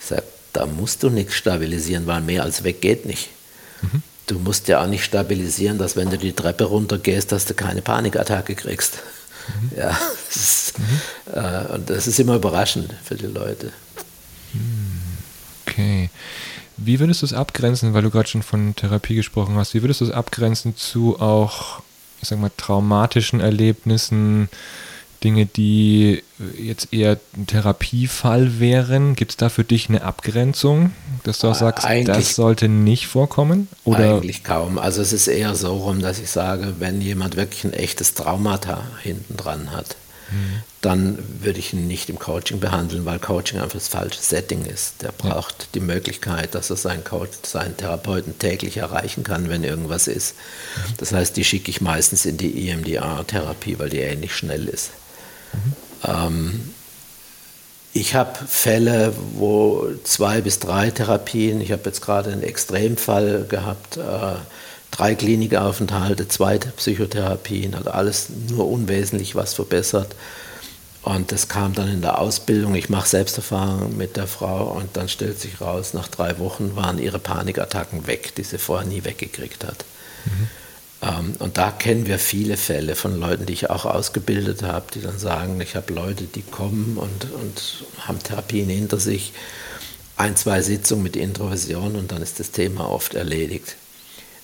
Ich 0.00 0.06
sage, 0.06 0.24
da 0.52 0.66
musst 0.66 1.04
du 1.04 1.10
nichts 1.10 1.34
stabilisieren, 1.34 2.06
weil 2.06 2.22
mehr 2.22 2.42
als 2.42 2.64
weg 2.64 2.80
geht 2.80 3.06
nicht. 3.06 3.28
Mhm. 3.82 4.02
Du 4.26 4.40
musst 4.40 4.66
ja 4.66 4.82
auch 4.82 4.88
nicht 4.88 5.04
stabilisieren, 5.04 5.78
dass 5.78 5.94
wenn 5.94 6.10
du 6.10 6.18
die 6.18 6.32
Treppe 6.32 6.64
runtergehst, 6.64 7.30
dass 7.30 7.44
du 7.44 7.54
keine 7.54 7.80
Panikattacke 7.80 8.56
kriegst. 8.56 8.98
Mhm. 9.48 9.78
Ja, 9.78 9.98
das 10.28 10.36
ist, 10.36 10.74
äh, 11.32 11.72
und 11.72 11.90
das 11.90 12.06
ist 12.06 12.18
immer 12.18 12.34
überraschend 12.36 12.92
für 13.04 13.14
die 13.14 13.26
Leute. 13.26 13.72
Okay. 15.66 16.10
Wie 16.76 17.00
würdest 17.00 17.22
du 17.22 17.26
es 17.26 17.32
abgrenzen, 17.32 17.94
weil 17.94 18.02
du 18.02 18.10
gerade 18.10 18.28
schon 18.28 18.42
von 18.42 18.74
Therapie 18.76 19.14
gesprochen 19.14 19.56
hast, 19.56 19.74
wie 19.74 19.82
würdest 19.82 20.00
du 20.00 20.04
es 20.04 20.10
abgrenzen 20.10 20.76
zu 20.76 21.18
auch, 21.20 21.80
ich 22.20 22.28
sag 22.28 22.38
mal, 22.38 22.50
traumatischen 22.56 23.40
Erlebnissen, 23.40 24.48
Dinge, 25.26 25.46
die 25.46 26.22
jetzt 26.56 26.92
eher 26.92 27.18
ein 27.36 27.48
Therapiefall 27.48 28.60
wären? 28.60 29.16
Gibt 29.16 29.32
es 29.32 29.36
da 29.36 29.48
für 29.48 29.64
dich 29.64 29.88
eine 29.88 30.02
Abgrenzung, 30.02 30.92
dass 31.24 31.40
du 31.40 31.48
auch 31.48 31.54
sagst, 31.56 31.84
eigentlich, 31.84 32.16
das 32.16 32.36
sollte 32.36 32.68
nicht 32.68 33.08
vorkommen? 33.08 33.66
Oder? 33.84 34.18
Eigentlich 34.18 34.44
kaum. 34.44 34.78
Also 34.78 35.02
es 35.02 35.12
ist 35.12 35.26
eher 35.26 35.56
so 35.56 35.74
rum, 35.74 36.00
dass 36.00 36.20
ich 36.20 36.30
sage, 36.30 36.74
wenn 36.78 37.00
jemand 37.00 37.36
wirklich 37.36 37.64
ein 37.64 37.72
echtes 37.72 38.14
Traumata 38.14 38.84
hinten 39.02 39.36
dran 39.36 39.72
hat, 39.72 39.96
dann 40.80 41.18
würde 41.40 41.58
ich 41.58 41.72
ihn 41.72 41.88
nicht 41.88 42.08
im 42.08 42.18
Coaching 42.18 42.60
behandeln, 42.60 43.04
weil 43.04 43.18
Coaching 43.18 43.58
einfach 43.58 43.74
das 43.78 43.88
falsche 43.88 44.20
Setting 44.20 44.64
ist. 44.64 45.02
Der 45.02 45.12
braucht 45.12 45.62
ja. 45.62 45.68
die 45.74 45.80
Möglichkeit, 45.80 46.54
dass 46.54 46.70
er 46.70 46.76
seinen, 46.76 47.04
Coach, 47.04 47.38
seinen 47.42 47.76
Therapeuten 47.76 48.38
täglich 48.38 48.76
erreichen 48.76 49.24
kann, 49.24 49.48
wenn 49.48 49.64
irgendwas 49.64 50.06
ist. 50.06 50.34
Das 50.98 51.12
heißt, 51.12 51.36
die 51.36 51.44
schicke 51.44 51.70
ich 51.70 51.80
meistens 51.80 52.26
in 52.26 52.36
die 52.36 52.68
EMDR-Therapie, 52.68 53.78
weil 53.78 53.90
die 53.90 53.98
ähnlich 53.98 54.34
schnell 54.34 54.68
ist. 54.68 54.90
Mhm. 55.56 55.72
Ähm, 56.04 56.70
ich 57.92 58.14
habe 58.14 58.38
Fälle, 58.46 59.14
wo 59.34 59.86
zwei 60.04 60.42
bis 60.42 60.58
drei 60.58 60.90
Therapien, 60.90 61.62
ich 61.62 61.72
habe 61.72 61.82
jetzt 61.86 62.02
gerade 62.02 62.30
einen 62.30 62.42
Extremfall 62.42 63.46
gehabt, 63.48 63.96
äh, 63.96 64.34
drei 64.90 65.14
Klinikaufenthalte, 65.14 66.28
zwei 66.28 66.58
Psychotherapien, 66.58 67.74
also 67.74 67.90
alles 67.90 68.28
nur 68.50 68.68
unwesentlich 68.68 69.34
was 69.34 69.54
verbessert. 69.54 70.14
Und 71.02 71.30
das 71.32 71.48
kam 71.48 71.72
dann 71.72 71.88
in 71.88 72.02
der 72.02 72.18
Ausbildung. 72.18 72.74
Ich 72.74 72.88
mache 72.88 73.08
Selbsterfahrung 73.08 73.96
mit 73.96 74.16
der 74.16 74.26
Frau 74.26 74.72
und 74.72 74.96
dann 74.96 75.08
stellt 75.08 75.40
sich 75.40 75.60
raus, 75.60 75.94
nach 75.94 76.08
drei 76.08 76.38
Wochen 76.38 76.74
waren 76.74 76.98
ihre 76.98 77.20
Panikattacken 77.20 78.06
weg, 78.06 78.34
die 78.34 78.42
sie 78.42 78.58
vorher 78.58 78.86
nie 78.86 79.04
weggekriegt 79.04 79.64
hat. 79.64 79.84
Mhm. 80.24 80.48
Ähm, 81.02 81.34
und 81.38 81.58
da 81.58 81.70
kennen 81.70 82.06
wir 82.06 82.18
viele 82.18 82.56
Fälle 82.56 82.96
von 82.96 83.18
Leuten, 83.18 83.46
die 83.46 83.52
ich 83.52 83.70
auch 83.70 83.84
ausgebildet 83.84 84.62
habe, 84.62 84.86
die 84.94 85.02
dann 85.02 85.18
sagen, 85.18 85.60
ich 85.60 85.76
habe 85.76 85.92
Leute, 85.92 86.24
die 86.24 86.42
kommen 86.42 86.96
und, 86.96 87.32
und 87.32 87.84
haben 88.06 88.22
Therapien 88.22 88.68
hinter 88.68 88.98
sich, 88.98 89.32
ein, 90.16 90.34
zwei 90.36 90.62
Sitzungen 90.62 91.02
mit 91.02 91.14
Introversion 91.14 91.94
und 91.96 92.10
dann 92.10 92.22
ist 92.22 92.40
das 92.40 92.50
Thema 92.50 92.90
oft 92.90 93.14
erledigt. 93.14 93.76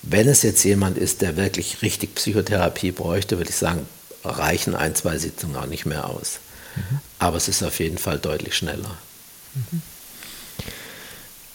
Wenn 0.03 0.27
es 0.27 0.43
jetzt 0.43 0.63
jemand 0.63 0.97
ist, 0.97 1.21
der 1.21 1.35
wirklich 1.35 1.81
richtig 1.81 2.13
Psychotherapie 2.15 2.91
bräuchte, 2.91 3.37
würde 3.37 3.49
ich 3.49 3.55
sagen, 3.55 3.87
reichen 4.23 4.75
ein, 4.75 4.95
zwei 4.95 5.17
Sitzungen 5.17 5.55
auch 5.55 5.65
nicht 5.65 5.85
mehr 5.85 6.07
aus. 6.09 6.39
Mhm. 6.75 6.99
Aber 7.19 7.37
es 7.37 7.47
ist 7.47 7.63
auf 7.63 7.79
jeden 7.79 7.97
Fall 7.97 8.19
deutlich 8.19 8.55
schneller. 8.55 8.97
Mhm. 9.55 9.81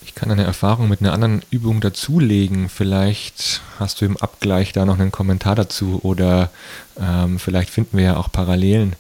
Ich 0.08 0.14
kann 0.14 0.30
eine 0.30 0.44
Erfahrung 0.44 0.88
mit 0.88 1.02
einer 1.02 1.12
anderen 1.12 1.42
Übung 1.50 1.82
dazulegen. 1.82 2.70
Vielleicht 2.70 3.60
hast 3.78 4.00
du 4.00 4.06
im 4.06 4.16
Abgleich 4.16 4.72
da 4.72 4.86
noch 4.86 4.98
einen 4.98 5.12
Kommentar 5.12 5.54
dazu 5.54 6.00
oder 6.02 6.50
ähm, 6.98 7.38
vielleicht 7.38 7.68
finden 7.68 7.98
wir 7.98 8.04
ja 8.04 8.16
auch 8.16 8.32
Parallelen. 8.32 8.96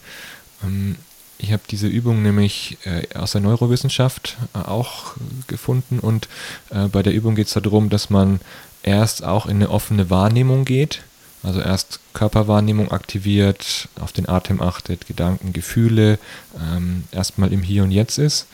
Ähm, 0.62 0.96
ich 1.38 1.50
habe 1.50 1.62
diese 1.70 1.86
Übung 1.86 2.20
nämlich 2.20 2.76
äh, 2.84 3.06
aus 3.16 3.32
der 3.32 3.40
Neurowissenschaft 3.40 4.36
äh, 4.54 4.58
auch 4.58 5.14
gefunden 5.46 5.98
und 5.98 6.28
äh, 6.68 6.88
bei 6.88 7.02
der 7.02 7.14
Übung 7.14 7.36
geht 7.36 7.46
es 7.46 7.54
darum, 7.54 7.88
dass 7.88 8.10
man 8.10 8.38
erst 8.82 9.24
auch 9.24 9.46
in 9.46 9.56
eine 9.56 9.70
offene 9.70 10.10
Wahrnehmung 10.10 10.66
geht 10.66 11.02
also 11.44 11.60
erst 11.60 12.00
Körperwahrnehmung 12.14 12.90
aktiviert, 12.90 13.88
auf 14.00 14.12
den 14.12 14.28
Atem 14.28 14.60
achtet, 14.60 15.06
Gedanken, 15.06 15.52
Gefühle, 15.52 16.18
ähm, 16.60 17.04
erstmal 17.12 17.52
im 17.52 17.62
Hier 17.62 17.84
und 17.84 17.92
Jetzt 17.92 18.18
ist 18.18 18.48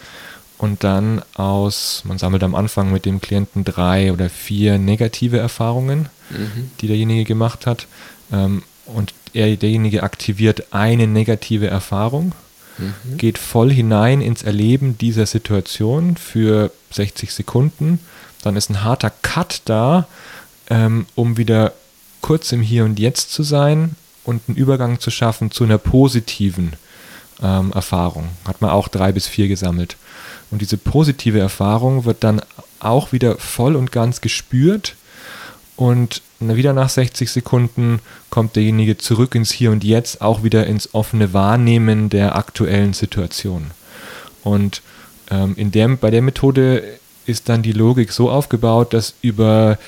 und 0.64 0.82
dann 0.82 1.22
aus, 1.34 2.02
man 2.04 2.16
sammelt 2.18 2.42
am 2.42 2.54
Anfang 2.54 2.90
mit 2.90 3.04
dem 3.04 3.20
Klienten 3.20 3.64
drei 3.64 4.12
oder 4.12 4.30
vier 4.30 4.78
negative 4.78 5.38
Erfahrungen, 5.38 6.08
mhm. 6.30 6.70
die 6.80 6.86
derjenige 6.86 7.24
gemacht 7.24 7.66
hat 7.66 7.86
ähm, 8.32 8.62
und 8.86 9.12
er, 9.34 9.54
derjenige 9.56 10.02
aktiviert 10.02 10.72
eine 10.72 11.06
negative 11.06 11.66
Erfahrung, 11.66 12.32
mhm. 12.78 13.18
geht 13.18 13.36
voll 13.36 13.70
hinein 13.70 14.22
ins 14.22 14.42
Erleben 14.42 14.96
dieser 14.96 15.26
Situation 15.26 16.16
für 16.16 16.72
60 16.92 17.32
Sekunden, 17.32 17.98
dann 18.42 18.56
ist 18.56 18.70
ein 18.70 18.82
harter 18.82 19.12
Cut 19.22 19.60
da, 19.66 20.08
ähm, 20.70 21.04
um 21.14 21.36
wieder 21.36 21.74
kurz 22.22 22.52
im 22.52 22.62
Hier 22.62 22.86
und 22.86 22.98
Jetzt 22.98 23.32
zu 23.32 23.42
sein 23.42 23.96
und 24.24 24.40
einen 24.48 24.56
Übergang 24.56 24.98
zu 24.98 25.10
schaffen 25.10 25.50
zu 25.50 25.64
einer 25.64 25.78
positiven 25.78 26.72
ähm, 27.42 27.70
Erfahrung. 27.72 28.30
Hat 28.46 28.62
man 28.62 28.70
auch 28.70 28.88
drei 28.88 29.12
bis 29.12 29.26
vier 29.26 29.48
gesammelt. 29.48 29.96
Und 30.50 30.60
diese 30.60 30.76
positive 30.76 31.38
Erfahrung 31.38 32.04
wird 32.04 32.22
dann 32.24 32.40
auch 32.80 33.12
wieder 33.12 33.36
voll 33.38 33.76
und 33.76 33.92
ganz 33.92 34.20
gespürt 34.20 34.94
und 35.76 36.22
wieder 36.38 36.72
nach 36.72 36.88
60 36.88 37.30
Sekunden 37.30 38.00
kommt 38.30 38.56
derjenige 38.56 38.98
zurück 38.98 39.34
ins 39.34 39.52
Hier 39.52 39.70
und 39.70 39.82
Jetzt, 39.82 40.20
auch 40.20 40.42
wieder 40.42 40.66
ins 40.66 40.94
offene 40.94 41.32
Wahrnehmen 41.32 42.10
der 42.10 42.36
aktuellen 42.36 42.92
Situation. 42.92 43.70
Und 44.42 44.82
ähm, 45.30 45.54
in 45.56 45.72
der, 45.72 45.88
bei 45.88 46.10
der 46.10 46.22
Methode 46.22 46.98
ist 47.26 47.48
dann 47.48 47.62
die 47.62 47.72
Logik 47.72 48.12
so 48.12 48.30
aufgebaut, 48.30 48.92
dass 48.92 49.14
über 49.22 49.78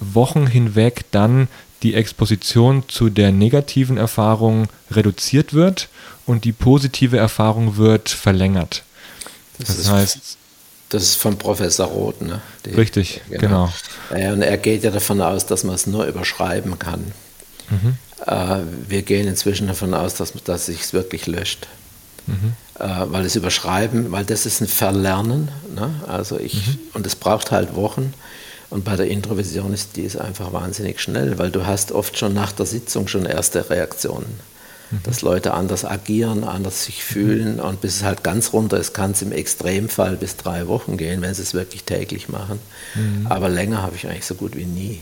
Wochen 0.00 0.46
hinweg 0.46 1.04
dann 1.10 1.48
die 1.82 1.94
Exposition 1.94 2.84
zu 2.88 3.08
der 3.08 3.32
negativen 3.32 3.96
Erfahrung 3.96 4.68
reduziert 4.90 5.54
wird 5.54 5.88
und 6.26 6.44
die 6.44 6.52
positive 6.52 7.16
Erfahrung 7.16 7.76
wird 7.76 8.08
verlängert. 8.08 8.82
Das, 9.60 9.68
das 9.68 9.78
ist, 9.78 9.90
heißt. 9.90 10.18
Das 10.88 11.02
ist 11.04 11.14
von 11.14 11.38
Professor 11.38 11.86
Roth, 11.86 12.20
ne? 12.20 12.40
Die, 12.64 12.70
richtig, 12.70 13.20
genau. 13.30 13.72
genau. 14.08 14.32
und 14.32 14.42
er 14.42 14.58
geht 14.58 14.82
ja 14.82 14.90
davon 14.90 15.20
aus, 15.20 15.46
dass 15.46 15.62
man 15.62 15.76
es 15.76 15.86
nur 15.86 16.04
überschreiben 16.06 16.80
kann. 16.80 17.12
Mhm. 17.70 17.96
Äh, 18.26 18.62
wir 18.88 19.02
gehen 19.02 19.28
inzwischen 19.28 19.68
davon 19.68 19.94
aus, 19.94 20.14
dass, 20.14 20.32
dass 20.44 20.66
sich 20.66 20.80
es 20.80 20.92
wirklich 20.92 21.26
löscht. 21.26 21.68
Mhm. 22.26 22.54
Äh, 22.78 23.12
weil 23.12 23.22
das 23.22 23.36
Überschreiben, 23.36 24.10
weil 24.10 24.24
das 24.24 24.46
ist 24.46 24.60
ein 24.60 24.66
Verlernen. 24.66 25.50
Ne? 25.74 25.94
Also 26.08 26.38
ich, 26.38 26.54
mhm. 26.54 26.78
und 26.94 27.06
es 27.06 27.14
braucht 27.14 27.52
halt 27.52 27.74
Wochen. 27.76 28.12
Und 28.68 28.84
bei 28.84 28.96
der 28.96 29.08
Introvision 29.08 29.74
ist 29.74 29.96
die 29.96 30.02
ist 30.02 30.16
einfach 30.16 30.52
wahnsinnig 30.52 31.00
schnell, 31.00 31.38
weil 31.38 31.50
du 31.50 31.66
hast 31.66 31.90
oft 31.92 32.16
schon 32.16 32.34
nach 32.34 32.52
der 32.52 32.66
Sitzung 32.66 33.08
schon 33.08 33.26
erste 33.26 33.68
Reaktionen. 33.68 34.38
Mhm. 34.90 35.02
Dass 35.04 35.22
Leute 35.22 35.54
anders 35.54 35.84
agieren, 35.84 36.44
anders 36.44 36.84
sich 36.84 37.04
fühlen 37.04 37.54
mhm. 37.54 37.60
und 37.60 37.80
bis 37.80 37.96
es 37.96 38.02
halt 38.02 38.24
ganz 38.24 38.52
runter 38.52 38.78
ist, 38.78 38.92
kann 38.92 39.12
es 39.12 39.22
im 39.22 39.32
Extremfall 39.32 40.16
bis 40.16 40.36
drei 40.36 40.66
Wochen 40.66 40.96
gehen, 40.96 41.22
wenn 41.22 41.34
sie 41.34 41.42
es 41.42 41.54
wirklich 41.54 41.84
täglich 41.84 42.28
machen. 42.28 42.58
Mhm. 42.94 43.26
Aber 43.28 43.48
länger 43.48 43.82
habe 43.82 43.96
ich 43.96 44.06
eigentlich 44.06 44.26
so 44.26 44.34
gut 44.34 44.56
wie 44.56 44.66
nie. 44.66 45.00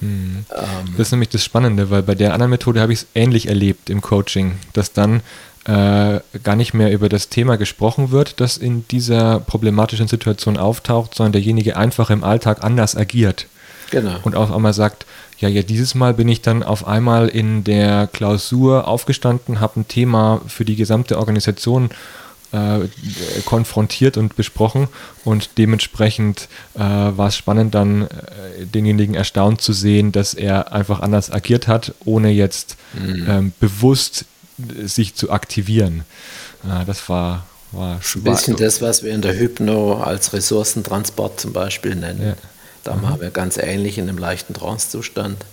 Mhm. 0.00 0.44
Ähm, 0.54 0.94
das 0.96 1.08
ist 1.08 1.12
nämlich 1.12 1.28
das 1.30 1.44
Spannende, 1.44 1.90
weil 1.90 2.02
bei 2.02 2.14
der 2.14 2.32
anderen 2.32 2.50
Methode 2.50 2.80
habe 2.80 2.92
ich 2.92 3.00
es 3.00 3.06
ähnlich 3.14 3.48
erlebt 3.48 3.90
im 3.90 4.00
Coaching, 4.00 4.56
dass 4.72 4.92
dann 4.92 5.22
äh, 5.64 6.20
gar 6.42 6.56
nicht 6.56 6.72
mehr 6.72 6.90
über 6.90 7.08
das 7.08 7.28
Thema 7.28 7.56
gesprochen 7.56 8.10
wird, 8.10 8.40
das 8.40 8.56
in 8.56 8.86
dieser 8.88 9.40
problematischen 9.40 10.08
Situation 10.08 10.56
auftaucht, 10.56 11.14
sondern 11.14 11.32
derjenige 11.32 11.76
einfach 11.76 12.10
im 12.10 12.24
Alltag 12.24 12.64
anders 12.64 12.96
agiert. 12.96 13.46
Genau. 13.90 14.16
Und 14.22 14.34
auf 14.34 14.52
einmal 14.52 14.72
sagt, 14.72 15.04
ja, 15.40 15.48
ja, 15.48 15.62
dieses 15.62 15.94
Mal 15.94 16.14
bin 16.14 16.28
ich 16.28 16.42
dann 16.42 16.62
auf 16.62 16.86
einmal 16.86 17.28
in 17.28 17.64
der 17.64 18.08
Klausur 18.12 18.86
aufgestanden, 18.86 19.58
habe 19.60 19.80
ein 19.80 19.88
Thema 19.88 20.42
für 20.46 20.66
die 20.66 20.76
gesamte 20.76 21.18
Organisation 21.18 21.90
äh, 22.52 22.80
konfrontiert 23.46 24.16
und 24.16 24.36
besprochen 24.36 24.88
und 25.24 25.50
dementsprechend 25.56 26.48
äh, 26.74 26.80
war 26.80 27.28
es 27.28 27.36
spannend 27.36 27.74
dann 27.74 28.02
äh, 28.02 28.66
denjenigen 28.66 29.14
erstaunt 29.14 29.62
zu 29.62 29.72
sehen, 29.72 30.12
dass 30.12 30.34
er 30.34 30.72
einfach 30.72 31.00
anders 31.00 31.30
agiert 31.30 31.68
hat, 31.68 31.94
ohne 32.04 32.30
jetzt 32.30 32.76
mhm. 32.92 33.26
ähm, 33.28 33.52
bewusst 33.60 34.26
sich 34.82 35.14
zu 35.14 35.30
aktivieren. 35.30 36.04
Ja, 36.64 36.84
das 36.84 37.08
war, 37.08 37.46
war 37.72 37.94
Ein 38.14 38.22
bisschen 38.24 38.56
das, 38.56 38.82
was 38.82 39.02
wir 39.02 39.12
in 39.12 39.22
der 39.22 39.38
Hypno 39.38 40.02
als 40.02 40.34
Ressourcentransport 40.34 41.40
zum 41.40 41.54
Beispiel 41.54 41.94
nennen. 41.94 42.20
Ja. 42.20 42.49
Da 42.84 42.94
mhm. 42.94 43.08
haben 43.08 43.20
wir 43.20 43.30
ganz 43.30 43.56
ähnlich 43.56 43.98
in 43.98 44.08
einem 44.08 44.18
leichten 44.18 44.54
Trancezustand. 44.54 45.44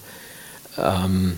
Ähm, 0.77 1.37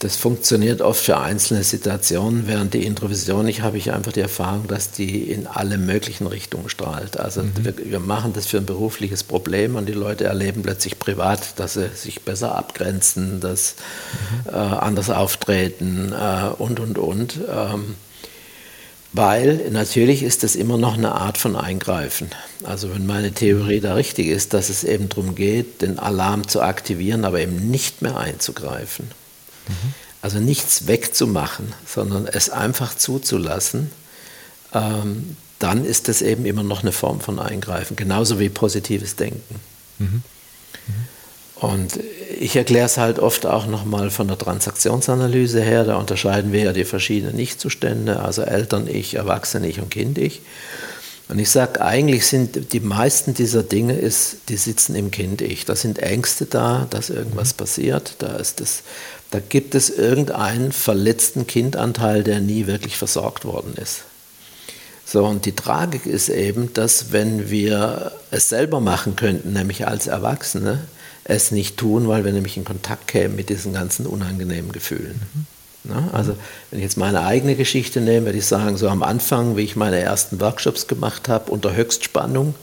das 0.00 0.16
funktioniert 0.16 0.82
oft 0.82 1.02
für 1.02 1.16
einzelne 1.18 1.64
Situationen, 1.64 2.46
während 2.46 2.74
die 2.74 2.84
Introvision, 2.84 3.48
ich 3.48 3.62
habe 3.62 3.78
ich 3.78 3.92
einfach 3.92 4.12
die 4.12 4.20
Erfahrung, 4.20 4.68
dass 4.68 4.90
die 4.90 5.30
in 5.30 5.46
alle 5.46 5.78
möglichen 5.78 6.26
Richtungen 6.26 6.68
strahlt. 6.68 7.18
Also 7.18 7.42
mhm. 7.42 7.52
wir, 7.62 7.74
wir, 7.78 8.00
machen 8.00 8.34
das 8.34 8.46
für 8.46 8.58
ein 8.58 8.66
berufliches 8.66 9.24
Problem 9.24 9.74
und 9.74 9.86
die 9.86 9.94
Leute 9.94 10.24
erleben 10.24 10.62
plötzlich 10.62 10.98
privat, 10.98 11.58
dass 11.58 11.74
sie 11.74 11.88
sich 11.94 12.22
besser 12.22 12.54
abgrenzen, 12.56 13.40
dass 13.40 13.76
mhm. 14.44 14.50
äh, 14.50 14.56
anders 14.56 15.08
auftreten 15.08 16.12
äh, 16.12 16.48
und 16.58 16.78
und 16.78 16.98
und. 16.98 17.40
Ähm, 17.50 17.94
weil 19.16 19.70
natürlich 19.70 20.22
ist 20.22 20.42
das 20.42 20.56
immer 20.56 20.76
noch 20.76 20.94
eine 20.94 21.12
Art 21.12 21.38
von 21.38 21.56
Eingreifen. 21.56 22.30
Also 22.64 22.94
wenn 22.94 23.06
meine 23.06 23.32
Theorie 23.32 23.80
da 23.80 23.94
richtig 23.94 24.26
ist, 24.26 24.52
dass 24.52 24.68
es 24.68 24.84
eben 24.84 25.08
darum 25.08 25.34
geht, 25.34 25.80
den 25.80 25.98
Alarm 25.98 26.46
zu 26.46 26.60
aktivieren, 26.60 27.24
aber 27.24 27.40
eben 27.40 27.70
nicht 27.70 28.02
mehr 28.02 28.18
einzugreifen. 28.18 29.10
Also 30.22 30.38
nichts 30.38 30.86
wegzumachen, 30.86 31.72
sondern 31.86 32.26
es 32.26 32.50
einfach 32.50 32.96
zuzulassen, 32.96 33.90
ähm, 34.74 35.36
dann 35.58 35.84
ist 35.84 36.08
das 36.08 36.20
eben 36.20 36.44
immer 36.44 36.62
noch 36.62 36.82
eine 36.82 36.92
Form 36.92 37.20
von 37.20 37.38
Eingreifen, 37.38 37.96
genauso 37.96 38.38
wie 38.38 38.48
positives 38.48 39.16
Denken. 39.16 39.60
Mhm. 39.98 40.06
Mhm. 40.06 40.22
Und 41.56 41.98
ich 42.38 42.54
erkläre 42.54 42.86
es 42.86 42.98
halt 42.98 43.18
oft 43.18 43.46
auch 43.46 43.66
nochmal 43.66 44.10
von 44.10 44.28
der 44.28 44.36
Transaktionsanalyse 44.36 45.62
her, 45.62 45.84
da 45.84 45.96
unterscheiden 45.96 46.52
wir 46.52 46.64
ja 46.64 46.72
die 46.72 46.84
verschiedenen 46.84 47.38
Ich-Zustände, 47.38 48.20
also 48.20 48.42
Eltern-Ich, 48.42 49.14
Erwachsene-Ich 49.14 49.80
und 49.80 49.90
Kind-Ich. 49.90 50.42
Und 51.28 51.38
ich 51.38 51.50
sage, 51.50 51.80
eigentlich 51.80 52.26
sind 52.26 52.72
die 52.72 52.80
meisten 52.80 53.34
dieser 53.34 53.62
Dinge, 53.62 53.94
ist, 53.96 54.36
die 54.48 54.56
sitzen 54.56 54.94
im 54.94 55.10
Kind-Ich. 55.10 55.64
Da 55.64 55.74
sind 55.74 55.98
Ängste 55.98 56.44
da, 56.44 56.86
dass 56.90 57.10
irgendwas 57.10 57.54
mhm. 57.54 57.56
passiert, 57.56 58.14
da 58.18 58.36
ist 58.36 58.60
das 58.60 58.82
da 59.30 59.40
gibt 59.40 59.74
es 59.74 59.90
irgendeinen 59.90 60.72
verletzten 60.72 61.46
Kindanteil, 61.46 62.22
der 62.22 62.40
nie 62.40 62.66
wirklich 62.66 62.96
versorgt 62.96 63.44
worden 63.44 63.74
ist. 63.74 64.02
So, 65.04 65.24
und 65.24 65.46
die 65.46 65.54
Tragik 65.54 66.06
ist 66.06 66.28
eben, 66.28 66.72
dass 66.74 67.12
wenn 67.12 67.50
wir 67.50 68.12
es 68.30 68.48
selber 68.48 68.80
machen 68.80 69.16
könnten, 69.16 69.52
nämlich 69.52 69.86
als 69.86 70.06
Erwachsene, 70.06 70.80
es 71.28 71.50
nicht 71.50 71.76
tun, 71.76 72.08
weil 72.08 72.24
wir 72.24 72.32
nämlich 72.32 72.56
in 72.56 72.64
Kontakt 72.64 73.08
kämen 73.08 73.36
mit 73.36 73.48
diesen 73.48 73.72
ganzen 73.72 74.06
unangenehmen 74.06 74.72
Gefühlen. 74.72 75.20
Mhm. 75.34 75.46
Na, 75.88 76.08
also 76.12 76.36
wenn 76.70 76.80
ich 76.80 76.84
jetzt 76.84 76.96
meine 76.96 77.24
eigene 77.24 77.54
Geschichte 77.54 78.00
nehme, 78.00 78.26
würde 78.26 78.38
ich 78.38 78.46
sagen, 78.46 78.76
so 78.76 78.88
am 78.88 79.02
Anfang, 79.02 79.56
wie 79.56 79.62
ich 79.62 79.76
meine 79.76 80.00
ersten 80.00 80.40
Workshops 80.40 80.88
gemacht 80.88 81.28
habe, 81.28 81.52
unter 81.52 81.76
Höchstspannung, 81.76 82.54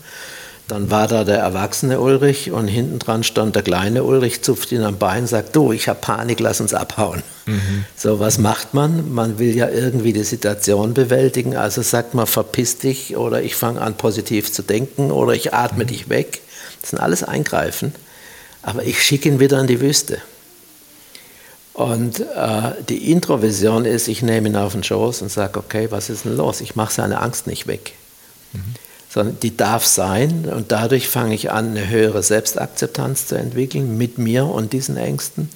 Dann 0.69 0.89
war 0.89 1.10
da 1.10 1.26
der 1.26 1.39
erwachsene 1.39 1.99
Ulrich 1.99 2.52
und 2.52 2.67
hinten 2.69 2.97
dran 2.97 3.23
stand 3.23 3.56
der 3.56 3.63
kleine 3.63 4.06
Ulrich, 4.06 4.43
zupft 4.43 4.71
ihn 4.71 4.84
am 4.84 4.97
Bein, 4.97 5.28
sagt, 5.28 5.56
du, 5.58 5.73
ich 5.73 5.89
habe 5.89 5.99
Panik, 5.99 6.39
lass 6.39 6.62
uns 6.62 6.73
abhauen. 6.73 7.21
Mhm. 7.45 7.84
So, 7.97 8.21
was 8.21 8.38
macht 8.38 8.73
man? 8.73 9.13
Man 9.13 9.39
will 9.39 9.54
ja 9.56 9.67
irgendwie 9.67 10.13
die 10.13 10.23
Situation 10.23 10.93
bewältigen, 10.93 11.58
also 11.58 11.82
sagt 11.82 12.13
man, 12.13 12.28
verpiss 12.28 12.78
dich 12.78 13.17
oder 13.17 13.43
ich 13.43 13.56
fange 13.56 13.82
an 13.82 13.95
positiv 13.95 14.54
zu 14.54 14.62
denken 14.62 15.12
oder 15.12 15.34
ich 15.34 15.54
atme 15.54 15.84
mhm. 15.84 15.89
dich 15.89 16.08
weg. 16.08 16.39
Das 16.80 16.91
sind 16.91 16.99
alles 16.99 17.23
Eingreifen, 17.23 17.93
aber 18.63 18.84
ich 18.84 19.04
schicke 19.04 19.30
ihn 19.30 19.39
wieder 19.39 19.60
in 19.60 19.67
die 19.67 19.80
Wüste. 19.80 20.19
Und 21.73 22.19
äh, 22.19 22.71
die 22.88 23.12
Introvision 23.12 23.86
ist, 23.86 24.08
ich 24.08 24.21
nehme 24.21 24.49
ihn 24.49 24.56
auf 24.56 24.73
den 24.73 24.84
Schoß 24.84 25.21
und 25.23 25.32
sage, 25.32 25.60
okay, 25.60 25.88
was 25.89 26.10
ist 26.10 26.26
denn 26.26 26.38
los? 26.38 26.62
Ich 26.62 26.76
mache 26.76 26.93
seine 26.93 27.19
Angst 27.19 27.47
nicht 27.47 27.67
weg. 27.67 27.93
Mhm. 28.54 28.76
Sondern 29.10 29.39
die 29.41 29.56
darf 29.56 29.86
sein 29.86 30.45
und 30.45 30.71
dadurch 30.71 31.08
fange 31.08 31.36
ich 31.36 31.52
an, 31.52 31.71
eine 31.71 31.88
höhere 31.88 32.23
Selbstakzeptanz 32.23 33.28
zu 33.28 33.36
entwickeln 33.36 33.97
mit 33.97 34.17
mir 34.17 34.45
und 34.45 34.73
diesen 34.73 34.97
Ängsten. 34.97 35.49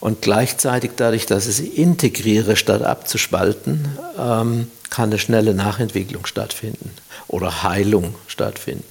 Und 0.00 0.22
gleichzeitig 0.22 0.92
dadurch, 0.96 1.26
dass 1.26 1.46
ich 1.46 1.56
sie 1.56 1.68
integriere, 1.68 2.56
statt 2.56 2.82
abzuspalten, 2.82 3.88
ähm, 4.18 4.70
kann 4.90 5.10
eine 5.10 5.18
schnelle 5.18 5.54
Nachentwicklung 5.54 6.26
stattfinden 6.26 6.90
oder 7.26 7.62
Heilung 7.62 8.14
stattfinden, 8.26 8.84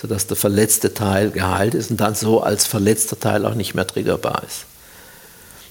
sodass 0.00 0.26
der 0.26 0.36
verletzte 0.36 0.94
Teil 0.94 1.30
geheilt 1.30 1.74
ist 1.74 1.90
und 1.90 2.00
dann 2.00 2.14
so 2.14 2.40
als 2.40 2.66
verletzter 2.66 3.18
Teil 3.18 3.44
auch 3.44 3.54
nicht 3.54 3.74
mehr 3.74 3.86
triggerbar 3.86 4.42
ist. 4.46 4.66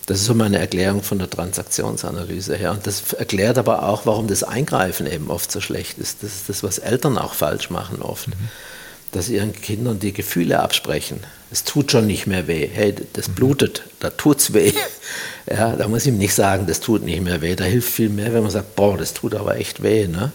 Das 0.05 0.19
ist 0.19 0.25
so 0.25 0.33
meine 0.33 0.57
Erklärung 0.59 1.03
von 1.03 1.19
der 1.19 1.29
Transaktionsanalyse 1.29 2.55
her. 2.55 2.71
Und 2.71 2.87
das 2.87 3.13
erklärt 3.13 3.57
aber 3.57 3.83
auch, 3.83 4.05
warum 4.05 4.27
das 4.27 4.43
Eingreifen 4.43 5.05
eben 5.05 5.29
oft 5.29 5.51
so 5.51 5.59
schlecht 5.59 5.97
ist. 5.97 6.23
Das 6.23 6.31
ist 6.31 6.49
das, 6.49 6.63
was 6.63 6.77
Eltern 6.77 7.17
auch 7.17 7.33
falsch 7.33 7.69
machen 7.69 8.01
oft. 8.01 8.29
Mhm. 8.29 8.33
Dass 9.11 9.25
sie 9.27 9.35
ihren 9.35 9.53
Kindern 9.53 9.99
die 9.99 10.13
Gefühle 10.13 10.59
absprechen. 10.59 11.19
Es 11.51 11.63
tut 11.63 11.91
schon 11.91 12.07
nicht 12.07 12.25
mehr 12.25 12.47
weh. 12.47 12.69
Hey, 12.71 12.95
das 13.13 13.27
mhm. 13.29 13.35
blutet, 13.35 13.83
da 13.99 14.09
tut's 14.09 14.53
weh. 14.53 14.73
Ja, 15.49 15.77
da 15.77 15.87
muss 15.87 16.01
ich 16.01 16.09
ihm 16.09 16.17
nicht 16.17 16.33
sagen, 16.33 16.67
das 16.67 16.81
tut 16.81 17.03
nicht 17.03 17.21
mehr 17.21 17.41
weh. 17.41 17.55
Da 17.55 17.63
hilft 17.63 17.89
viel 17.89 18.09
mehr, 18.09 18.33
wenn 18.33 18.41
man 18.41 18.51
sagt, 18.51 18.75
boah, 18.75 18.97
das 18.97 19.13
tut 19.13 19.33
aber 19.33 19.55
echt 19.55 19.81
weh. 19.81 20.05
Ne? 20.05 20.33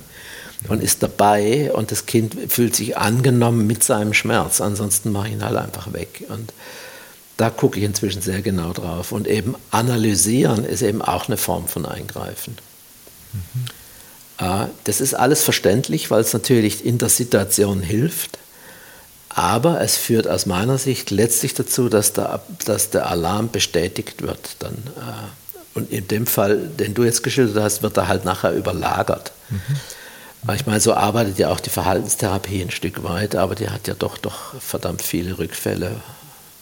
Und 0.69 0.83
ist 0.83 1.03
dabei 1.03 1.73
und 1.73 1.91
das 1.91 2.07
Kind 2.07 2.37
fühlt 2.49 2.77
sich 2.77 2.97
angenommen 2.97 3.67
mit 3.67 3.83
seinem 3.83 4.15
Schmerz. 4.15 4.61
Ansonsten 4.61 5.11
mache 5.11 5.29
ich 5.29 5.35
ihn 5.35 5.45
halt 5.45 5.57
einfach 5.57 5.93
weg. 5.93 6.25
Und 6.29 6.53
da 7.37 7.51
gucke 7.51 7.79
ich 7.79 7.85
inzwischen 7.85 8.23
sehr 8.23 8.43
genau 8.43 8.73
drauf. 8.73 9.11
Und 9.11 9.27
eben 9.27 9.57
analysieren 9.71 10.65
ist 10.65 10.83
eben 10.83 11.03
auch 11.03 11.27
eine 11.27 11.37
Form 11.37 11.67
von 11.67 11.85
Eingreifen. 11.85 12.57
Mhm. 13.33 13.67
Das 14.85 15.01
ist 15.01 15.15
alles 15.15 15.43
verständlich, 15.43 16.11
weil 16.11 16.21
es 16.21 16.33
natürlich 16.33 16.85
in 16.85 16.99
der 16.99 17.09
Situation 17.09 17.81
hilft. 17.81 18.39
Aber 19.29 19.81
es 19.81 19.97
führt 19.97 20.29
aus 20.29 20.47
meiner 20.47 20.79
Sicht 20.79 21.11
letztlich 21.11 21.55
dazu, 21.55 21.89
dass 21.89 22.13
der, 22.13 22.43
dass 22.67 22.91
der 22.91 23.09
Alarm 23.09 23.51
bestätigt 23.51 24.21
wird. 24.23 24.57
Dann, 24.59 24.75
äh, 24.75 25.75
und 25.75 25.91
in 25.91 26.07
dem 26.09 26.27
Fall, 26.27 26.69
den 26.69 26.93
du 26.93 27.05
jetzt 27.05 27.23
geschildert 27.23 27.63
hast, 27.63 27.83
wird 27.83 27.97
er 27.97 28.09
halt 28.09 28.25
nachher 28.25 28.53
überlagert. 28.53 29.33
Mhm. 29.49 29.61
Ich 30.55 30.67
meine, 30.67 30.81
so 30.81 30.95
arbeitet 30.95 31.39
ja 31.39 31.51
auch 31.51 31.61
die 31.61 31.71
Verhaltenstherapie 31.71 32.63
ein 32.63 32.71
Stück 32.71 33.05
weit, 33.05 33.37
aber 33.37 33.55
die 33.55 33.71
hat 33.71 33.87
ja 33.87 33.95
doch, 33.95 34.19
doch 34.19 34.61
verdammt 34.61 35.03
viele 35.03 35.39
Rückfälle 35.39 36.01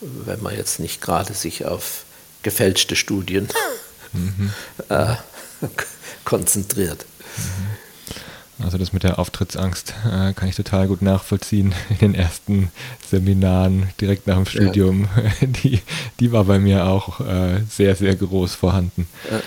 wenn 0.01 0.43
man 0.43 0.57
jetzt 0.57 0.81
nicht 0.81 1.01
gerade 1.01 1.35
sich 1.35 1.65
auf 1.65 2.05
gefälschte 2.43 2.97
Studien 2.97 3.49
mhm. 4.13 4.51
äh, 4.89 5.15
konzentriert. 6.25 7.05
Mhm. 7.37 8.65
Also 8.65 8.77
das 8.77 8.93
mit 8.93 9.05
der 9.05 9.19
Auftrittsangst 9.19 9.95
äh, 10.05 10.35
kann 10.35 10.49
ich 10.49 10.55
total 10.55 10.87
gut 10.87 11.01
nachvollziehen 11.01 11.75
in 11.89 11.99
den 11.99 12.15
ersten 12.15 12.71
Seminaren 13.09 13.89
direkt 14.01 14.27
nach 14.27 14.37
dem 14.37 14.45
Studium. 14.45 15.09
Ja. 15.17 15.47
Die, 15.47 15.81
die 16.19 16.33
war 16.33 16.45
bei 16.45 16.59
mir 16.59 16.85
auch 16.87 17.21
äh, 17.21 17.63
sehr, 17.71 17.97
sehr 17.97 18.15
groß 18.17 18.55
vorhanden. 18.55 19.09
Ja. 19.31 19.41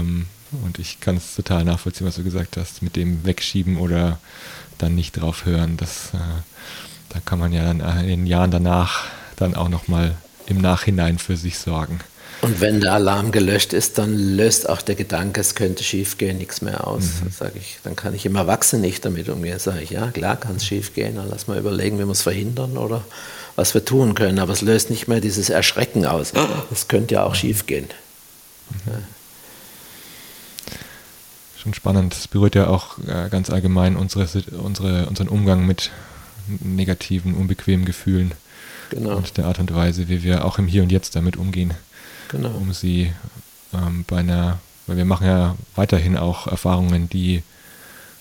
Ähm, 0.00 0.26
und 0.64 0.78
ich 0.78 1.00
kann 1.00 1.16
es 1.16 1.34
total 1.34 1.64
nachvollziehen, 1.64 2.06
was 2.06 2.16
du 2.16 2.24
gesagt 2.24 2.56
hast, 2.56 2.82
mit 2.82 2.96
dem 2.96 3.24
Wegschieben 3.24 3.76
oder 3.76 4.18
dann 4.78 4.94
nicht 4.94 5.12
drauf 5.12 5.44
hören. 5.44 5.76
Das, 5.76 6.10
äh, 6.14 6.18
da 7.10 7.20
kann 7.24 7.38
man 7.38 7.52
ja 7.52 7.64
dann 7.64 7.80
in 8.00 8.08
den 8.08 8.26
Jahren 8.26 8.50
danach 8.50 9.04
dann 9.36 9.54
auch 9.54 9.68
nochmal 9.68 10.16
im 10.46 10.60
Nachhinein 10.60 11.18
für 11.18 11.36
sich 11.36 11.58
sorgen. 11.58 12.00
Und 12.42 12.60
wenn 12.60 12.80
der 12.80 12.92
Alarm 12.92 13.32
gelöscht 13.32 13.72
ist, 13.72 13.98
dann 13.98 14.14
löst 14.14 14.68
auch 14.68 14.82
der 14.82 14.94
Gedanke, 14.94 15.40
es 15.40 15.54
könnte 15.54 15.82
schief 15.82 16.18
gehen, 16.18 16.36
nichts 16.36 16.60
mehr 16.60 16.86
aus. 16.86 17.04
Mhm. 17.22 17.32
Dann, 17.38 17.50
ich, 17.54 17.78
dann 17.82 17.96
kann 17.96 18.14
ich 18.14 18.26
im 18.26 18.36
Erwachsenen 18.36 18.82
nicht 18.82 19.04
damit 19.04 19.28
umgehen. 19.28 19.58
Sage 19.58 19.80
ich, 19.80 19.90
ja, 19.90 20.10
klar 20.10 20.36
kann 20.36 20.56
es 20.56 20.66
schief 20.66 20.94
gehen, 20.94 21.16
dann 21.16 21.28
lass 21.30 21.46
mal 21.46 21.58
überlegen, 21.58 21.98
wie 21.98 22.04
wir 22.04 22.10
es 22.10 22.22
verhindern 22.22 22.76
oder 22.76 23.02
was 23.56 23.72
wir 23.72 23.84
tun 23.84 24.14
können. 24.14 24.38
Aber 24.38 24.52
es 24.52 24.60
löst 24.60 24.90
nicht 24.90 25.08
mehr 25.08 25.20
dieses 25.20 25.48
Erschrecken 25.48 26.04
aus. 26.04 26.32
Es 26.70 26.88
könnte 26.88 27.14
ja 27.14 27.24
auch 27.24 27.34
schief 27.34 27.66
gehen. 27.66 27.88
Mhm. 28.70 28.92
Ja. 28.92 28.98
Schon 31.66 31.74
spannend. 31.74 32.14
Es 32.14 32.28
berührt 32.28 32.54
ja 32.54 32.68
auch 32.68 32.96
äh, 33.08 33.28
ganz 33.28 33.50
allgemein 33.50 33.96
unsere, 33.96 34.28
unsere, 34.56 35.06
unseren 35.06 35.26
Umgang 35.26 35.66
mit 35.66 35.90
negativen, 36.60 37.34
unbequemen 37.34 37.84
Gefühlen 37.84 38.30
genau. 38.88 39.16
und 39.16 39.36
der 39.36 39.46
Art 39.46 39.58
und 39.58 39.74
Weise, 39.74 40.08
wie 40.08 40.22
wir 40.22 40.44
auch 40.44 40.60
im 40.60 40.68
Hier 40.68 40.84
und 40.84 40.92
Jetzt 40.92 41.16
damit 41.16 41.36
umgehen. 41.36 41.74
Genau. 42.28 42.50
Um 42.50 42.72
sie 42.72 43.12
ähm, 43.74 44.04
bei 44.06 44.18
einer, 44.18 44.60
weil 44.86 44.96
wir 44.96 45.04
machen 45.04 45.26
ja 45.26 45.56
weiterhin 45.74 46.16
auch 46.16 46.46
Erfahrungen, 46.46 47.08
die 47.08 47.42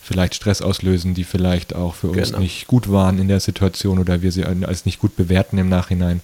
vielleicht 0.02 0.34
Stress 0.34 0.64
auslösen, 0.64 1.14
die 1.14 1.24
vielleicht 1.24 1.76
auch 1.76 1.94
für 1.94 2.08
uns 2.08 2.30
genau. 2.30 2.40
nicht 2.40 2.66
gut 2.66 2.92
waren 2.92 3.20
in 3.20 3.28
der 3.28 3.42
Situation 3.42 4.00
oder 4.00 4.24
wir 4.24 4.32
sie 4.32 4.44
als 4.44 4.88
nicht 4.88 4.98
gut 4.98 5.16
bewerten 5.16 5.60
im 5.60 5.70
Nachhinein. 5.70 6.22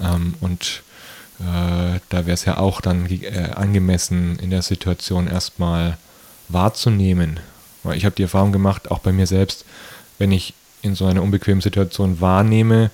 Ähm, 0.00 0.34
und 0.40 0.82
äh, 1.38 2.00
da 2.08 2.26
wäre 2.26 2.32
es 2.32 2.46
ja 2.46 2.58
auch 2.58 2.80
dann 2.80 3.08
äh, 3.08 3.50
angemessen, 3.54 4.40
in 4.40 4.50
der 4.50 4.62
Situation 4.62 5.28
erstmal 5.28 5.96
wahrzunehmen. 6.48 7.40
Weil 7.82 7.96
ich 7.96 8.04
habe 8.04 8.14
die 8.16 8.22
Erfahrung 8.22 8.52
gemacht, 8.52 8.90
auch 8.90 8.98
bei 8.98 9.12
mir 9.12 9.26
selbst, 9.26 9.64
wenn 10.18 10.32
ich 10.32 10.54
in 10.82 10.94
so 10.94 11.06
einer 11.06 11.22
unbequemen 11.22 11.60
Situation 11.60 12.20
wahrnehme, 12.20 12.90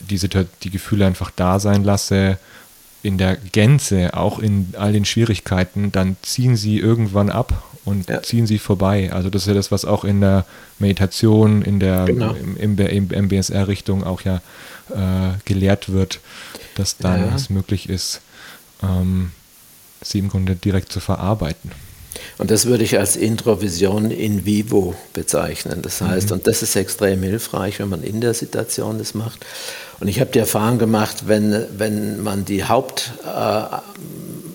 die, 0.00 0.18
die 0.62 0.70
Gefühle 0.70 1.06
einfach 1.06 1.30
da 1.30 1.58
sein 1.60 1.84
lasse, 1.84 2.38
in 3.02 3.18
der 3.18 3.36
Gänze, 3.36 4.14
auch 4.14 4.38
in 4.38 4.74
all 4.78 4.92
den 4.92 5.04
Schwierigkeiten, 5.04 5.90
dann 5.90 6.16
ziehen 6.22 6.56
sie 6.56 6.78
irgendwann 6.78 7.30
ab 7.30 7.64
und 7.84 8.08
ja. 8.08 8.22
ziehen 8.22 8.46
sie 8.46 8.58
vorbei. 8.58 9.12
Also 9.12 9.28
das 9.28 9.42
ist 9.42 9.48
ja 9.48 9.54
das, 9.54 9.72
was 9.72 9.84
auch 9.84 10.04
in 10.04 10.20
der 10.20 10.46
Meditation, 10.78 11.62
in 11.62 11.80
der 11.80 12.04
genau. 12.04 12.32
im, 12.34 12.78
im, 12.78 13.08
MBSR-Richtung 13.24 14.04
auch 14.04 14.22
ja 14.22 14.36
äh, 14.90 15.36
gelehrt 15.44 15.92
wird, 15.92 16.20
dass 16.76 16.96
dann 16.96 17.26
ja. 17.26 17.34
es 17.34 17.50
möglich 17.50 17.88
ist, 17.88 18.20
ähm, 18.82 19.32
sie 20.00 20.20
im 20.20 20.28
Grunde 20.28 20.54
direkt 20.54 20.92
zu 20.92 21.00
verarbeiten. 21.00 21.72
Und 22.38 22.50
das 22.50 22.66
würde 22.66 22.84
ich 22.84 22.98
als 22.98 23.16
Introvision 23.16 24.10
in 24.10 24.44
vivo 24.44 24.94
bezeichnen. 25.12 25.80
Das 25.82 26.00
heißt, 26.00 26.28
mhm. 26.28 26.34
und 26.34 26.46
das 26.46 26.62
ist 26.62 26.76
extrem 26.76 27.22
hilfreich, 27.22 27.78
wenn 27.78 27.88
man 27.88 28.02
in 28.02 28.20
der 28.20 28.34
Situation 28.34 28.98
das 28.98 29.14
macht. 29.14 29.44
Und 30.00 30.08
ich 30.08 30.20
habe 30.20 30.30
die 30.30 30.40
Erfahrung 30.40 30.78
gemacht, 30.78 31.28
wenn, 31.28 31.66
wenn 31.76 32.22
man 32.22 32.44
die 32.44 32.64
Haupt, 32.64 33.12
äh, 33.24 33.76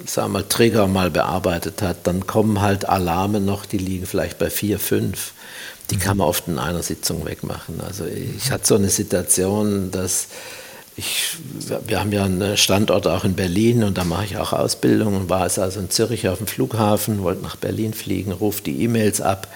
sagen 0.05 0.33
wir, 0.33 0.47
Trigger 0.49 0.87
mal 0.87 1.09
bearbeitet 1.09 1.81
hat, 1.81 2.05
dann 2.05 2.27
kommen 2.27 2.61
halt 2.61 2.87
Alarme 2.87 3.39
noch, 3.39 3.65
die 3.65 3.77
liegen 3.77 4.05
vielleicht 4.05 4.37
bei 4.39 4.49
vier, 4.49 4.79
fünf. 4.79 5.31
Die 5.89 5.95
mhm. 5.95 5.99
kann 5.99 6.17
man 6.17 6.27
oft 6.27 6.47
in 6.47 6.59
einer 6.59 6.83
Sitzung 6.83 7.25
wegmachen. 7.25 7.79
Also 7.79 8.05
ich 8.05 8.51
hatte 8.51 8.67
so 8.67 8.75
eine 8.75 8.89
Situation, 8.89 9.89
dass 9.91 10.27
ich, 10.97 11.38
wir 11.86 11.99
haben 11.99 12.12
ja 12.12 12.25
einen 12.25 12.57
Standort 12.57 13.07
auch 13.07 13.23
in 13.23 13.36
Berlin 13.36 13.83
und 13.83 13.99
da 13.99 14.03
mache 14.03 14.25
ich 14.25 14.38
auch 14.38 14.51
Ausbildung 14.51 15.15
und 15.15 15.29
war 15.29 15.45
es 15.45 15.60
also 15.60 15.79
in 15.79 15.91
Zürich 15.91 16.27
auf 16.27 16.39
dem 16.39 16.47
Flughafen, 16.47 17.21
wollte 17.21 17.43
nach 17.43 17.55
Berlin 17.55 17.93
fliegen, 17.93 18.31
rufe 18.31 18.63
die 18.63 18.81
E-Mails 18.81 19.21
ab 19.21 19.47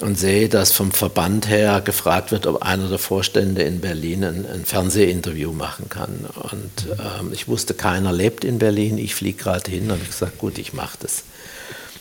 und 0.00 0.18
sehe, 0.18 0.50
dass 0.50 0.72
vom 0.72 0.92
Verband 0.92 1.48
her 1.48 1.80
gefragt 1.82 2.30
wird, 2.30 2.46
ob 2.46 2.62
einer 2.62 2.88
der 2.88 2.98
Vorstände 2.98 3.62
in 3.62 3.80
Berlin 3.80 4.24
ein, 4.24 4.46
ein 4.46 4.64
Fernsehinterview 4.66 5.52
machen 5.52 5.88
kann. 5.88 6.26
Und 6.52 6.88
ähm, 6.90 7.32
ich 7.32 7.48
wusste, 7.48 7.72
keiner 7.72 8.12
lebt 8.12 8.44
in 8.44 8.58
Berlin, 8.58 8.98
ich 8.98 9.14
fliege 9.14 9.42
gerade 9.42 9.70
hin 9.70 9.90
und 9.90 10.02
ich 10.02 10.10
gesagt, 10.10 10.36
gut, 10.36 10.58
ich 10.58 10.74
mache 10.74 10.98
das. 11.00 11.24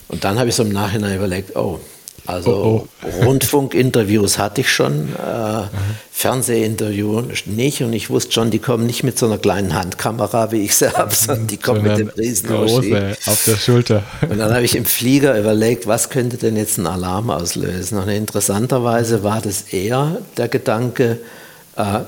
Und 0.10 0.26
dann 0.26 0.38
habe 0.38 0.50
ich 0.50 0.56
so 0.56 0.64
im 0.64 0.74
Nachhinein 0.74 1.16
überlegt, 1.16 1.56
oh, 1.56 1.80
also 2.26 2.52
oh, 2.52 2.88
oh. 3.04 3.26
Rundfunkinterviews 3.26 4.38
hatte 4.38 4.62
ich 4.62 4.72
schon, 4.72 5.10
äh, 5.16 5.64
Fernsehinterview 6.12 7.24
nicht 7.46 7.82
und 7.84 7.92
ich 7.92 8.10
wusste 8.10 8.32
schon, 8.32 8.50
die 8.50 8.60
kommen 8.60 8.86
nicht 8.86 9.04
mit 9.04 9.20
so 9.20 9.26
einer 9.26 9.38
kleinen 9.38 9.76
Handkamera, 9.76 10.52
wie 10.52 10.62
ich 10.62 10.76
sie 10.76 10.90
habe, 10.90 11.14
sondern 11.14 11.48
die 11.48 11.58
kommen 11.58 11.84
mit 11.84 11.98
dem 11.98 12.08
riesen 12.08 12.50
große 12.50 13.18
auf 13.26 13.44
der 13.46 13.58
Schulter. 13.58 14.04
Und 14.22 14.38
dann 14.40 14.54
habe 14.54 14.64
ich 14.64 14.76
im 14.76 14.86
Flieger 14.86 15.38
überlegt, 15.38 15.88
was 15.88 16.10
könnte 16.10 16.38
denn 16.38 16.56
jetzt 16.56 16.78
einen 16.78 16.88
Alarm 16.88 17.30
auslösen? 17.30 18.00
Und 18.00 18.08
interessanterweise 18.08 19.24
war 19.24 19.42
das 19.42 19.74
eher 19.74 20.20
der 20.38 20.48
Gedanke, 20.48 21.20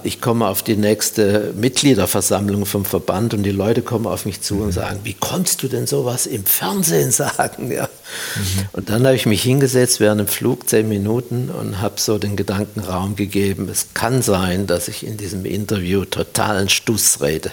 ich 0.04 0.22
komme 0.22 0.48
auf 0.48 0.64
die 0.64 0.78
nächste 0.78 1.54
Mitgliederversammlung 1.56 2.66
vom 2.66 2.86
Verband 2.86 3.34
und 3.34 3.44
die 3.44 3.52
Leute 3.52 3.82
kommen 3.82 4.08
auf 4.08 4.26
mich 4.26 4.42
zu 4.42 4.62
und 4.62 4.72
sagen, 4.72 5.02
wie 5.04 5.14
konntest 5.14 5.62
du 5.62 5.68
denn 5.68 5.88
sowas 5.88 6.26
im 6.26 6.46
Fernsehen 6.46 7.12
sagen? 7.12 7.70
Ja. 7.70 7.84
Mhm. 7.84 8.70
Und 8.72 8.90
dann 8.90 9.06
habe 9.06 9.16
ich 9.16 9.26
mich 9.26 9.44
hingesetzt 9.44 10.00
während 10.00 10.22
dem 10.22 10.28
Flug 10.28 10.70
zehn 10.70 10.88
Minuten 10.88 11.50
und 11.50 11.82
habe 11.82 12.00
so 12.00 12.18
den 12.18 12.38
Gedankenraum 12.38 13.18
gegeben, 13.18 13.68
es 13.70 13.88
kann 13.94 14.22
sein, 14.22 14.68
dass 14.68 14.88
ich 14.88 15.06
in 15.06 15.18
diesem 15.18 15.44
Interview 15.44 16.06
totalen 16.06 16.70
Stuss 16.70 17.22
rede. 17.22 17.52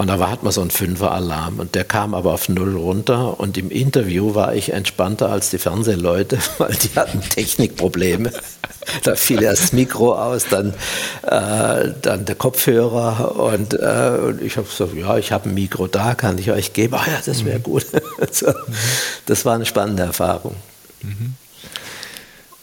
Und 0.00 0.06
da 0.06 0.30
hat 0.30 0.42
man 0.42 0.50
so 0.50 0.62
einen 0.62 0.70
Fünfer-Alarm 0.70 1.58
und 1.58 1.74
der 1.74 1.84
kam 1.84 2.14
aber 2.14 2.32
auf 2.32 2.48
Null 2.48 2.74
runter 2.74 3.38
und 3.38 3.58
im 3.58 3.70
Interview 3.70 4.34
war 4.34 4.54
ich 4.54 4.72
entspannter 4.72 5.28
als 5.28 5.50
die 5.50 5.58
Fernsehleute, 5.58 6.38
weil 6.58 6.72
die 6.72 6.98
hatten 6.98 7.20
Technikprobleme. 7.20 8.32
da 9.04 9.14
fiel 9.14 9.42
erst 9.42 9.62
das 9.62 9.72
Mikro 9.74 10.14
aus, 10.14 10.46
dann, 10.48 10.72
äh, 11.20 11.92
dann 12.00 12.24
der 12.24 12.34
Kopfhörer 12.34 13.36
und, 13.36 13.74
äh, 13.74 14.18
und 14.24 14.40
ich 14.40 14.56
habe 14.56 14.66
gesagt, 14.66 14.94
ja, 14.94 15.18
ich 15.18 15.32
habe 15.32 15.50
ein 15.50 15.54
Mikro 15.54 15.86
da, 15.86 16.14
kann 16.14 16.38
ich 16.38 16.50
euch 16.50 16.72
geben? 16.72 16.94
Ah 16.94 17.04
ja, 17.06 17.20
das 17.22 17.44
wäre 17.44 17.58
mhm. 17.58 17.64
gut. 17.64 17.84
so, 18.32 18.54
das 19.26 19.44
war 19.44 19.54
eine 19.54 19.66
spannende 19.66 20.04
Erfahrung. 20.04 20.54
Mhm. 21.02 21.34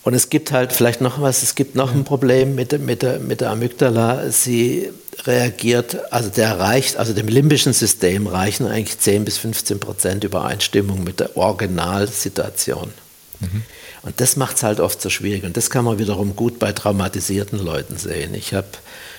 Und 0.08 0.13
es 0.13 0.30
gibt 0.30 0.54
halt 0.54 0.72
vielleicht 0.72 1.02
noch 1.02 1.20
was, 1.20 1.43
es 1.43 1.54
gibt 1.54 1.76
noch 1.76 1.93
ein 1.93 2.06
Problem 2.06 2.56
mit, 2.56 2.80
mit, 2.80 3.02
der, 3.02 3.20
mit 3.20 3.41
der 3.41 3.50
Amygdala. 3.50 4.32
Sie 4.32 4.89
reagiert, 5.26 6.13
also 6.13 6.30
der 6.30 6.58
reicht, 6.58 6.96
also 6.96 7.12
dem 7.12 7.28
limbischen 7.28 7.74
System 7.74 8.26
reichen 8.26 8.67
eigentlich 8.67 8.98
10 9.00 9.26
bis 9.26 9.38
15 9.38 9.82
Prozent 9.82 10.24
Übereinstimmung 10.24 11.04
mit 11.04 11.20
der 11.20 11.36
Originalsituation. 11.36 12.93
Mhm. 13.41 13.63
Und 14.04 14.22
das 14.22 14.38
macht 14.38 14.56
es 14.56 14.63
halt 14.63 14.80
oft 14.80 15.02
so 15.02 15.10
schwierig. 15.10 15.43
Und 15.43 15.58
das 15.58 15.70
kann 15.70 15.84
man 15.84 16.00
wiederum 16.00 16.38
gut 16.38 16.58
bei 16.58 16.72
traumatisierten 16.72 17.60
Leuten 17.60 17.98
sehen. 17.98 18.34
Ich 18.34 18.54
habe 18.54 18.67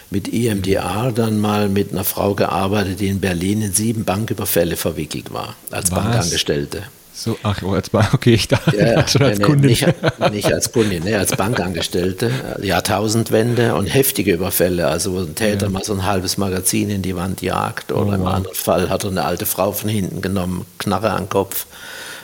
mit 0.09 0.33
EMDR 0.33 1.13
dann 1.15 1.39
mal 1.39 1.69
mit 1.69 1.93
einer 1.93 2.05
Frau 2.05 2.35
gearbeitet, 2.35 3.01
die 3.01 3.09
in 3.09 3.21
Berlin 3.21 3.61
in 3.61 3.75
sieben 3.75 4.07
Banküberfälle 4.07 4.77
verwickelt 4.77 5.35
war, 5.35 5.55
als 5.71 5.91
Was? 5.91 6.03
Bankangestellte. 6.03 6.85
So, 7.19 7.37
ach, 7.43 7.63
oh, 7.65 7.73
als 7.73 7.91
Bank, 7.91 8.11
okay, 8.15 8.35
ich 8.35 8.47
dachte 8.47 8.77
ja, 8.77 9.09
schon 9.09 9.23
als 9.23 9.41
nee, 9.41 9.45
Kundin. 9.45 9.71
Nicht, 9.71 9.87
nicht, 10.31 10.53
als 10.53 10.71
Kundin, 10.71 11.03
nee, 11.03 11.17
als 11.17 11.35
Bankangestellte. 11.35 12.31
Jahrtausendwende 12.63 13.75
und 13.75 13.87
heftige 13.87 14.35
Überfälle, 14.35 14.87
also 14.87 15.15
wo 15.15 15.19
ein 15.19 15.35
Täter 15.35 15.67
ja. 15.67 15.73
mal 15.73 15.83
so 15.83 15.95
ein 15.95 16.07
halbes 16.07 16.39
Magazin 16.39 16.91
in 16.91 17.03
die 17.03 17.17
Wand 17.17 17.43
jagt 17.43 17.91
oder 17.91 18.13
oh, 18.13 18.15
im 18.15 18.21
wow. 18.21 18.35
anderen 18.35 18.55
Fall 18.55 18.89
hat 18.89 19.03
er 19.03 19.11
eine 19.11 19.25
alte 19.25 19.47
Frau 19.47 19.73
von 19.73 19.89
hinten 19.89 20.23
genommen, 20.23 20.65
Knarre 20.79 21.11
an 21.11 21.25
den 21.25 21.29
Kopf 21.29 21.67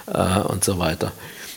äh, 0.07 0.39
und 0.43 0.63
so 0.63 0.79
weiter. 0.79 1.11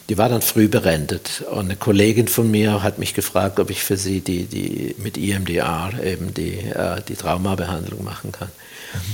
Die 0.09 0.17
war 0.17 0.29
dann 0.29 0.41
früh 0.41 0.67
berentet 0.67 1.43
und 1.51 1.65
eine 1.65 1.75
Kollegin 1.75 2.27
von 2.27 2.49
mir 2.49 2.81
hat 2.81 2.97
mich 2.97 3.13
gefragt, 3.13 3.59
ob 3.59 3.69
ich 3.69 3.83
für 3.83 3.97
sie 3.97 4.21
die, 4.21 4.45
die 4.45 4.95
mit 4.97 5.15
EMDR 5.15 5.91
eben 6.03 6.33
die, 6.33 6.57
äh, 6.57 7.01
die 7.07 7.15
Traumabehandlung 7.15 8.03
machen 8.03 8.31
kann. 8.31 8.49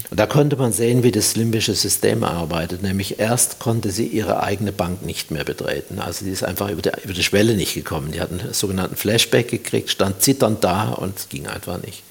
Und 0.09 0.19
da 0.19 0.25
konnte 0.25 0.55
man 0.55 0.71
sehen, 0.71 1.03
wie 1.03 1.11
das 1.11 1.35
limbische 1.35 1.73
System 1.73 2.23
arbeitet. 2.23 2.83
Nämlich 2.83 3.19
erst 3.19 3.59
konnte 3.59 3.91
sie 3.91 4.05
ihre 4.05 4.43
eigene 4.43 4.71
Bank 4.71 5.05
nicht 5.05 5.31
mehr 5.31 5.43
betreten. 5.43 5.99
Also 5.99 6.25
die 6.25 6.31
ist 6.31 6.43
einfach 6.43 6.69
über 6.69 6.81
die, 6.81 6.91
über 7.03 7.13
die 7.13 7.23
Schwelle 7.23 7.55
nicht 7.55 7.73
gekommen. 7.73 8.11
Die 8.11 8.21
hat 8.21 8.31
einen 8.31 8.53
sogenannten 8.53 8.95
Flashback 8.95 9.49
gekriegt, 9.49 9.89
stand 9.89 10.21
zitternd 10.21 10.63
da 10.63 10.89
und 10.89 11.17
es 11.17 11.29
ging 11.29 11.47
einfach 11.47 11.81
nicht. 11.81 12.03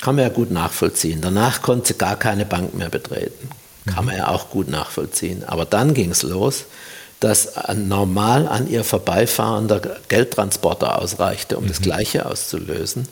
Kann 0.00 0.16
man 0.16 0.24
ja 0.24 0.30
gut 0.30 0.50
nachvollziehen. 0.50 1.20
Danach 1.20 1.62
konnte 1.62 1.88
sie 1.88 1.94
gar 1.94 2.16
keine 2.16 2.44
Bank 2.44 2.74
mehr 2.74 2.88
betreten. 2.88 3.48
Kann 3.86 4.04
man 4.04 4.16
ja 4.16 4.28
auch 4.28 4.50
gut 4.50 4.68
nachvollziehen. 4.68 5.44
Aber 5.44 5.64
dann 5.64 5.94
ging 5.94 6.10
es 6.10 6.22
los, 6.22 6.64
dass 7.20 7.52
normal 7.74 8.48
an 8.48 8.68
ihr 8.68 8.82
vorbeifahrender 8.82 9.80
Geldtransporter 10.08 11.00
ausreichte, 11.00 11.56
um 11.56 11.64
mhm. 11.64 11.68
das 11.68 11.80
Gleiche 11.80 12.26
auszulösen. 12.26 13.06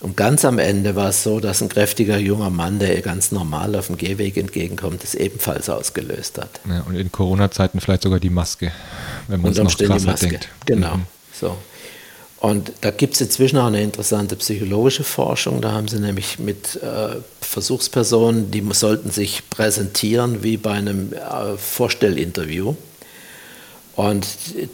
Und 0.00 0.16
ganz 0.16 0.44
am 0.44 0.58
Ende 0.58 0.94
war 0.94 1.08
es 1.08 1.22
so, 1.22 1.40
dass 1.40 1.62
ein 1.62 1.70
kräftiger 1.70 2.18
junger 2.18 2.50
Mann, 2.50 2.78
der 2.78 2.94
ihr 2.94 3.02
ganz 3.02 3.32
normal 3.32 3.74
auf 3.76 3.86
dem 3.86 3.96
Gehweg 3.96 4.36
entgegenkommt, 4.36 5.02
es 5.02 5.14
ebenfalls 5.14 5.70
ausgelöst 5.70 6.38
hat. 6.38 6.60
Ja, 6.68 6.82
und 6.82 6.96
in 6.96 7.10
Corona-Zeiten 7.10 7.80
vielleicht 7.80 8.02
sogar 8.02 8.20
die 8.20 8.30
Maske, 8.30 8.72
wenn 9.28 9.40
man 9.40 9.52
es 9.52 9.58
noch 9.58 9.76
krasser 9.76 10.14
denkt. 10.14 10.48
Genau, 10.66 10.96
mhm. 10.96 11.06
so. 11.32 11.56
Und 12.38 12.72
da 12.82 12.90
gibt 12.90 13.14
es 13.14 13.22
inzwischen 13.22 13.56
auch 13.58 13.66
eine 13.66 13.82
interessante 13.82 14.36
psychologische 14.36 15.04
Forschung. 15.04 15.62
Da 15.62 15.72
haben 15.72 15.88
sie 15.88 15.98
nämlich 15.98 16.38
mit 16.38 16.76
äh, 16.82 17.16
Versuchspersonen, 17.40 18.50
die 18.50 18.62
sollten 18.72 19.10
sich 19.10 19.48
präsentieren 19.48 20.42
wie 20.42 20.58
bei 20.58 20.72
einem 20.72 21.14
äh, 21.14 21.56
Vorstellinterview. 21.56 22.74
Und 23.96 24.26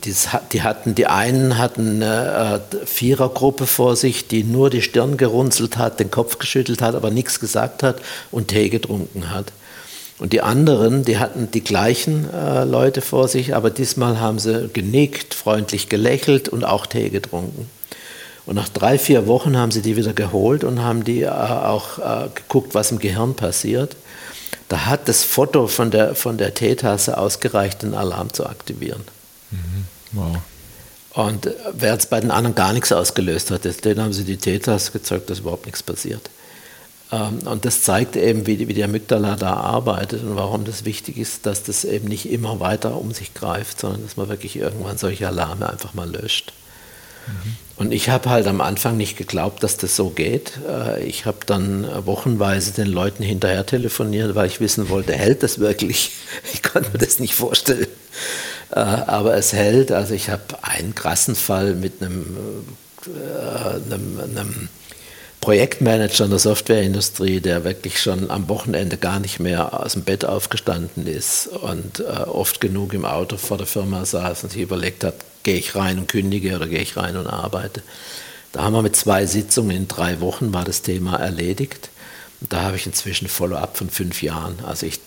die, 0.05 0.61
hatten, 0.61 0.97
die 0.97 1.07
einen 1.07 1.57
hatten 1.57 2.03
eine 2.03 2.61
äh, 2.73 2.87
Vierergruppe 2.87 3.69
vor 3.69 3.95
sich, 3.95 4.27
die 4.27 4.43
nur 4.43 4.69
die 4.69 4.83
Stirn 4.83 5.17
gerunzelt 5.17 5.79
hat, 5.79 6.01
den 6.01 6.11
Kopf 6.11 6.39
geschüttelt 6.39 6.83
hat, 6.83 6.97
aber 6.97 7.13
nichts 7.13 7.39
gesagt 7.39 7.85
hat 7.85 8.03
und 8.33 8.49
Tee 8.49 8.69
getrunken 8.69 9.31
hat. 9.31 9.53
Und 10.19 10.33
die 10.33 10.41
anderen, 10.41 11.05
die 11.05 11.19
hatten 11.19 11.53
die 11.53 11.63
gleichen 11.63 12.29
äh, 12.35 12.65
Leute 12.65 13.01
vor 13.01 13.29
sich, 13.29 13.55
aber 13.55 13.71
diesmal 13.71 14.19
haben 14.19 14.41
sie 14.41 14.69
genickt, 14.73 15.35
freundlich 15.35 15.89
gelächelt 15.89 16.49
und 16.49 16.65
auch 16.65 16.87
Tee 16.87 17.09
getrunken. 17.09 17.71
Und 18.45 18.57
nach 18.57 18.69
drei, 18.69 18.99
vier 18.99 19.29
Wochen 19.29 19.57
haben 19.57 19.71
sie 19.71 19.83
die 19.83 19.97
wieder 19.97 20.15
geholt 20.15 20.65
und 20.65 20.83
haben 20.83 21.05
die 21.05 21.23
äh, 21.23 21.29
auch 21.29 21.99
geguckt, 22.35 22.75
was 22.75 22.91
im 22.91 22.99
Gehirn 22.99 23.35
passiert. 23.35 23.95
Da 24.73 24.87
hat 24.87 25.07
das 25.07 25.23
Foto 25.23 25.67
von 25.67 25.91
der, 25.91 26.15
von 26.15 26.39
der 26.39 26.55
Teetasse 26.55 27.19
ausgereicht, 27.19 27.83
den 27.83 27.93
Alarm 27.93 28.33
zu 28.33 28.47
aktivieren. 28.47 29.03
Mhm. 29.51 29.85
Wow. 30.13 30.39
Und 31.11 31.45
äh, 31.45 31.53
wer 31.75 31.93
jetzt 31.93 32.09
bei 32.09 32.19
den 32.21 32.31
anderen 32.31 32.55
gar 32.55 32.73
nichts 32.73 32.91
ausgelöst 32.91 33.51
hat, 33.51 33.67
den 33.67 34.01
haben 34.01 34.15
sie 34.15 34.25
die 34.25 34.39
Teetasse 34.39 34.91
gezeigt, 34.93 35.29
dass 35.29 35.41
überhaupt 35.41 35.67
nichts 35.67 35.83
passiert. 35.83 36.31
Ähm, 37.13 37.41
und 37.45 37.67
das 37.67 37.83
zeigt 37.83 38.17
eben, 38.17 38.47
wie 38.47 38.57
die, 38.57 38.67
wie 38.67 38.73
die 38.73 38.83
Amygdala 38.83 39.37
da 39.37 39.53
arbeitet 39.53 40.23
und 40.23 40.37
warum 40.37 40.65
das 40.65 40.87
wichtig 40.87 41.19
ist, 41.19 41.45
dass 41.45 41.65
das 41.65 41.85
eben 41.85 42.09
nicht 42.09 42.31
immer 42.31 42.59
weiter 42.59 42.97
um 42.97 43.13
sich 43.13 43.35
greift, 43.35 43.79
sondern 43.79 44.03
dass 44.05 44.17
man 44.17 44.31
wirklich 44.31 44.57
irgendwann 44.57 44.97
solche 44.97 45.29
Alarme 45.29 45.69
einfach 45.69 45.93
mal 45.93 46.11
löscht. 46.11 46.55
Und 47.77 47.93
ich 47.93 48.11
habe 48.11 48.31
halt 48.31 48.47
am 48.47 48.61
Anfang 48.61 48.97
nicht 48.97 49.17
geglaubt, 49.17 49.63
dass 49.63 49.77
das 49.77 49.97
so 49.97 50.11
geht. 50.11 50.53
Äh, 50.69 51.05
ich 51.05 51.27
habe 51.27 51.39
dann 51.47 51.87
wochenweise 52.07 52.73
den 52.73 52.87
Leuten 52.89 53.23
hinterher 53.23 53.67
telefoniert, 53.67 54.35
weil 54.35 54.47
ich 54.47 54.61
wissen 54.61 54.89
wollte, 54.89 55.15
hält 55.15 55.43
das 55.43 55.59
wirklich? 55.59 56.13
Ich 56.53 56.63
konnte 56.63 56.91
mir 56.93 56.99
das 56.99 57.19
nicht 57.19 57.35
vorstellen. 57.35 57.89
Äh, 58.71 58.79
aber 58.79 59.35
es 59.37 59.53
hält. 59.53 59.93
Also 59.93 60.15
ich 60.15 60.31
habe 60.31 60.43
einen 60.63 60.95
krassen 60.95 61.35
Fall 61.35 61.75
mit 61.75 62.03
einem, 62.03 62.37
äh, 63.07 63.93
einem, 63.93 64.21
einem 64.21 64.69
Projektmanager 65.43 66.25
in 66.25 66.31
der 66.31 66.39
Softwareindustrie, 66.39 67.41
der 67.41 67.65
wirklich 67.65 68.01
schon 68.01 68.31
am 68.31 68.49
Wochenende 68.49 68.97
gar 68.97 69.19
nicht 69.19 69.41
mehr 69.41 69.79
aus 69.85 69.95
dem 69.95 70.05
Bett 70.05 70.25
aufgestanden 70.25 71.09
ist 71.09 71.49
und 71.49 72.01
oft 72.01 72.61
genug 72.61 72.95
im 72.95 73.05
Auto 73.05 73.37
vor 73.37 73.59
der 73.59 73.67
Firma 73.67 74.05
saß 74.05 74.45
und 74.45 74.53
sich 74.53 74.63
überlegt 74.63 75.03
hat, 75.03 75.17
gehe 75.43 75.57
ich 75.57 75.75
rein 75.75 75.99
und 75.99 76.07
kündige 76.07 76.55
oder 76.55 76.69
gehe 76.69 76.81
ich 76.81 76.97
rein 76.97 77.17
und 77.17 77.27
arbeite. 77.27 77.83
Da 78.53 78.63
haben 78.63 78.73
wir 78.75 78.83
mit 78.83 78.95
zwei 78.95 79.27
Sitzungen 79.27 79.77
in 79.77 79.89
drei 79.89 80.21
Wochen 80.21 80.55
war 80.55 80.65
das 80.65 80.83
Thema 80.83 81.17
erledigt. 81.17 81.91
Und 82.41 82.53
da 82.53 82.63
habe 82.63 82.77
ich 82.77 82.87
inzwischen 82.87 83.27
Follow-up 83.27 83.77
von 83.77 83.91
fünf 83.91 84.23
Jahren. 84.23 84.59
Also 84.65 84.87
ich, 84.87 85.01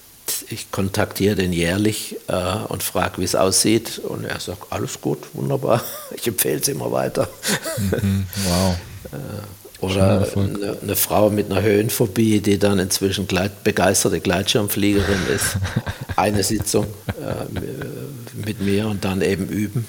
ich 0.49 0.69
kontaktiere 0.69 1.35
den 1.35 1.53
jährlich 1.53 2.17
äh, 2.27 2.57
und 2.67 2.83
frage, 2.83 3.19
wie 3.19 3.23
es 3.23 3.35
aussieht. 3.35 3.99
Und 3.99 4.25
er 4.25 4.41
sagt, 4.41 4.71
alles 4.71 4.99
gut, 4.99 5.19
wunderbar. 5.33 5.81
Ich 6.15 6.27
empfehle 6.27 6.59
es 6.59 6.67
immer 6.67 6.91
weiter. 6.91 7.29
Mhm, 7.77 8.25
wow. 8.49 8.75
Äh, 9.81 9.85
oder 9.85 10.27
eine, 10.35 10.77
eine, 10.81 10.95
Frau 10.95 11.29
mit 11.29 11.51
einer 11.51 11.61
Höhenphobie, 11.61 12.41
die 12.41 12.57
dann 12.57 12.79
inzwischen 12.79 13.27
gleit, 13.27 13.63
begeisterte 13.63 14.19
Gleitschirmfliegerin 14.19 15.27
ist. 15.33 15.57
Eine 16.15 16.43
Sitzung 16.43 16.85
äh, 17.07 18.45
mit 18.45 18.61
mir 18.61 18.87
und 18.87 19.03
dann 19.03 19.21
eben 19.21 19.49
üben. 19.49 19.85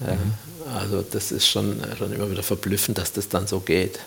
Mhm. 0.00 0.34
Also 0.76 1.02
das 1.02 1.32
ist 1.32 1.48
schon, 1.48 1.80
schon 1.96 2.12
immer 2.12 2.30
wieder 2.30 2.42
verblüffend, 2.42 2.98
dass 2.98 3.12
das 3.12 3.30
dann 3.30 3.46
so 3.46 3.60
geht. 3.60 3.98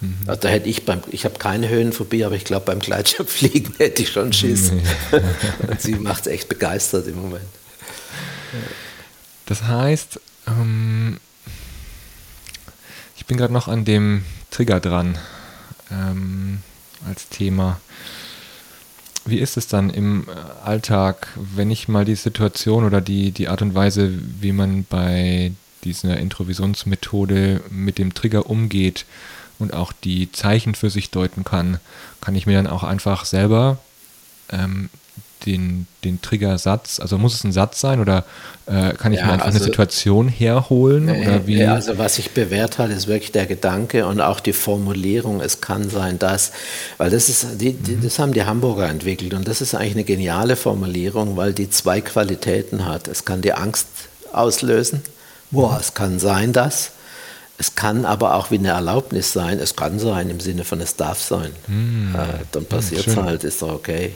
Mhm. 0.00 0.16
Also 0.26 0.40
da 0.40 0.48
hätte 0.48 0.68
ich 0.68 0.84
beim, 0.84 1.00
ich 1.10 1.24
habe 1.24 1.38
keine 1.38 1.68
Höhenphobie, 1.68 2.24
aber 2.24 2.34
ich 2.34 2.44
glaube 2.44 2.66
beim 2.66 2.80
Gleitschirmfliegen 2.80 3.74
hätte 3.78 4.02
ich 4.02 4.10
schon 4.10 4.32
Schiss. 4.32 4.72
Mhm. 4.72 4.82
sie 5.78 5.94
macht 5.94 6.26
es 6.26 6.32
echt 6.32 6.48
begeistert 6.48 7.06
im 7.06 7.20
Moment. 7.20 7.44
Das 9.46 9.62
heißt, 9.62 10.18
ähm, 10.48 11.18
bin 13.30 13.36
gerade 13.36 13.52
noch 13.52 13.68
an 13.68 13.84
dem 13.84 14.24
Trigger 14.50 14.80
dran 14.80 15.16
ähm, 15.92 16.58
als 17.06 17.28
Thema. 17.28 17.80
Wie 19.24 19.38
ist 19.38 19.56
es 19.56 19.68
dann 19.68 19.88
im 19.88 20.26
äh, 20.28 20.66
Alltag, 20.66 21.28
wenn 21.36 21.70
ich 21.70 21.86
mal 21.86 22.04
die 22.04 22.16
Situation 22.16 22.84
oder 22.84 23.00
die, 23.00 23.30
die 23.30 23.46
Art 23.46 23.62
und 23.62 23.72
Weise, 23.72 24.10
wie 24.40 24.50
man 24.50 24.84
bei 24.90 25.52
dieser 25.84 26.16
Introvisionsmethode 26.16 27.60
mit 27.70 27.98
dem 27.98 28.14
Trigger 28.14 28.50
umgeht 28.50 29.06
und 29.60 29.74
auch 29.74 29.92
die 29.92 30.32
Zeichen 30.32 30.74
für 30.74 30.90
sich 30.90 31.10
deuten 31.10 31.44
kann, 31.44 31.78
kann 32.20 32.34
ich 32.34 32.46
mir 32.46 32.56
dann 32.56 32.66
auch 32.66 32.82
einfach 32.82 33.24
selber 33.26 33.78
ähm, 34.50 34.90
den, 35.46 35.86
den 36.04 36.20
Triggersatz? 36.22 37.00
Also 37.00 37.18
muss 37.18 37.34
es 37.34 37.44
ein 37.44 37.52
Satz 37.52 37.80
sein 37.80 38.00
oder 38.00 38.24
äh, 38.66 38.92
kann 38.92 39.12
ich 39.12 39.20
ja, 39.20 39.26
mir 39.26 39.32
einfach 39.32 39.46
also, 39.46 39.58
eine 39.58 39.64
Situation 39.64 40.28
herholen? 40.28 41.08
Äh, 41.08 41.22
oder 41.22 41.46
wie? 41.46 41.64
Also 41.64 41.98
was 41.98 42.16
sich 42.16 42.30
bewährt 42.30 42.78
hat, 42.78 42.90
ist 42.90 43.06
wirklich 43.06 43.32
der 43.32 43.46
Gedanke 43.46 44.06
und 44.06 44.20
auch 44.20 44.40
die 44.40 44.52
Formulierung, 44.52 45.40
es 45.40 45.60
kann 45.60 45.90
sein, 45.90 46.18
dass, 46.18 46.52
weil 46.98 47.10
das 47.10 47.28
ist, 47.28 47.60
die, 47.60 47.72
die, 47.72 47.96
mhm. 47.96 48.02
das 48.02 48.18
haben 48.18 48.32
die 48.32 48.44
Hamburger 48.44 48.88
entwickelt 48.88 49.34
und 49.34 49.48
das 49.48 49.60
ist 49.60 49.74
eigentlich 49.74 49.94
eine 49.94 50.04
geniale 50.04 50.56
Formulierung, 50.56 51.36
weil 51.36 51.52
die 51.52 51.70
zwei 51.70 52.00
Qualitäten 52.00 52.86
hat. 52.86 53.08
Es 53.08 53.24
kann 53.24 53.42
die 53.42 53.52
Angst 53.52 53.86
auslösen, 54.32 55.02
boah, 55.50 55.78
es 55.80 55.94
kann 55.94 56.18
sein, 56.18 56.52
dass 56.52 56.92
es 57.60 57.74
kann 57.74 58.06
aber 58.06 58.36
auch 58.36 58.50
wie 58.50 58.56
eine 58.56 58.68
Erlaubnis 58.68 59.34
sein. 59.34 59.58
Es 59.58 59.76
kann 59.76 59.98
sein 59.98 60.30
im 60.30 60.40
Sinne 60.40 60.64
von 60.64 60.80
es 60.80 60.96
darf 60.96 61.20
sein. 61.20 61.52
Mm. 61.66 62.14
Äh, 62.14 62.18
dann 62.52 62.64
passiert 62.64 63.06
es 63.06 63.14
halt, 63.18 63.44
ist 63.44 63.60
doch 63.60 63.74
okay. 63.74 64.14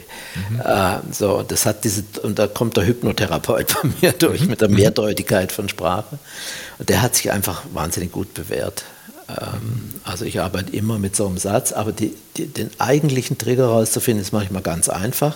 Mhm. 0.49 0.61
Äh, 0.61 0.97
so, 1.11 1.43
das 1.43 1.67
hat 1.67 1.83
diese, 1.83 2.03
und 2.23 2.39
da 2.39 2.47
kommt 2.47 2.75
der 2.75 2.87
Hypnotherapeut 2.87 3.67
bei 3.83 3.89
mir 4.01 4.13
durch 4.13 4.41
mhm. 4.41 4.47
mit 4.47 4.61
der. 4.61 4.69
Mehrdeutigkeit 4.69 5.51
von 5.51 5.69
Sprache. 5.69 6.17
Und 6.79 6.89
der 6.89 7.03
hat 7.03 7.15
sich 7.15 7.31
einfach 7.31 7.61
wahnsinnig 7.71 8.11
gut 8.11 8.33
bewährt. 8.33 8.83
Ähm, 9.29 9.91
also 10.03 10.25
ich 10.25 10.41
arbeite 10.41 10.75
immer 10.75 10.97
mit 10.97 11.15
so 11.15 11.27
einem 11.27 11.37
Satz, 11.37 11.71
aber 11.71 11.91
die, 11.91 12.15
die, 12.37 12.47
den 12.47 12.71
eigentlichen 12.79 13.37
Trigger 13.37 13.67
rauszufinden, 13.67 14.23
ist 14.23 14.33
manchmal 14.33 14.63
ganz 14.63 14.89
einfach. 14.89 15.35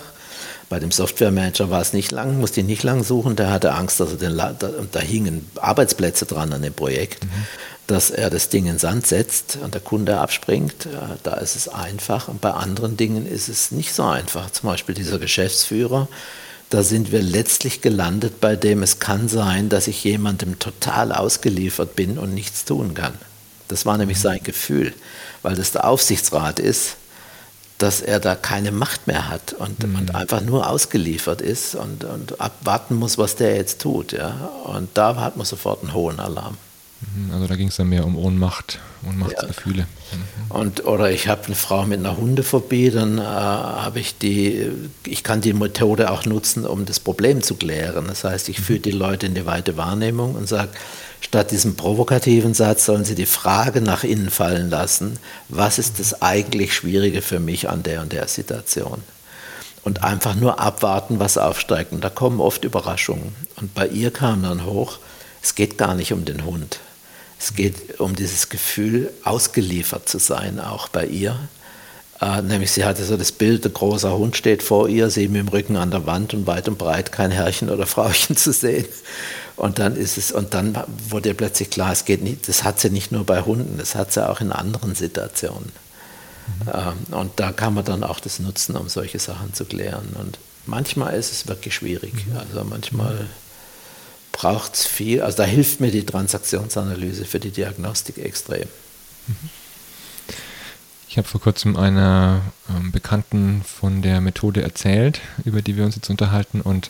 Bei 0.67 0.79
dem 0.79 0.89
Software-Manager 0.89 1.69
war 1.69 1.81
es 1.81 1.93
nicht 1.93 2.11
lang, 2.11 2.39
musste 2.39 2.61
ich 2.61 2.65
nicht 2.65 2.83
lang 2.83 3.03
suchen, 3.03 3.35
der 3.35 3.51
hatte 3.51 3.73
Angst, 3.73 3.99
dass 3.99 4.11
er 4.11 4.17
den, 4.17 4.35
da, 4.35 4.53
da 4.53 4.99
hingen 4.99 5.47
Arbeitsplätze 5.61 6.25
dran 6.25 6.53
an 6.53 6.63
dem 6.63 6.73
Projekt. 6.73 7.25
Mhm 7.25 7.29
dass 7.89 8.11
er 8.11 8.29
das 8.29 8.49
Ding 8.49 8.67
in 8.67 8.77
Sand 8.77 9.07
setzt 9.07 9.57
und 9.63 9.73
der 9.73 9.81
Kunde 9.81 10.19
abspringt. 10.19 10.87
Da 11.23 11.33
ist 11.35 11.55
es 11.55 11.67
einfach 11.67 12.27
und 12.27 12.39
bei 12.39 12.51
anderen 12.51 12.97
Dingen 12.97 13.25
ist 13.25 13.49
es 13.49 13.71
nicht 13.71 13.93
so 13.93 14.03
einfach. 14.03 14.51
Zum 14.51 14.69
Beispiel 14.69 14.93
dieser 14.93 15.17
Geschäftsführer, 15.17 16.07
da 16.69 16.83
sind 16.83 17.11
wir 17.11 17.23
letztlich 17.23 17.81
gelandet, 17.81 18.39
bei 18.39 18.55
dem 18.55 18.83
es 18.83 18.99
kann 18.99 19.27
sein, 19.27 19.69
dass 19.69 19.87
ich 19.87 20.03
jemandem 20.03 20.59
total 20.59 21.11
ausgeliefert 21.11 21.95
bin 21.95 22.19
und 22.19 22.35
nichts 22.35 22.63
tun 22.63 22.93
kann. 22.93 23.15
Das 23.69 23.87
war 23.87 23.97
nämlich 23.97 24.19
sein 24.19 24.43
Gefühl, 24.43 24.93
weil 25.41 25.55
das 25.55 25.71
der 25.71 25.87
Aufsichtsrat 25.87 26.59
ist, 26.59 26.95
dass 27.79 28.01
er 28.01 28.19
da 28.19 28.35
keine 28.35 28.71
Macht 28.71 29.07
mehr 29.07 29.29
hat 29.29 29.53
und, 29.53 29.83
mhm. 29.83 29.95
und 29.95 30.15
einfach 30.15 30.41
nur 30.41 30.69
ausgeliefert 30.69 31.41
ist 31.41 31.73
und, 31.73 32.03
und 32.03 32.39
abwarten 32.39 32.95
muss, 32.95 33.17
was 33.17 33.35
der 33.35 33.55
jetzt 33.55 33.81
tut. 33.81 34.11
Ja. 34.11 34.51
Und 34.65 34.89
da 34.93 35.15
hat 35.15 35.37
man 35.37 35.45
sofort 35.45 35.81
einen 35.81 35.93
hohen 35.93 36.19
Alarm. 36.19 36.57
Mhm, 37.01 37.33
also 37.33 37.47
da 37.47 37.55
ging 37.55 37.69
es 37.69 37.77
dann 37.77 37.89
mehr 37.89 38.05
um 38.05 38.17
Ohnmacht, 38.17 38.79
Ohnmachtsgefühle. 39.07 39.79
Ja. 40.11 40.55
Und, 40.55 40.85
oder 40.85 41.11
ich 41.11 41.27
habe 41.27 41.45
eine 41.45 41.55
Frau 41.55 41.85
mit 41.85 41.99
einer 41.99 42.17
Hundephobie, 42.17 42.91
dann 42.91 43.19
äh, 43.19 43.21
habe 43.21 43.99
ich 43.99 44.17
die, 44.17 44.69
ich 45.05 45.23
kann 45.23 45.39
die 45.41 45.53
Methode 45.53 46.11
auch 46.11 46.25
nutzen, 46.25 46.65
um 46.65 46.85
das 46.85 46.99
Problem 46.99 47.41
zu 47.41 47.55
klären. 47.55 48.07
Das 48.07 48.23
heißt, 48.23 48.49
ich 48.49 48.59
mhm. 48.59 48.63
führe 48.63 48.79
die 48.79 48.91
Leute 48.91 49.27
in 49.27 49.35
die 49.35 49.45
weite 49.45 49.77
Wahrnehmung 49.77 50.35
und 50.35 50.49
sage, 50.49 50.71
statt 51.21 51.51
diesem 51.51 51.75
provokativen 51.75 52.53
Satz 52.53 52.85
sollen 52.85 53.05
sie 53.05 53.15
die 53.15 53.25
Frage 53.25 53.81
nach 53.81 54.03
innen 54.03 54.29
fallen 54.29 54.69
lassen, 54.69 55.19
was 55.47 55.79
ist 55.79 55.99
das 55.99 56.21
eigentlich 56.21 56.73
Schwierige 56.73 57.21
für 57.21 57.39
mich 57.39 57.69
an 57.69 57.83
der 57.83 58.01
und 58.01 58.11
der 58.11 58.27
Situation? 58.27 59.03
Und 59.83 60.03
einfach 60.03 60.35
nur 60.35 60.59
abwarten, 60.59 61.19
was 61.19 61.37
aufsteigt. 61.37 61.93
Und 61.93 62.03
da 62.03 62.09
kommen 62.09 62.41
oft 62.41 62.65
Überraschungen. 62.65 63.33
Und 63.55 63.73
bei 63.73 63.87
ihr 63.87 64.11
kam 64.11 64.43
dann 64.43 64.65
hoch, 64.65 64.99
es 65.41 65.55
geht 65.55 65.77
gar 65.77 65.95
nicht 65.95 66.11
um 66.11 66.25
den 66.25 66.43
Hund. 66.43 66.79
Es 67.39 67.53
geht 67.53 67.99
um 67.99 68.15
dieses 68.15 68.49
Gefühl, 68.49 69.11
ausgeliefert 69.23 70.09
zu 70.09 70.19
sein, 70.19 70.59
auch 70.59 70.89
bei 70.89 71.05
ihr. 71.05 71.39
Äh, 72.21 72.41
nämlich 72.41 72.71
sie 72.71 72.83
hatte 72.83 73.05
so 73.05 73.15
das 73.15 73.31
Bild, 73.31 73.65
ein 73.65 73.73
großer 73.73 74.17
Hund 74.17 74.35
steht 74.35 74.61
vor 74.61 74.89
ihr, 74.89 75.09
sie 75.09 75.29
mit 75.29 75.41
dem 75.41 75.47
Rücken 75.47 75.77
an 75.77 75.89
der 75.89 76.05
Wand 76.05 76.33
und 76.33 76.47
weit 76.47 76.67
und 76.67 76.77
breit 76.77 77.13
kein 77.13 77.31
Herrchen 77.31 77.69
oder 77.69 77.87
Frauchen 77.87 78.35
zu 78.35 78.51
sehen. 78.51 78.85
Und 79.55 79.79
dann 79.79 79.95
ist 79.95 80.17
es, 80.17 80.31
und 80.31 80.53
dann 80.53 80.77
wurde 81.09 81.29
ihr 81.29 81.35
plötzlich 81.35 81.69
klar, 81.69 81.93
es 81.93 82.05
geht 82.05 82.23
nicht, 82.23 82.47
das 82.47 82.63
hat 82.63 82.79
sie 82.79 82.89
nicht 82.89 83.11
nur 83.11 83.25
bei 83.25 83.41
Hunden, 83.41 83.77
das 83.77 83.95
hat 83.95 84.11
sie 84.11 84.27
auch 84.27 84.41
in 84.41 84.51
anderen 84.51 84.95
Situationen. 84.95 85.71
Mhm. 86.65 86.71
Ähm, 86.73 87.19
und 87.19 87.31
da 87.37 87.53
kann 87.53 87.73
man 87.73 87.85
dann 87.85 88.03
auch 88.03 88.19
das 88.19 88.39
nutzen, 88.39 88.75
um 88.75 88.89
solche 88.89 89.19
Sachen 89.19 89.53
zu 89.53 89.63
klären. 89.63 90.15
Und 90.19 90.39
manchmal 90.65 91.15
ist 91.15 91.31
es 91.31 91.47
wirklich 91.47 91.75
schwierig. 91.75 92.13
Mhm. 92.25 92.37
Also 92.37 92.63
manchmal 92.65 93.27
braucht 94.39 94.75
es 94.75 94.87
viel, 94.87 95.21
also 95.21 95.35
da 95.35 95.43
hilft 95.43 95.81
mir 95.81 95.91
die 95.91 96.05
Transaktionsanalyse 96.05 97.25
für 97.25 97.41
die 97.41 97.51
Diagnostik 97.51 98.19
extrem. 98.19 98.69
Ich 101.09 101.17
habe 101.17 101.27
vor 101.27 101.41
kurzem 101.41 101.75
einer 101.75 102.41
ähm, 102.69 102.93
Bekannten 102.93 103.63
von 103.65 104.01
der 104.01 104.21
Methode 104.21 104.61
erzählt, 104.61 105.19
über 105.43 105.61
die 105.61 105.75
wir 105.75 105.83
uns 105.83 105.95
jetzt 105.95 106.09
unterhalten, 106.09 106.61
und 106.61 106.89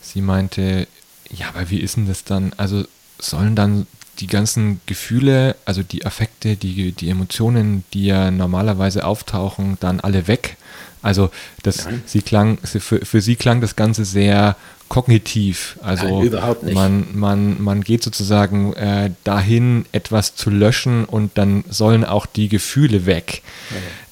sie 0.00 0.22
meinte, 0.22 0.88
ja, 1.28 1.50
aber 1.50 1.68
wie 1.68 1.80
ist 1.80 1.96
denn 1.96 2.08
das 2.08 2.24
dann? 2.24 2.54
Also 2.56 2.86
sollen 3.18 3.56
dann 3.56 3.86
die 4.20 4.26
ganzen 4.26 4.80
Gefühle, 4.86 5.56
also 5.66 5.82
die 5.82 6.06
Affekte, 6.06 6.56
die, 6.56 6.92
die 6.92 7.10
Emotionen, 7.10 7.84
die 7.92 8.06
ja 8.06 8.30
normalerweise 8.30 9.04
auftauchen, 9.04 9.76
dann 9.80 10.00
alle 10.00 10.28
weg? 10.28 10.56
Also 11.02 11.30
das, 11.62 11.86
sie 12.06 12.22
klang, 12.22 12.56
für, 12.64 13.04
für 13.04 13.20
sie 13.20 13.36
klang 13.36 13.60
das 13.60 13.76
Ganze 13.76 14.06
sehr 14.06 14.56
kognitiv. 14.90 15.78
Also 15.82 16.04
Nein, 16.04 16.26
überhaupt 16.26 16.64
nicht. 16.64 16.74
Man, 16.74 17.06
man, 17.14 17.62
man 17.62 17.80
geht 17.82 18.02
sozusagen 18.02 18.74
äh, 18.74 19.12
dahin, 19.24 19.86
etwas 19.92 20.34
zu 20.34 20.50
löschen 20.50 21.06
und 21.06 21.38
dann 21.38 21.64
sollen 21.70 22.04
auch 22.04 22.26
die 22.26 22.48
Gefühle 22.48 23.06
weg. 23.06 23.42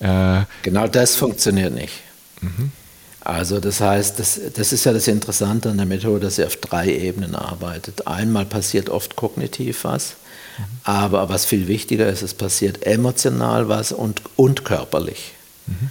Ja. 0.00 0.42
Äh, 0.42 0.44
genau 0.62 0.86
das 0.86 1.16
funktioniert 1.16 1.74
nicht. 1.74 1.94
Mhm. 2.40 2.70
Also 3.20 3.58
das 3.58 3.80
heißt, 3.80 4.20
das, 4.20 4.40
das 4.54 4.72
ist 4.72 4.84
ja 4.84 4.92
das 4.92 5.08
Interessante 5.08 5.68
an 5.68 5.76
der 5.76 5.84
Methode, 5.84 6.20
dass 6.20 6.36
sie 6.36 6.46
auf 6.46 6.56
drei 6.56 6.88
Ebenen 6.88 7.34
arbeitet. 7.34 8.06
Einmal 8.06 8.46
passiert 8.46 8.88
oft 8.88 9.16
kognitiv 9.16 9.82
was, 9.82 10.14
mhm. 10.56 10.62
aber 10.84 11.28
was 11.28 11.44
viel 11.44 11.66
wichtiger 11.66 12.08
ist, 12.08 12.22
es 12.22 12.34
passiert 12.34 12.86
emotional 12.86 13.68
was 13.68 13.90
und, 13.90 14.22
und 14.36 14.64
körperlich. 14.64 15.32
Mhm. 15.66 15.90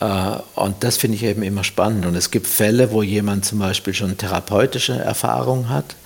Äh, 0.00 0.36
und 0.54 0.82
das 0.82 0.96
finde 0.96 1.16
ich 1.16 1.24
eben 1.24 1.42
immer 1.42 1.64
spannend. 1.64 2.06
Und 2.06 2.14
es 2.14 2.30
gibt 2.30 2.46
Fälle, 2.46 2.92
wo 2.92 3.02
jemand 3.02 3.44
zum 3.44 3.58
Beispiel 3.58 3.94
schon 3.94 4.16
therapeutische 4.16 4.94
Erfahrung 4.94 5.68
hat, 5.68 5.96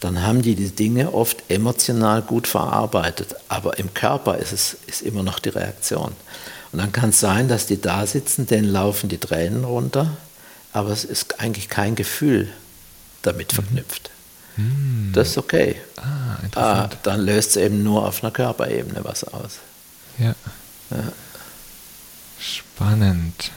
dann 0.00 0.22
haben 0.22 0.40
die 0.40 0.54
die 0.54 0.70
Dinge 0.70 1.12
oft 1.12 1.42
emotional 1.48 2.22
gut 2.22 2.48
verarbeitet, 2.48 3.36
aber 3.48 3.78
im 3.78 3.92
Körper 3.92 4.38
ist 4.38 4.52
es 4.52 4.76
ist 4.86 5.02
immer 5.02 5.22
noch 5.22 5.38
die 5.38 5.50
Reaktion. 5.50 6.12
Und 6.72 6.78
dann 6.78 6.90
kann 6.90 7.10
es 7.10 7.20
sein, 7.20 7.48
dass 7.48 7.66
die 7.66 7.80
da 7.80 8.06
sitzen, 8.06 8.46
denen 8.46 8.68
laufen 8.68 9.10
die 9.10 9.18
Tränen 9.18 9.64
runter, 9.64 10.16
aber 10.72 10.90
es 10.90 11.04
ist 11.04 11.40
eigentlich 11.40 11.68
kein 11.68 11.96
Gefühl 11.96 12.48
damit 13.22 13.52
verknüpft. 13.52 14.10
Mhm. 14.56 15.10
Das 15.12 15.28
ist 15.28 15.38
okay. 15.38 15.76
Ah, 15.96 16.42
interessant. 16.42 16.94
Ah, 16.94 16.98
dann 17.02 17.20
löst 17.20 17.50
es 17.50 17.56
eben 17.56 17.82
nur 17.82 18.06
auf 18.06 18.22
einer 18.22 18.30
Körperebene 18.32 19.04
was 19.04 19.24
aus. 19.24 19.58
Ja. 20.18 20.34
ja. 20.90 21.12
Spannend. 22.40 23.52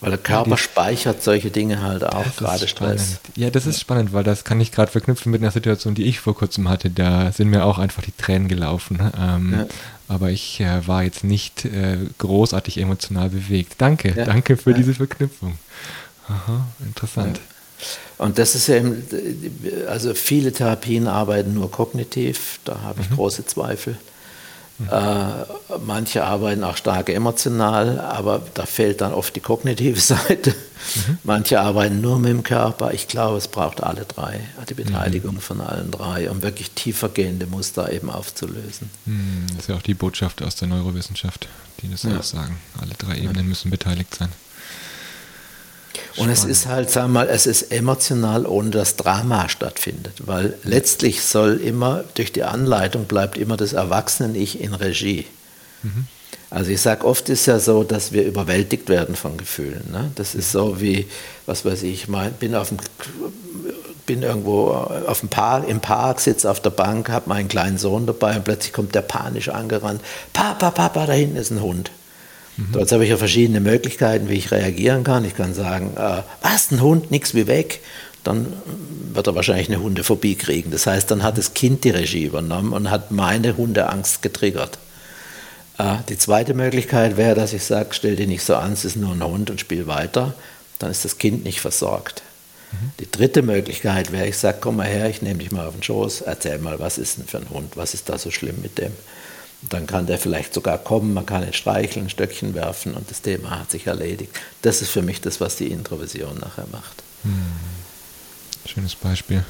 Weil 0.00 0.10
der 0.10 0.18
Körper 0.18 0.50
ja, 0.50 0.56
speichert 0.58 1.22
solche 1.22 1.50
Dinge 1.50 1.80
halt 1.80 2.04
auch, 2.04 2.36
gerade 2.36 2.68
Stress. 2.68 3.20
Ja, 3.36 3.48
das 3.48 3.64
ist 3.64 3.80
spannend, 3.80 4.12
weil 4.12 4.22
das 4.22 4.44
kann 4.44 4.60
ich 4.60 4.70
gerade 4.70 4.92
verknüpfen 4.92 5.32
mit 5.32 5.40
einer 5.40 5.50
Situation, 5.50 5.94
die 5.94 6.04
ich 6.04 6.20
vor 6.20 6.36
kurzem 6.36 6.68
hatte. 6.68 6.90
Da 6.90 7.32
sind 7.32 7.48
mir 7.48 7.64
auch 7.64 7.78
einfach 7.78 8.02
die 8.02 8.12
Tränen 8.12 8.48
gelaufen. 8.48 8.98
Ähm, 9.18 9.54
ja. 9.56 9.66
Aber 10.08 10.30
ich 10.30 10.60
äh, 10.60 10.86
war 10.86 11.04
jetzt 11.04 11.24
nicht 11.24 11.64
äh, 11.64 11.96
großartig 12.18 12.78
emotional 12.78 13.30
bewegt. 13.30 13.76
Danke, 13.78 14.12
ja. 14.14 14.26
danke 14.26 14.58
für 14.58 14.74
diese 14.74 14.92
Verknüpfung. 14.92 15.56
Aha, 16.28 16.66
interessant. 16.84 17.40
Und 18.18 18.38
das 18.38 18.54
ist 18.54 18.68
eben, 18.68 19.02
also 19.88 20.14
viele 20.14 20.52
Therapien 20.52 21.08
arbeiten 21.08 21.54
nur 21.54 21.70
kognitiv, 21.70 22.60
da 22.64 22.80
habe 22.82 23.00
ich 23.00 23.10
mhm. 23.10 23.16
große 23.16 23.46
Zweifel. 23.46 23.96
Äh, 24.90 25.78
manche 25.86 26.24
arbeiten 26.24 26.64
auch 26.64 26.76
stark 26.76 27.08
emotional, 27.08 28.00
aber 28.00 28.42
da 28.54 28.66
fehlt 28.66 29.00
dann 29.00 29.12
oft 29.12 29.36
die 29.36 29.40
kognitive 29.40 30.00
Seite. 30.00 30.50
Mhm. 30.50 31.18
Manche 31.22 31.60
arbeiten 31.60 32.00
nur 32.00 32.18
mit 32.18 32.30
dem 32.30 32.42
Körper. 32.42 32.92
Ich 32.92 33.06
glaube, 33.06 33.38
es 33.38 33.46
braucht 33.46 33.82
alle 33.82 34.04
drei, 34.04 34.40
die 34.68 34.74
Beteiligung 34.74 35.36
mhm. 35.36 35.40
von 35.40 35.60
allen 35.60 35.90
drei, 35.90 36.28
um 36.28 36.42
wirklich 36.42 36.72
tiefergehende 36.72 37.46
Muster 37.46 37.92
eben 37.92 38.10
aufzulösen. 38.10 38.90
Mhm. 39.06 39.46
Das 39.48 39.58
ist 39.60 39.68
ja 39.68 39.76
auch 39.76 39.82
die 39.82 39.94
Botschaft 39.94 40.42
aus 40.42 40.56
der 40.56 40.68
Neurowissenschaft, 40.68 41.48
die 41.80 41.90
das 41.90 42.02
ja. 42.02 42.18
auch 42.18 42.24
sagen. 42.24 42.58
Alle 42.80 42.94
drei 42.98 43.18
Ebenen 43.18 43.48
müssen 43.48 43.70
beteiligt 43.70 44.14
sein. 44.14 44.30
Und 46.16 46.30
es 46.30 46.44
ist 46.44 46.66
halt, 46.66 46.90
sagen 46.90 47.08
wir 47.08 47.20
mal, 47.20 47.28
es 47.28 47.46
ist 47.46 47.72
emotional, 47.72 48.46
ohne 48.46 48.70
dass 48.70 48.96
Drama 48.96 49.48
stattfindet, 49.48 50.14
weil 50.24 50.54
letztlich 50.62 51.22
soll 51.22 51.56
immer, 51.56 52.04
durch 52.14 52.32
die 52.32 52.44
Anleitung 52.44 53.06
bleibt 53.06 53.36
immer 53.36 53.56
das 53.56 53.72
Erwachsenen-Ich 53.72 54.60
in 54.60 54.74
Regie. 54.74 55.26
Mhm. 55.82 56.06
Also 56.50 56.70
ich 56.70 56.80
sage, 56.80 57.04
oft 57.04 57.28
ist 57.30 57.46
ja 57.46 57.58
so, 57.58 57.82
dass 57.82 58.12
wir 58.12 58.24
überwältigt 58.24 58.88
werden 58.88 59.16
von 59.16 59.36
Gefühlen. 59.36 59.90
Ne? 59.90 60.12
Das 60.14 60.36
ist 60.36 60.52
so 60.52 60.80
wie, 60.80 61.08
was 61.46 61.64
weiß 61.64 61.82
ich, 61.82 62.04
ich 62.04 62.08
bin 62.38 62.54
auf 62.54 62.68
dem 62.68 62.78
bin 64.06 64.22
irgendwo 64.22 64.68
auf 64.68 65.20
dem 65.20 65.30
Park, 65.30 65.66
im 65.66 65.80
Park, 65.80 66.20
sitze 66.20 66.50
auf 66.50 66.60
der 66.60 66.70
Bank, 66.70 67.08
habe 67.08 67.28
meinen 67.28 67.48
kleinen 67.48 67.78
Sohn 67.78 68.06
dabei 68.06 68.36
und 68.36 68.44
plötzlich 68.44 68.72
kommt 68.72 68.94
der 68.94 69.00
panisch 69.00 69.48
angerannt. 69.48 70.02
Papa, 70.32 70.70
Papa, 70.70 71.06
da 71.06 71.12
hinten 71.12 71.36
ist 71.36 71.50
ein 71.50 71.62
Hund. 71.62 71.90
Mhm. 72.56 72.72
Dort 72.72 72.92
habe 72.92 73.04
ich 73.04 73.10
ja 73.10 73.16
verschiedene 73.16 73.60
Möglichkeiten, 73.60 74.28
wie 74.28 74.34
ich 74.34 74.50
reagieren 74.50 75.04
kann. 75.04 75.24
Ich 75.24 75.36
kann 75.36 75.54
sagen, 75.54 75.92
äh, 75.96 76.22
was, 76.42 76.70
ein 76.70 76.80
Hund, 76.80 77.10
nichts 77.10 77.34
wie 77.34 77.46
weg. 77.46 77.80
Dann 78.22 78.52
wird 79.12 79.26
er 79.26 79.34
wahrscheinlich 79.34 79.68
eine 79.68 79.82
Hundephobie 79.82 80.34
kriegen. 80.34 80.70
Das 80.70 80.86
heißt, 80.86 81.10
dann 81.10 81.22
hat 81.22 81.36
das 81.36 81.54
Kind 81.54 81.84
die 81.84 81.90
Regie 81.90 82.24
übernommen 82.24 82.72
und 82.72 82.90
hat 82.90 83.10
meine 83.10 83.56
Hundeangst 83.56 84.22
getriggert. 84.22 84.78
Äh, 85.78 85.96
die 86.08 86.18
zweite 86.18 86.54
Möglichkeit 86.54 87.16
wäre, 87.16 87.34
dass 87.34 87.52
ich 87.52 87.64
sage, 87.64 87.88
stell 87.92 88.16
dich 88.16 88.28
nicht 88.28 88.44
so 88.44 88.56
an, 88.56 88.72
es 88.72 88.84
ist 88.84 88.96
nur 88.96 89.12
ein 89.12 89.24
Hund 89.24 89.50
und 89.50 89.60
spiel 89.60 89.86
weiter. 89.86 90.34
Dann 90.78 90.90
ist 90.90 91.04
das 91.04 91.18
Kind 91.18 91.44
nicht 91.44 91.60
versorgt. 91.60 92.22
Mhm. 92.72 92.92
Die 93.00 93.10
dritte 93.10 93.42
Möglichkeit 93.42 94.12
wäre, 94.12 94.26
ich 94.26 94.38
sage, 94.38 94.58
komm 94.60 94.76
mal 94.76 94.86
her, 94.86 95.08
ich 95.08 95.22
nehme 95.22 95.40
dich 95.40 95.52
mal 95.52 95.66
auf 95.66 95.74
den 95.74 95.82
Schoß, 95.82 96.22
erzähl 96.22 96.58
mal, 96.58 96.78
was 96.80 96.98
ist 96.98 97.18
denn 97.18 97.26
für 97.26 97.38
ein 97.38 97.50
Hund, 97.50 97.76
was 97.76 97.94
ist 97.94 98.08
da 98.08 98.18
so 98.18 98.30
schlimm 98.30 98.60
mit 98.62 98.78
dem? 98.78 98.92
Dann 99.70 99.86
kann 99.86 100.06
der 100.06 100.18
vielleicht 100.18 100.52
sogar 100.52 100.78
kommen, 100.78 101.14
man 101.14 101.26
kann 101.26 101.46
ihn 101.46 101.52
streicheln, 101.52 102.06
ein 102.06 102.10
Stöckchen 102.10 102.54
werfen 102.54 102.94
und 102.94 103.10
das 103.10 103.22
Thema 103.22 103.60
hat 103.60 103.70
sich 103.70 103.86
erledigt. 103.86 104.32
Das 104.62 104.82
ist 104.82 104.90
für 104.90 105.02
mich 105.02 105.20
das, 105.20 105.40
was 105.40 105.56
die 105.56 105.70
Introvision 105.70 106.38
nachher 106.38 106.66
macht. 106.70 107.02
Hm. 107.22 107.32
Schönes 108.66 108.94
Beispiel. 108.94 109.44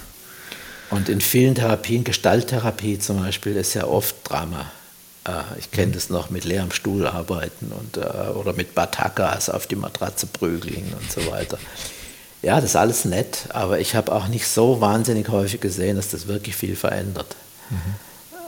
Und 0.91 1.09
in 1.09 1.21
vielen 1.21 1.55
Therapien, 1.55 2.05
Gestalttherapie 2.05 2.99
zum 2.99 3.21
Beispiel, 3.21 3.57
ist 3.57 3.75
ja 3.75 3.85
oft 3.87 4.17
Drama. 4.25 4.71
Äh, 5.27 5.59
ich 5.59 5.71
kenne 5.71 5.93
das 5.93 6.11
noch 6.11 6.31
mit 6.31 6.45
leerem 6.45 6.71
Stuhl 6.71 7.07
arbeiten 7.07 7.73
und, 7.73 7.97
äh, 7.97 8.31
oder 8.35 8.53
mit 8.53 8.75
Batakas 8.75 9.49
auf 9.49 9.67
die 9.67 9.77
Matratze 9.77 10.27
prügeln 10.27 10.93
und 11.01 11.11
so 11.11 11.31
weiter. 11.31 11.59
Ja, 12.43 12.57
das 12.57 12.71
ist 12.71 12.77
alles 12.77 13.05
nett, 13.07 13.47
aber 13.49 13.81
ich 13.81 13.95
habe 13.95 14.13
auch 14.13 14.29
nicht 14.29 14.47
so 14.47 14.81
wahnsinnig 14.81 15.29
häufig 15.31 15.61
gesehen, 15.61 15.97
dass 15.97 16.11
das 16.11 16.27
wirklich 16.27 16.55
viel 16.55 16.77
verändert. 16.77 17.37
Mhm. 17.71 17.95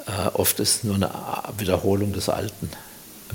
Äh, 0.07 0.29
oft 0.35 0.61
ist 0.61 0.77
es 0.77 0.85
nur 0.85 0.97
eine 0.97 1.11
Wiederholung 1.59 2.13
des 2.13 2.29
Alten. 2.29 2.71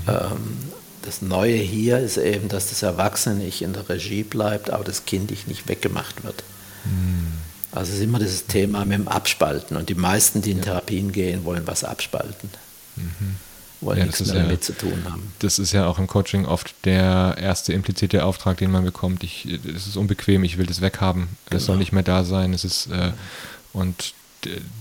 Mhm. 0.05 0.09
Ähm, 0.09 0.57
das 1.03 1.21
Neue 1.21 1.55
hier 1.55 1.99
ist 1.99 2.17
eben, 2.17 2.47
dass 2.47 2.69
das 2.69 2.83
Erwachsene 2.83 3.35
nicht 3.35 3.61
in 3.61 3.73
der 3.73 3.89
Regie 3.89 4.23
bleibt, 4.23 4.69
aber 4.69 4.83
das 4.83 5.05
Kind 5.05 5.31
nicht 5.47 5.67
weggemacht 5.67 6.23
wird. 6.23 6.43
Mhm. 6.85 7.33
Also 7.71 7.91
es 7.91 7.99
ist 7.99 8.03
immer 8.03 8.19
dieses 8.19 8.45
Thema 8.47 8.85
mit 8.85 8.99
dem 8.99 9.07
Abspalten. 9.07 9.77
Und 9.77 9.89
die 9.89 9.95
meisten, 9.95 10.41
die 10.41 10.51
in 10.51 10.57
ja. 10.57 10.63
Therapien 10.65 11.11
gehen, 11.11 11.45
wollen 11.45 11.65
was 11.65 11.83
abspalten. 11.83 12.49
Mhm. 12.95 13.35
Wollen 13.79 13.99
ja, 13.99 14.05
nichts 14.05 14.23
mehr 14.25 14.35
ja, 14.35 14.43
damit 14.43 14.63
zu 14.63 14.73
tun 14.73 15.05
haben. 15.09 15.33
Das 15.39 15.57
ist 15.57 15.71
ja 15.71 15.87
auch 15.87 15.97
im 15.97 16.05
Coaching 16.05 16.45
oft 16.45 16.75
der 16.85 17.35
erste 17.39 17.73
implizite 17.73 18.25
Auftrag, 18.25 18.57
den 18.57 18.69
man 18.69 18.83
bekommt. 18.83 19.23
Ich, 19.23 19.45
es 19.45 19.87
ist 19.87 19.97
unbequem, 19.97 20.43
ich 20.43 20.57
will 20.57 20.67
das 20.67 20.81
weghaben. 20.81 21.29
Genau. 21.45 21.57
Es 21.57 21.65
soll 21.65 21.77
nicht 21.77 21.91
mehr 21.91 22.03
da 22.03 22.23
sein. 22.23 22.53
Es 22.53 22.63
ist, 22.63 22.87
äh, 22.87 23.11
und 23.73 24.13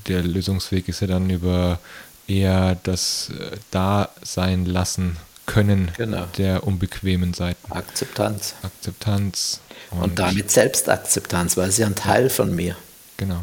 der 0.06 0.22
Lösungsweg 0.22 0.88
ist 0.88 1.00
ja 1.00 1.06
dann 1.06 1.30
über 1.30 1.78
eher 2.26 2.76
das 2.82 3.30
äh, 3.30 3.56
Dasein 3.70 4.64
lassen 4.64 5.16
können 5.46 5.90
genau. 5.96 6.26
der 6.38 6.64
unbequemen 6.64 7.34
Seiten. 7.34 7.72
Akzeptanz. 7.72 8.54
Akzeptanz. 8.62 9.60
Und, 9.90 10.02
und 10.02 10.18
damit 10.18 10.50
Selbstakzeptanz, 10.50 11.56
weil 11.56 11.68
es 11.68 11.78
ja 11.78 11.86
ein 11.86 11.96
Teil 11.96 12.30
von 12.30 12.54
mir. 12.54 12.76
Genau. 13.16 13.42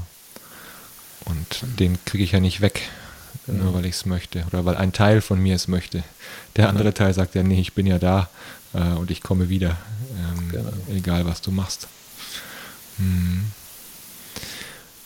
Und 1.25 1.63
den 1.79 1.97
kriege 2.05 2.23
ich 2.23 2.31
ja 2.31 2.39
nicht 2.39 2.61
weg, 2.61 2.81
genau. 3.45 3.65
nur 3.65 3.73
weil 3.73 3.85
ich 3.85 3.95
es 3.95 4.05
möchte 4.05 4.45
oder 4.47 4.63
weil 4.63 4.77
ein 4.77 4.93
Teil 4.93 5.19
von 5.19 5.41
mir 5.41 5.55
es 5.55 5.67
möchte. 5.67 6.03
Der 6.55 6.69
andere 6.69 6.93
Teil 6.93 7.13
sagt 7.13 7.35
ja, 7.35 7.43
nee, 7.43 7.59
ich 7.59 7.73
bin 7.73 7.85
ja 7.85 7.99
da 7.99 8.29
äh, 8.73 8.79
und 8.79 9.11
ich 9.11 9.21
komme 9.21 9.49
wieder, 9.49 9.75
ähm, 10.17 10.49
genau. 10.49 10.69
egal 10.95 11.25
was 11.25 11.41
du 11.41 11.51
machst. 11.51 11.89
Hm. 12.97 13.51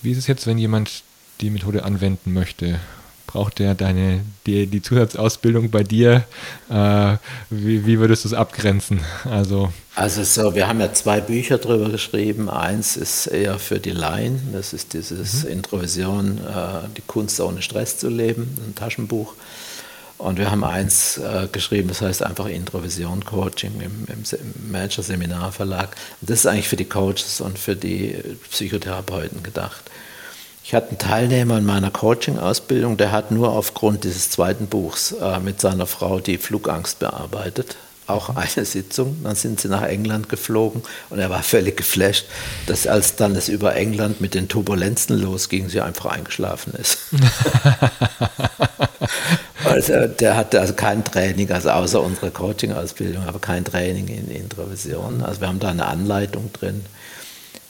Wie 0.02 0.12
ist 0.12 0.18
es 0.18 0.28
jetzt, 0.28 0.48
wenn 0.48 0.58
jemand 0.58 1.04
die 1.42 1.50
Methode 1.50 1.84
anwenden 1.84 2.34
möchte? 2.34 2.80
Braucht 3.28 3.60
der 3.60 3.76
deine, 3.76 4.22
die, 4.46 4.68
die 4.68 4.82
Zusatzausbildung 4.82 5.70
bei 5.70 5.84
dir? 5.84 6.26
Äh, 6.70 7.16
wie, 7.50 7.86
wie, 7.86 8.00
würdest 8.00 8.26
du 8.26 8.30
es 8.30 8.34
abgrenzen? 8.34 9.00
Also, 9.24 9.72
also 9.96 10.24
so, 10.24 10.54
wir 10.54 10.68
haben 10.68 10.82
ja 10.82 10.92
zwei 10.92 11.22
Bücher 11.22 11.58
darüber 11.58 11.90
geschrieben. 11.90 12.50
Eins 12.50 12.98
ist 12.98 13.28
eher 13.28 13.58
für 13.58 13.80
die 13.80 13.92
Laien, 13.92 14.50
das 14.52 14.74
ist 14.74 14.94
dieses 14.94 15.44
mhm. 15.44 15.52
Introvision, 15.52 16.38
äh, 16.40 16.90
die 16.98 17.04
Kunst 17.08 17.40
ohne 17.40 17.62
Stress 17.62 17.98
zu 17.98 18.10
leben, 18.10 18.58
ein 18.68 18.76
Taschenbuch. 18.76 19.34
Und 20.22 20.38
wir 20.38 20.52
haben 20.52 20.64
eins 20.64 21.18
äh, 21.18 21.48
geschrieben, 21.52 21.88
das 21.88 22.02
heißt 22.02 22.24
einfach 22.24 22.46
Introvision 22.46 23.26
Coaching 23.26 23.82
im, 23.82 24.06
im 24.08 24.72
Manager 24.72 25.02
Seminar 25.02 25.52
Verlag. 25.52 25.96
Das 26.22 26.42
ist 26.42 26.46
eigentlich 26.46 26.68
für 26.68 26.76
die 26.76 26.86
Coaches 26.86 27.42
und 27.42 27.58
für 27.58 27.76
die 27.76 28.16
Psychotherapeuten 28.52 29.42
gedacht. 29.42 29.82
Ich 30.64 30.76
hatte 30.76 30.90
einen 30.90 31.00
Teilnehmer 31.00 31.58
in 31.58 31.66
meiner 31.66 31.90
Coaching-Ausbildung, 31.90 32.98
der 32.98 33.12
hat 33.12 33.32
nur 33.32 33.52
aufgrund 33.52 34.04
dieses 34.04 34.30
zweiten 34.30 34.68
Buchs 34.68 35.12
äh, 35.12 35.40
mit 35.40 35.60
seiner 35.60 35.88
Frau 35.88 36.20
die 36.20 36.38
Flugangst 36.38 37.00
bearbeitet. 37.00 37.78
Auch 38.12 38.36
eine 38.36 38.66
Sitzung. 38.66 39.18
Dann 39.24 39.36
sind 39.36 39.62
sie 39.62 39.70
nach 39.70 39.84
England 39.84 40.28
geflogen 40.28 40.82
und 41.10 41.20
er 41.20 41.30
war 41.30 41.44
völlig 41.44 41.78
geflasht, 41.78 42.26
dass 42.68 42.88
als 42.88 43.16
dann 43.16 43.36
es 43.36 43.48
über 43.48 43.76
England 43.76 44.20
mit 44.20 44.34
den 44.34 44.48
Turbulenzen 44.48 45.18
losging, 45.18 45.70
sie 45.70 45.82
einfach 45.82 46.08
eingeschlafen 46.08 46.74
ist. 46.74 46.98
also 49.64 50.08
der 50.08 50.36
hatte 50.36 50.60
also 50.60 50.74
kein 50.74 51.06
Training, 51.06 51.52
also 51.52 51.70
außer 51.70 52.02
unserer 52.02 52.32
Coaching-Ausbildung, 52.32 53.26
aber 53.26 53.40
kein 53.40 53.64
Training 53.64 54.08
in 54.08 54.30
Introvision. 54.30 55.24
Also 55.24 55.42
wir 55.42 55.48
haben 55.48 55.60
da 55.60 55.70
eine 55.70 55.86
Anleitung 55.86 56.52
drin. 56.52 56.84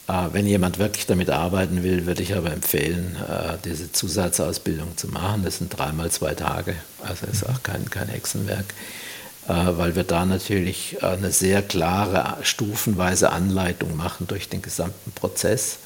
Äh, 0.08 0.34
wenn 0.34 0.48
jemand 0.48 0.80
wirklich 0.80 1.06
damit 1.06 1.30
arbeiten 1.30 1.84
will, 1.84 2.06
würde 2.06 2.24
ich 2.24 2.36
aber 2.36 2.52
empfehlen, 2.52 3.16
äh, 3.30 3.58
diese 3.64 3.92
Zusatzausbildung 3.92 4.98
zu 4.98 5.08
machen. 5.08 5.44
Das 5.44 5.60
sind 5.60 5.78
dreimal 5.78 6.10
zwei 6.12 6.34
Tage, 6.34 6.76
also 7.04 7.28
ist 7.28 7.48
auch 7.48 7.62
kein, 7.64 7.90
kein 7.90 8.08
Hexenwerk, 8.08 8.66
äh, 8.66 9.11
weil 9.48 9.96
wir 9.96 10.04
da 10.04 10.26
natürlich 10.26 11.04
eine 11.04 11.32
sehr 11.32 11.62
klare, 11.62 12.38
stufenweise 12.44 13.32
Anleitung 13.32 13.96
machen 13.96 14.28
durch 14.28 14.50
den 14.50 14.62
gesamten 14.62 15.12
Prozess 15.12 15.80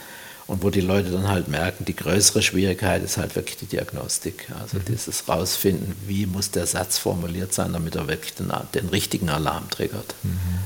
und 0.47 0.61
wo 0.61 0.69
die 0.69 0.81
Leute 0.81 1.09
dann 1.09 1.27
halt 1.27 1.47
merken, 1.47 1.85
die 1.85 1.95
größere 1.95 2.43
Schwierigkeit 2.43 3.03
ist 3.03 3.17
halt 3.17 3.35
wirklich 3.35 3.57
die 3.57 3.65
Diagnostik. 3.65 4.47
Also 4.59 4.77
mhm. 4.77 4.85
dieses 4.85 5.27
Rausfinden, 5.27 5.95
wie 6.05 6.27
muss 6.27 6.51
der 6.51 6.67
Satz 6.67 6.99
formuliert 6.99 7.53
sein, 7.53 7.73
damit 7.73 7.95
er 7.95 8.07
wirklich 8.07 8.35
den, 8.35 8.53
den 8.75 8.89
richtigen 8.89 9.29
Alarm 9.29 9.69
triggert. 9.71 10.13
Mhm. 10.21 10.59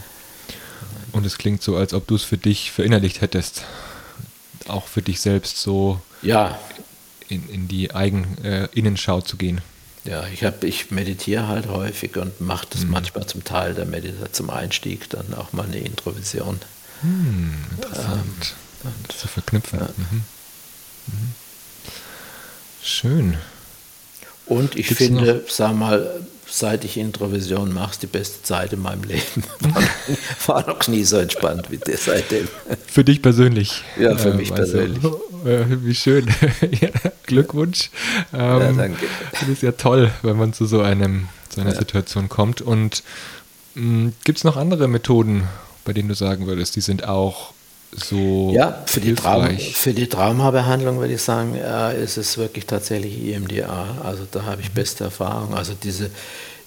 Und 1.13 1.25
es 1.25 1.37
klingt 1.37 1.63
so, 1.63 1.77
als 1.77 1.93
ob 1.93 2.07
du 2.07 2.15
es 2.15 2.23
für 2.23 2.37
dich 2.37 2.71
verinnerlicht 2.71 3.21
hättest. 3.21 3.63
Auch 4.67 4.87
für 4.87 5.01
dich 5.01 5.21
selbst 5.21 5.57
so 5.57 6.01
ja. 6.21 6.59
in, 7.29 7.47
in 7.49 7.67
die 7.67 7.91
Eigen, 7.95 8.37
äh, 8.43 8.67
Innenschau 8.73 9.21
zu 9.21 9.37
gehen. 9.37 9.61
Ja, 10.05 10.25
ich, 10.27 10.43
hab, 10.43 10.63
ich 10.63 10.91
meditiere 10.91 11.47
halt 11.47 11.67
häufig 11.67 12.15
und 12.17 12.39
mache 12.39 12.67
das 12.69 12.83
mhm. 12.83 12.91
manchmal 12.91 13.27
zum 13.27 13.43
Teil 13.43 13.73
der 13.73 13.85
Meditation 13.85 14.33
zum 14.33 14.49
Einstieg, 14.49 15.09
dann 15.09 15.33
auch 15.33 15.53
mal 15.53 15.65
eine 15.65 15.79
Introvision. 15.79 16.59
Hm, 17.01 17.53
interessant. 17.75 18.55
Ähm, 18.85 18.91
zu 19.09 19.27
verknüpfen. 19.27 19.79
Ja. 19.79 19.89
Mhm. 19.97 20.23
Mhm. 21.07 21.33
Schön. 22.81 23.37
Und 24.45 24.75
ich 24.75 24.87
Gibt's 24.87 25.03
finde, 25.03 25.35
noch? 25.35 25.49
sag 25.49 25.75
mal, 25.75 26.21
seit 26.49 26.83
ich 26.83 26.97
Introvision 26.97 27.73
mache, 27.73 27.91
ist 27.91 28.01
die 28.01 28.07
beste 28.07 28.41
Zeit 28.41 28.73
in 28.73 28.81
meinem 28.81 29.03
Leben. 29.03 29.43
War 30.47 30.67
noch 30.67 30.87
nie 30.87 31.03
so 31.03 31.17
entspannt 31.17 31.69
wie 31.69 31.77
das 31.77 32.05
seitdem. 32.05 32.47
Für 32.87 33.03
dich 33.03 33.21
persönlich? 33.21 33.83
Ja, 33.99 34.17
für 34.17 34.29
äh, 34.29 34.33
mich 34.33 34.53
persönlich. 34.53 35.03
Äh, 35.45 35.63
wie 35.85 35.95
schön. 35.95 36.27
ja, 36.81 36.89
Glückwunsch. 37.29 37.89
Ähm, 38.33 38.39
ja, 38.39 38.71
danke. 38.73 39.05
Das 39.31 39.47
ist 39.47 39.61
ja 39.61 39.71
toll, 39.71 40.11
wenn 40.21 40.37
man 40.37 40.53
zu 40.53 40.65
so, 40.65 40.81
einem, 40.81 41.29
zu 41.49 41.61
einer 41.61 41.71
ja. 41.71 41.79
Situation 41.79 42.29
kommt. 42.29 42.61
Und 42.61 43.03
hm, 43.75 44.13
gibt 44.23 44.39
es 44.39 44.43
noch 44.43 44.57
andere 44.57 44.87
Methoden, 44.87 45.47
bei 45.85 45.93
denen 45.93 46.09
du 46.09 46.15
sagen 46.15 46.47
würdest, 46.47 46.75
die 46.75 46.81
sind 46.81 47.07
auch 47.07 47.53
so 47.91 48.51
ja, 48.53 48.83
für 48.85 48.99
die, 48.99 49.15
Traum, 49.15 49.57
für 49.57 49.93
die 49.93 50.07
Traumabehandlung 50.07 50.99
würde 50.99 51.15
ich 51.15 51.21
sagen, 51.21 51.55
äh, 51.55 52.01
ist 52.01 52.17
es 52.17 52.37
wirklich 52.37 52.65
tatsächlich 52.65 53.33
EMDA. 53.33 53.97
Also 54.03 54.27
da 54.29 54.43
habe 54.43 54.61
ich 54.61 54.71
beste 54.71 55.05
Erfahrung. 55.05 55.55
Also 55.55 55.73
diese, 55.81 56.11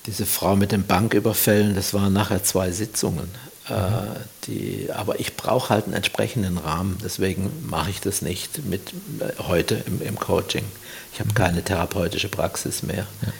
diese 0.06 0.26
Frau 0.26 0.56
mit 0.56 0.72
den 0.72 0.84
Banküberfällen, 0.84 1.74
das 1.74 1.94
waren 1.94 2.12
nachher 2.12 2.42
zwei 2.42 2.72
Sitzungen. 2.72 3.28
Äh, 3.68 3.72
mhm. 3.72 4.16
die, 4.46 4.88
aber 4.92 5.20
ich 5.20 5.36
brauche 5.36 5.70
halt 5.70 5.84
einen 5.84 5.94
entsprechenden 5.94 6.58
Rahmen, 6.58 6.98
deswegen 7.04 7.50
mache 7.68 7.90
ich 7.90 8.00
das 8.00 8.20
nicht 8.20 8.64
mit 8.64 8.92
äh, 9.20 9.40
heute 9.46 9.82
im, 9.86 10.02
im 10.02 10.18
Coaching. 10.18 10.64
Ich 11.12 11.20
habe 11.20 11.30
mhm. 11.30 11.34
keine 11.34 11.62
therapeutische 11.62 12.28
Praxis 12.28 12.82
mehr. 12.82 13.06
Ja. 13.22 13.32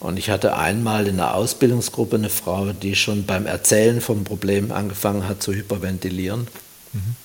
Und 0.00 0.16
ich 0.18 0.30
hatte 0.30 0.56
einmal 0.56 1.06
in 1.06 1.20
einer 1.20 1.34
Ausbildungsgruppe 1.34 2.16
eine 2.16 2.28
Frau, 2.28 2.72
die 2.72 2.96
schon 2.96 3.24
beim 3.24 3.46
Erzählen 3.46 4.00
vom 4.00 4.24
Problem 4.24 4.72
angefangen 4.72 5.28
hat 5.28 5.44
zu 5.44 5.52
hyperventilieren. 5.52 6.48
Mhm. 6.92 7.16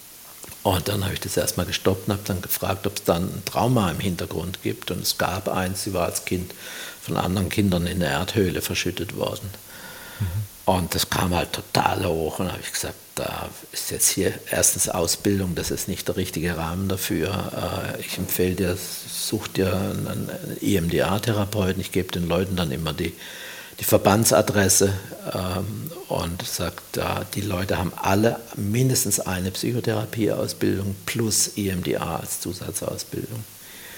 Und 0.61 0.87
dann 0.87 1.03
habe 1.03 1.15
ich 1.15 1.19
das 1.19 1.37
erstmal 1.37 1.65
gestoppt 1.65 2.07
und 2.07 2.13
habe 2.13 2.23
dann 2.25 2.41
gefragt, 2.41 2.85
ob 2.85 2.97
es 2.97 3.03
dann 3.03 3.23
ein 3.23 3.41
Trauma 3.45 3.89
im 3.89 3.99
Hintergrund 3.99 4.61
gibt. 4.61 4.91
Und 4.91 5.01
es 5.01 5.17
gab 5.17 5.47
eins, 5.47 5.85
sie 5.85 5.93
war 5.95 6.05
als 6.05 6.25
Kind 6.25 6.53
von 7.01 7.17
anderen 7.17 7.49
Kindern 7.49 7.87
in 7.87 7.99
der 7.99 8.09
Erdhöhle 8.09 8.61
verschüttet 8.61 9.15
worden. 9.15 9.49
Mhm. 10.19 10.56
Und 10.67 10.93
das 10.93 11.09
kam 11.09 11.33
halt 11.33 11.53
total 11.53 12.05
hoch. 12.05 12.37
Und 12.37 12.51
habe 12.51 12.61
ich 12.61 12.71
gesagt, 12.71 12.93
da 13.15 13.49
ist 13.71 13.89
jetzt 13.89 14.09
hier 14.09 14.31
erstens 14.51 14.89
Ausbildung, 14.89 15.55
das 15.55 15.71
ist 15.71 15.87
nicht 15.87 16.07
der 16.07 16.17
richtige 16.17 16.55
Rahmen 16.57 16.87
dafür. 16.87 17.95
Äh, 17.97 18.01
ich 18.01 18.17
empfehle 18.19 18.53
dir, 18.53 18.77
such 18.77 19.47
dir 19.47 19.73
einen 19.73 20.29
EMDA-Therapeuten. 20.61 21.81
Ich 21.81 21.91
gebe 21.91 22.11
den 22.11 22.27
Leuten 22.27 22.55
dann 22.55 22.71
immer 22.71 22.93
die 22.93 23.13
die 23.79 23.83
Verbandsadresse 23.83 24.93
ähm, 25.33 25.91
und 26.07 26.41
sagt, 26.41 26.97
äh, 26.97 27.03
die 27.35 27.41
Leute 27.41 27.77
haben 27.77 27.93
alle 27.95 28.39
mindestens 28.55 29.19
eine 29.19 29.51
Psychotherapieausbildung 29.51 30.95
plus 31.05 31.51
EMDA 31.55 32.17
als 32.17 32.39
Zusatzausbildung. 32.41 33.43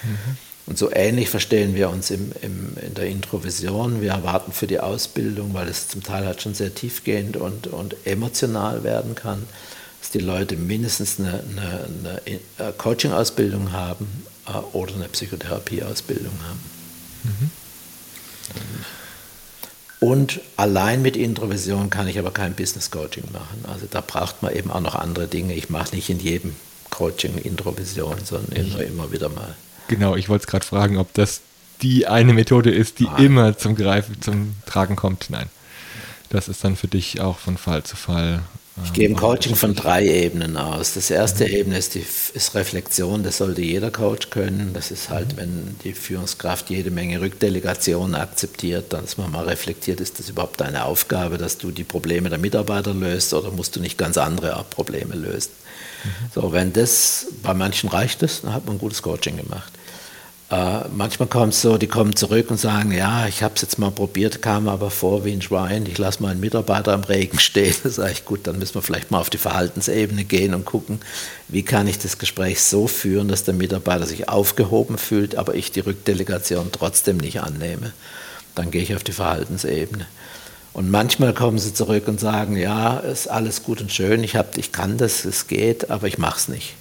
Mhm. 0.02 0.36
Und 0.66 0.78
so 0.78 0.90
ähnlich 0.92 1.30
verstehen 1.30 1.74
wir 1.74 1.90
uns 1.90 2.10
im, 2.10 2.32
im, 2.42 2.76
in 2.80 2.94
der 2.94 3.06
Introvision. 3.06 4.00
Wir 4.02 4.12
erwarten 4.12 4.52
für 4.52 4.66
die 4.66 4.78
Ausbildung, 4.78 5.52
weil 5.52 5.68
es 5.68 5.88
zum 5.88 6.02
Teil 6.02 6.26
halt 6.26 6.42
schon 6.42 6.54
sehr 6.54 6.74
tiefgehend 6.74 7.36
und, 7.36 7.66
und 7.66 7.96
emotional 8.04 8.84
werden 8.84 9.14
kann, 9.14 9.46
dass 10.00 10.10
die 10.10 10.20
Leute 10.20 10.56
mindestens 10.56 11.18
eine, 11.18 11.42
eine, 11.42 12.20
eine 12.24 12.68
äh, 12.68 12.72
Coaching-Ausbildung 12.76 13.72
haben 13.72 14.06
äh, 14.46 14.52
oder 14.72 14.94
eine 14.94 15.08
Psychotherapie-Ausbildung 15.08 16.32
haben. 16.48 16.60
Mhm. 17.24 17.50
Und 20.00 20.40
allein 20.56 21.02
mit 21.02 21.16
Introvision 21.16 21.90
kann 21.90 22.08
ich 22.08 22.18
aber 22.18 22.30
kein 22.30 22.54
Business 22.54 22.90
Coaching 22.90 23.24
machen. 23.32 23.64
Also 23.70 23.86
da 23.90 24.00
braucht 24.00 24.42
man 24.42 24.54
eben 24.54 24.70
auch 24.70 24.80
noch 24.80 24.94
andere 24.94 25.28
Dinge. 25.28 25.54
Ich 25.54 25.68
mache 25.68 25.94
nicht 25.94 26.08
in 26.08 26.18
jedem 26.18 26.56
Coaching 26.88 27.36
Introvision, 27.36 28.16
sondern 28.24 28.52
immer, 28.52 28.82
immer 28.82 29.12
wieder 29.12 29.28
mal. 29.28 29.54
Genau, 29.90 30.14
ich 30.14 30.28
wollte 30.28 30.44
es 30.44 30.46
gerade 30.46 30.64
fragen, 30.64 30.98
ob 30.98 31.12
das 31.14 31.40
die 31.82 32.06
eine 32.06 32.32
Methode 32.32 32.70
ist, 32.70 33.00
die 33.00 33.06
Nein. 33.06 33.24
immer 33.24 33.58
zum 33.58 33.74
Greifen, 33.74 34.22
zum 34.22 34.54
Tragen 34.64 34.94
kommt. 34.94 35.30
Nein. 35.30 35.48
Das 36.28 36.46
ist 36.46 36.62
dann 36.62 36.76
für 36.76 36.86
dich 36.86 37.20
auch 37.20 37.38
von 37.38 37.56
Fall 37.56 37.82
zu 37.82 37.96
Fall. 37.96 38.42
Ich 38.84 38.92
gehe 38.92 39.08
im 39.08 39.16
Coaching 39.16 39.56
von 39.56 39.74
drei 39.74 40.06
Ebenen 40.06 40.56
aus. 40.56 40.94
Das 40.94 41.10
erste 41.10 41.44
mhm. 41.44 41.54
Ebene 41.54 41.78
ist, 41.78 41.96
die, 41.96 42.06
ist 42.34 42.54
Reflexion, 42.54 43.24
das 43.24 43.38
sollte 43.38 43.62
jeder 43.62 43.90
Coach 43.90 44.30
können. 44.30 44.70
Das 44.74 44.92
ist 44.92 45.10
halt, 45.10 45.32
mhm. 45.32 45.36
wenn 45.38 45.76
die 45.82 45.92
Führungskraft 45.92 46.70
jede 46.70 46.92
Menge 46.92 47.20
Rückdelegationen 47.20 48.14
akzeptiert, 48.14 48.92
dann 48.92 49.04
ist 49.04 49.18
man 49.18 49.32
mal 49.32 49.44
reflektiert, 49.44 50.00
ist 50.00 50.20
das 50.20 50.28
überhaupt 50.28 50.60
deine 50.60 50.84
Aufgabe, 50.84 51.36
dass 51.36 51.58
du 51.58 51.72
die 51.72 51.82
Probleme 51.82 52.30
der 52.30 52.38
Mitarbeiter 52.38 52.94
löst 52.94 53.34
oder 53.34 53.50
musst 53.50 53.74
du 53.74 53.80
nicht 53.80 53.98
ganz 53.98 54.16
andere 54.16 54.64
Probleme 54.70 55.16
lösen? 55.16 55.50
Mhm. 56.04 56.30
So, 56.32 56.52
wenn 56.52 56.72
das, 56.72 57.26
bei 57.42 57.54
manchen 57.54 57.88
reicht 57.88 58.22
es, 58.22 58.42
dann 58.42 58.54
hat 58.54 58.66
man 58.66 58.76
ein 58.76 58.78
gutes 58.78 59.02
Coaching 59.02 59.36
gemacht. 59.36 59.72
Äh, 60.50 60.88
manchmal 60.92 61.28
kommt 61.28 61.52
es 61.52 61.62
so, 61.62 61.78
die 61.78 61.86
kommen 61.86 62.16
zurück 62.16 62.50
und 62.50 62.58
sagen, 62.58 62.90
ja, 62.90 63.28
ich 63.28 63.44
habe 63.44 63.54
es 63.54 63.62
jetzt 63.62 63.78
mal 63.78 63.92
probiert, 63.92 64.42
kam 64.42 64.66
aber 64.66 64.90
vor 64.90 65.24
wie 65.24 65.32
ein 65.32 65.42
Schwein, 65.42 65.86
ich 65.86 65.96
lasse 65.96 66.22
meinen 66.22 66.40
Mitarbeiter 66.40 66.92
am 66.92 67.04
Regen 67.04 67.38
stehen. 67.40 67.74
Da 67.84 67.88
sage 67.88 68.12
ich, 68.12 68.24
gut, 68.24 68.46
dann 68.48 68.58
müssen 68.58 68.74
wir 68.74 68.82
vielleicht 68.82 69.12
mal 69.12 69.20
auf 69.20 69.30
die 69.30 69.38
Verhaltensebene 69.38 70.24
gehen 70.24 70.54
und 70.54 70.64
gucken, 70.64 71.00
wie 71.46 71.62
kann 71.62 71.86
ich 71.86 71.98
das 71.98 72.18
Gespräch 72.18 72.62
so 72.62 72.88
führen, 72.88 73.28
dass 73.28 73.44
der 73.44 73.54
Mitarbeiter 73.54 74.06
sich 74.06 74.28
aufgehoben 74.28 74.98
fühlt, 74.98 75.36
aber 75.36 75.54
ich 75.54 75.70
die 75.70 75.80
Rückdelegation 75.80 76.72
trotzdem 76.72 77.18
nicht 77.18 77.40
annehme. 77.40 77.92
Dann 78.56 78.72
gehe 78.72 78.82
ich 78.82 78.96
auf 78.96 79.04
die 79.04 79.12
Verhaltensebene. 79.12 80.06
Und 80.72 80.90
manchmal 80.90 81.32
kommen 81.32 81.58
sie 81.58 81.74
zurück 81.74 82.08
und 82.08 82.18
sagen, 82.18 82.56
ja, 82.56 82.98
ist 82.98 83.28
alles 83.28 83.62
gut 83.62 83.80
und 83.80 83.92
schön, 83.92 84.24
ich, 84.24 84.34
hab, 84.34 84.56
ich 84.58 84.72
kann 84.72 84.98
das, 84.98 85.24
es 85.24 85.46
geht, 85.46 85.90
aber 85.90 86.08
ich 86.08 86.18
mache 86.18 86.38
es 86.38 86.48
nicht. 86.48 86.74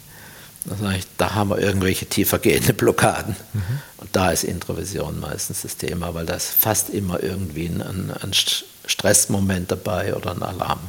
Ich, 0.97 1.05
da 1.17 1.35
haben 1.35 1.49
wir 1.49 1.59
irgendwelche 1.59 2.05
tiefergehende 2.05 2.73
Blockaden. 2.73 3.35
Mhm. 3.53 3.79
Und 3.97 4.15
da 4.15 4.31
ist 4.31 4.43
Introvision 4.43 5.19
meistens 5.19 5.61
das 5.63 5.77
Thema, 5.77 6.13
weil 6.13 6.25
da 6.25 6.35
ist 6.35 6.49
fast 6.49 6.89
immer 6.89 7.21
irgendwie 7.21 7.67
ein, 7.67 8.11
ein 8.11 8.31
Stressmoment 8.85 9.71
dabei 9.71 10.15
oder 10.15 10.31
ein 10.31 10.43
Alarm 10.43 10.79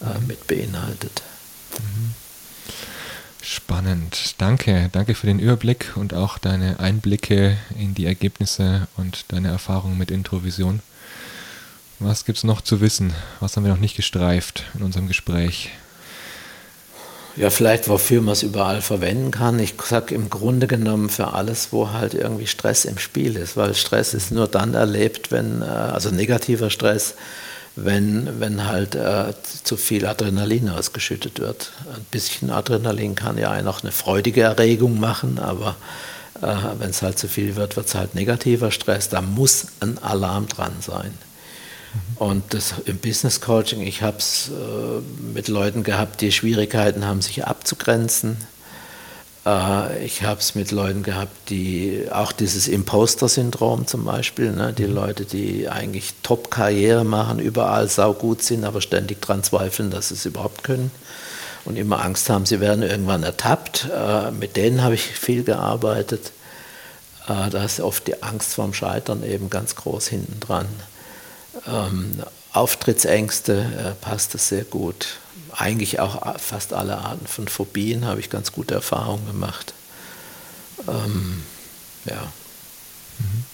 äh, 0.00 0.18
mhm. 0.18 0.26
mit 0.26 0.46
beinhaltet. 0.46 1.22
Mhm. 1.78 2.14
Spannend. 3.42 4.36
Danke. 4.38 4.88
Danke 4.92 5.16
für 5.16 5.26
den 5.26 5.40
Überblick 5.40 5.96
und 5.96 6.14
auch 6.14 6.38
deine 6.38 6.78
Einblicke 6.78 7.58
in 7.76 7.94
die 7.94 8.06
Ergebnisse 8.06 8.86
und 8.96 9.24
deine 9.28 9.48
Erfahrungen 9.48 9.98
mit 9.98 10.12
Introvision. 10.12 10.80
Was 11.98 12.24
gibt 12.24 12.38
es 12.38 12.44
noch 12.44 12.60
zu 12.60 12.80
wissen? 12.80 13.12
Was 13.40 13.56
haben 13.56 13.64
wir 13.64 13.72
noch 13.72 13.80
nicht 13.80 13.96
gestreift 13.96 14.64
in 14.74 14.82
unserem 14.82 15.08
Gespräch? 15.08 15.70
Ja, 17.36 17.50
vielleicht 17.50 17.88
wofür 17.88 18.20
man 18.20 18.32
es 18.32 18.42
überall 18.42 18.82
verwenden 18.82 19.30
kann. 19.30 19.58
Ich 19.58 19.74
sage 19.82 20.14
im 20.14 20.28
Grunde 20.28 20.66
genommen 20.66 21.08
für 21.08 21.32
alles, 21.32 21.68
wo 21.72 21.90
halt 21.90 22.14
irgendwie 22.14 22.46
Stress 22.46 22.84
im 22.84 22.98
Spiel 22.98 23.36
ist, 23.36 23.56
weil 23.56 23.74
Stress 23.74 24.14
ist 24.14 24.32
nur 24.32 24.48
dann 24.48 24.74
erlebt, 24.74 25.30
wenn, 25.30 25.62
äh, 25.62 25.64
also 25.64 26.10
negativer 26.10 26.70
Stress, 26.70 27.14
wenn, 27.74 28.38
wenn 28.38 28.66
halt 28.66 28.94
äh, 28.94 29.32
zu 29.64 29.76
viel 29.76 30.06
Adrenalin 30.06 30.68
ausgeschüttet 30.68 31.40
wird. 31.40 31.72
Ein 31.94 32.04
bisschen 32.10 32.50
Adrenalin 32.50 33.14
kann 33.14 33.38
ja 33.38 33.50
auch 33.66 33.82
eine 33.82 33.92
freudige 33.92 34.42
Erregung 34.42 35.00
machen, 35.00 35.38
aber 35.38 35.76
äh, 36.42 36.54
wenn 36.78 36.90
es 36.90 37.00
halt 37.00 37.18
zu 37.18 37.28
viel 37.28 37.56
wird, 37.56 37.76
wird 37.76 37.86
es 37.86 37.94
halt 37.94 38.14
negativer 38.14 38.70
Stress. 38.70 39.08
Da 39.08 39.22
muss 39.22 39.68
ein 39.80 39.98
Alarm 39.98 40.48
dran 40.48 40.74
sein. 40.80 41.12
Und 42.16 42.54
das 42.54 42.74
im 42.84 42.98
Business 42.98 43.40
Coaching, 43.40 43.82
ich 43.82 44.02
habe 44.02 44.18
es 44.18 44.48
äh, 44.48 45.32
mit 45.34 45.48
Leuten 45.48 45.82
gehabt, 45.82 46.20
die 46.20 46.32
Schwierigkeiten 46.32 47.04
haben, 47.04 47.20
sich 47.20 47.44
abzugrenzen. 47.44 48.36
Äh, 49.44 50.04
ich 50.04 50.22
habe 50.22 50.40
es 50.40 50.54
mit 50.54 50.70
Leuten 50.70 51.02
gehabt, 51.02 51.50
die 51.50 52.06
auch 52.10 52.32
dieses 52.32 52.68
Imposter-Syndrom 52.68 53.86
zum 53.86 54.04
Beispiel, 54.04 54.52
ne, 54.52 54.72
die 54.72 54.86
mhm. 54.86 54.94
Leute, 54.94 55.24
die 55.24 55.68
eigentlich 55.68 56.14
Top-Karriere 56.22 57.04
machen, 57.04 57.38
überall 57.38 57.88
saugut 57.88 58.42
sind, 58.42 58.64
aber 58.64 58.80
ständig 58.80 59.20
daran 59.20 59.42
zweifeln, 59.42 59.90
dass 59.90 60.08
sie 60.08 60.14
es 60.14 60.24
überhaupt 60.24 60.64
können 60.64 60.90
und 61.64 61.76
immer 61.76 62.04
Angst 62.04 62.30
haben, 62.30 62.46
sie 62.46 62.60
werden 62.60 62.82
irgendwann 62.82 63.22
ertappt. 63.22 63.88
Äh, 63.94 64.30
mit 64.30 64.56
denen 64.56 64.82
habe 64.82 64.94
ich 64.94 65.02
viel 65.02 65.44
gearbeitet. 65.44 66.32
Äh, 67.28 67.50
da 67.50 67.64
ist 67.64 67.80
oft 67.80 68.06
die 68.06 68.22
Angst 68.22 68.54
vorm 68.54 68.72
Scheitern 68.74 69.24
eben 69.24 69.50
ganz 69.50 69.76
groß 69.76 70.06
hinten 70.08 70.40
dran 70.40 70.66
ähm, 71.66 72.22
Auftrittsängste 72.52 73.94
äh, 73.98 74.04
passt 74.04 74.34
das 74.34 74.48
sehr 74.48 74.64
gut. 74.64 75.18
Eigentlich 75.52 76.00
auch 76.00 76.38
fast 76.38 76.72
alle 76.72 76.98
Arten 76.98 77.26
von 77.26 77.48
Phobien 77.48 78.04
habe 78.06 78.20
ich 78.20 78.30
ganz 78.30 78.52
gute 78.52 78.74
Erfahrungen 78.74 79.26
gemacht. 79.26 79.74
Ähm, 80.88 81.42
ja. 82.04 82.32
Mhm. 83.18 83.44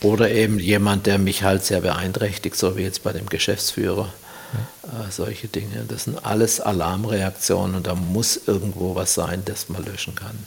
Oder 0.00 0.30
eben 0.30 0.58
jemand, 0.58 1.06
der 1.06 1.18
mich 1.18 1.42
halt 1.42 1.64
sehr 1.64 1.80
beeinträchtigt, 1.80 2.56
so 2.56 2.76
wie 2.76 2.82
jetzt 2.82 3.02
bei 3.02 3.12
dem 3.12 3.28
Geschäftsführer. 3.28 4.12
Ja. 4.52 5.06
Äh, 5.06 5.10
solche 5.10 5.48
Dinge. 5.48 5.84
Das 5.88 6.04
sind 6.04 6.24
alles 6.24 6.60
Alarmreaktionen 6.60 7.76
und 7.76 7.86
da 7.86 7.94
muss 7.94 8.40
irgendwo 8.46 8.94
was 8.94 9.14
sein, 9.14 9.42
das 9.44 9.68
man 9.68 9.84
löschen 9.84 10.14
kann. 10.14 10.38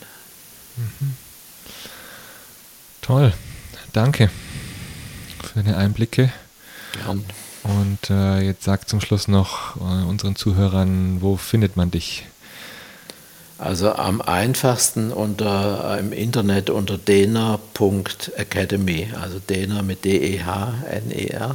Mhm. 0.76 1.16
Toll, 3.00 3.32
danke 3.92 4.30
für 5.52 5.62
deine 5.62 5.76
Einblicke. 5.76 6.32
Ja. 7.04 7.14
Und 7.64 8.10
äh, 8.10 8.40
jetzt 8.40 8.64
sag 8.64 8.88
zum 8.88 9.00
Schluss 9.00 9.28
noch 9.28 9.76
äh, 9.76 10.04
unseren 10.08 10.34
Zuhörern, 10.34 11.18
wo 11.20 11.36
findet 11.36 11.76
man 11.76 11.92
dich? 11.92 12.24
Also 13.58 13.92
am 13.92 14.20
einfachsten 14.20 15.12
unter, 15.12 15.96
äh, 15.96 16.00
im 16.00 16.12
Internet 16.12 16.70
unter 16.70 16.98
dena.academy, 16.98 19.10
also 19.20 19.38
dena 19.38 19.82
mit 19.82 20.04
D-E-H-N-E-R. 20.04 21.54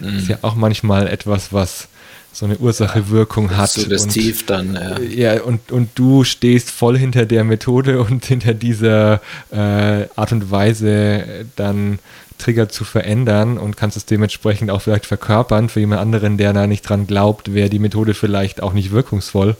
Mhm. 0.00 0.06
Das 0.06 0.22
ist 0.22 0.28
ja 0.28 0.38
auch 0.42 0.54
manchmal 0.54 1.08
etwas, 1.08 1.52
was 1.52 1.88
so 2.32 2.46
eine 2.46 2.56
Ursache-Wirkung 2.56 3.50
ja, 3.50 3.56
hat. 3.58 3.70
Suggestiv 3.70 4.40
und, 4.40 4.50
dann, 4.50 4.74
ja. 4.74 5.34
ja. 5.34 5.42
und, 5.42 5.70
und 5.70 5.90
du 5.94 6.24
stehst 6.24 6.70
voll 6.70 6.98
hinter 6.98 7.26
der 7.26 7.44
Methode 7.44 8.00
und 8.00 8.24
hinter 8.26 8.54
dieser 8.54 9.20
äh, 9.50 10.06
Art 10.16 10.32
und 10.32 10.50
Weise 10.50 11.46
dann 11.56 11.98
Trigger 12.38 12.68
zu 12.68 12.84
verändern 12.84 13.58
und 13.58 13.76
kannst 13.76 13.96
es 13.96 14.04
dementsprechend 14.04 14.70
auch 14.70 14.82
vielleicht 14.82 15.06
verkörpern. 15.06 15.68
Für 15.68 15.80
jemand 15.80 16.00
anderen, 16.00 16.38
der 16.38 16.52
da 16.52 16.66
nicht 16.66 16.82
dran 16.82 17.06
glaubt, 17.06 17.54
wäre 17.54 17.70
die 17.70 17.78
Methode 17.78 18.14
vielleicht 18.14 18.62
auch 18.62 18.72
nicht 18.72 18.90
wirkungsvoll. 18.90 19.56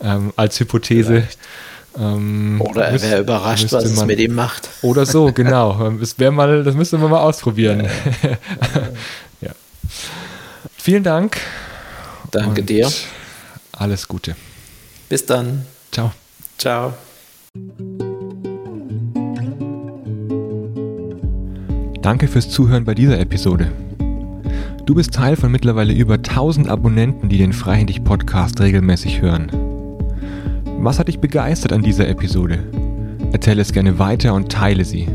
Ähm, 0.00 0.32
als 0.36 0.58
Hypothese. 0.58 1.24
Ähm, 1.98 2.60
oder 2.60 2.86
er 2.86 3.02
wäre 3.02 3.20
überrascht, 3.20 3.72
was 3.72 3.84
es 3.84 4.04
mit 4.04 4.18
ihm 4.18 4.34
macht. 4.34 4.68
Oder 4.82 5.06
so, 5.06 5.32
genau. 5.34 5.90
Das 6.00 6.18
wäre 6.18 6.32
mal, 6.32 6.64
das 6.64 6.74
müsste 6.74 6.98
man 6.98 7.10
mal 7.10 7.20
ausprobieren. 7.20 7.88
ja. 9.40 9.50
Vielen 10.76 11.02
Dank. 11.02 11.38
Danke 12.30 12.62
dir. 12.62 12.90
Alles 13.72 14.08
Gute. 14.08 14.36
Bis 15.08 15.24
dann. 15.24 15.64
Ciao. 15.92 16.12
Ciao. 16.58 16.92
Danke 22.02 22.28
fürs 22.28 22.50
Zuhören 22.50 22.84
bei 22.84 22.94
dieser 22.94 23.18
Episode. 23.18 23.72
Du 24.86 24.94
bist 24.94 25.12
Teil 25.12 25.36
von 25.36 25.52
mittlerweile 25.52 25.92
über 25.92 26.14
1000 26.14 26.68
Abonnenten, 26.68 27.28
die 27.28 27.38
den 27.38 27.52
Freihändig 27.52 28.04
Podcast 28.04 28.60
regelmäßig 28.60 29.20
hören. 29.20 29.50
Was 30.78 30.98
hat 30.98 31.08
dich 31.08 31.18
begeistert 31.18 31.72
an 31.72 31.82
dieser 31.82 32.08
Episode? 32.08 32.64
Erzähle 33.32 33.62
es 33.62 33.72
gerne 33.72 33.98
weiter 33.98 34.32
und 34.32 34.50
teile 34.50 34.84
sie. 34.84 35.08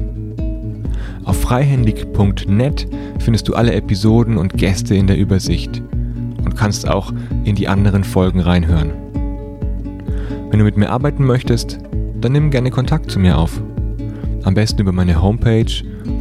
Auf 1.23 1.41
freihändig.net 1.41 2.87
findest 3.19 3.47
du 3.47 3.55
alle 3.55 3.73
Episoden 3.73 4.37
und 4.37 4.53
Gäste 4.53 4.93
in 4.93 5.07
der 5.07 5.17
Übersicht 5.17 5.81
und 6.43 6.55
kannst 6.55 6.87
auch 6.87 7.11
in 7.43 7.55
die 7.55 7.67
anderen 7.67 8.03
Folgen 8.03 8.39
reinhören. 8.39 8.91
Wenn 10.49 10.59
du 10.59 10.65
mit 10.65 10.77
mir 10.77 10.91
arbeiten 10.91 11.25
möchtest, 11.25 11.79
dann 12.21 12.31
nimm 12.31 12.51
gerne 12.51 12.69
Kontakt 12.71 13.11
zu 13.11 13.19
mir 13.19 13.37
auf. 13.37 13.61
Am 14.43 14.53
besten 14.53 14.81
über 14.81 14.91
meine 14.91 15.21
Homepage 15.21 15.71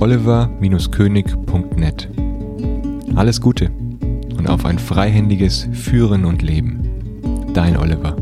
oliver-könig.net. 0.01 2.09
Alles 3.15 3.41
Gute 3.41 3.71
und 4.39 4.49
auf 4.49 4.65
ein 4.65 4.79
freihändiges 4.79 5.69
Führen 5.73 6.25
und 6.25 6.43
Leben. 6.43 6.81
Dein 7.53 7.77
Oliver. 7.77 8.17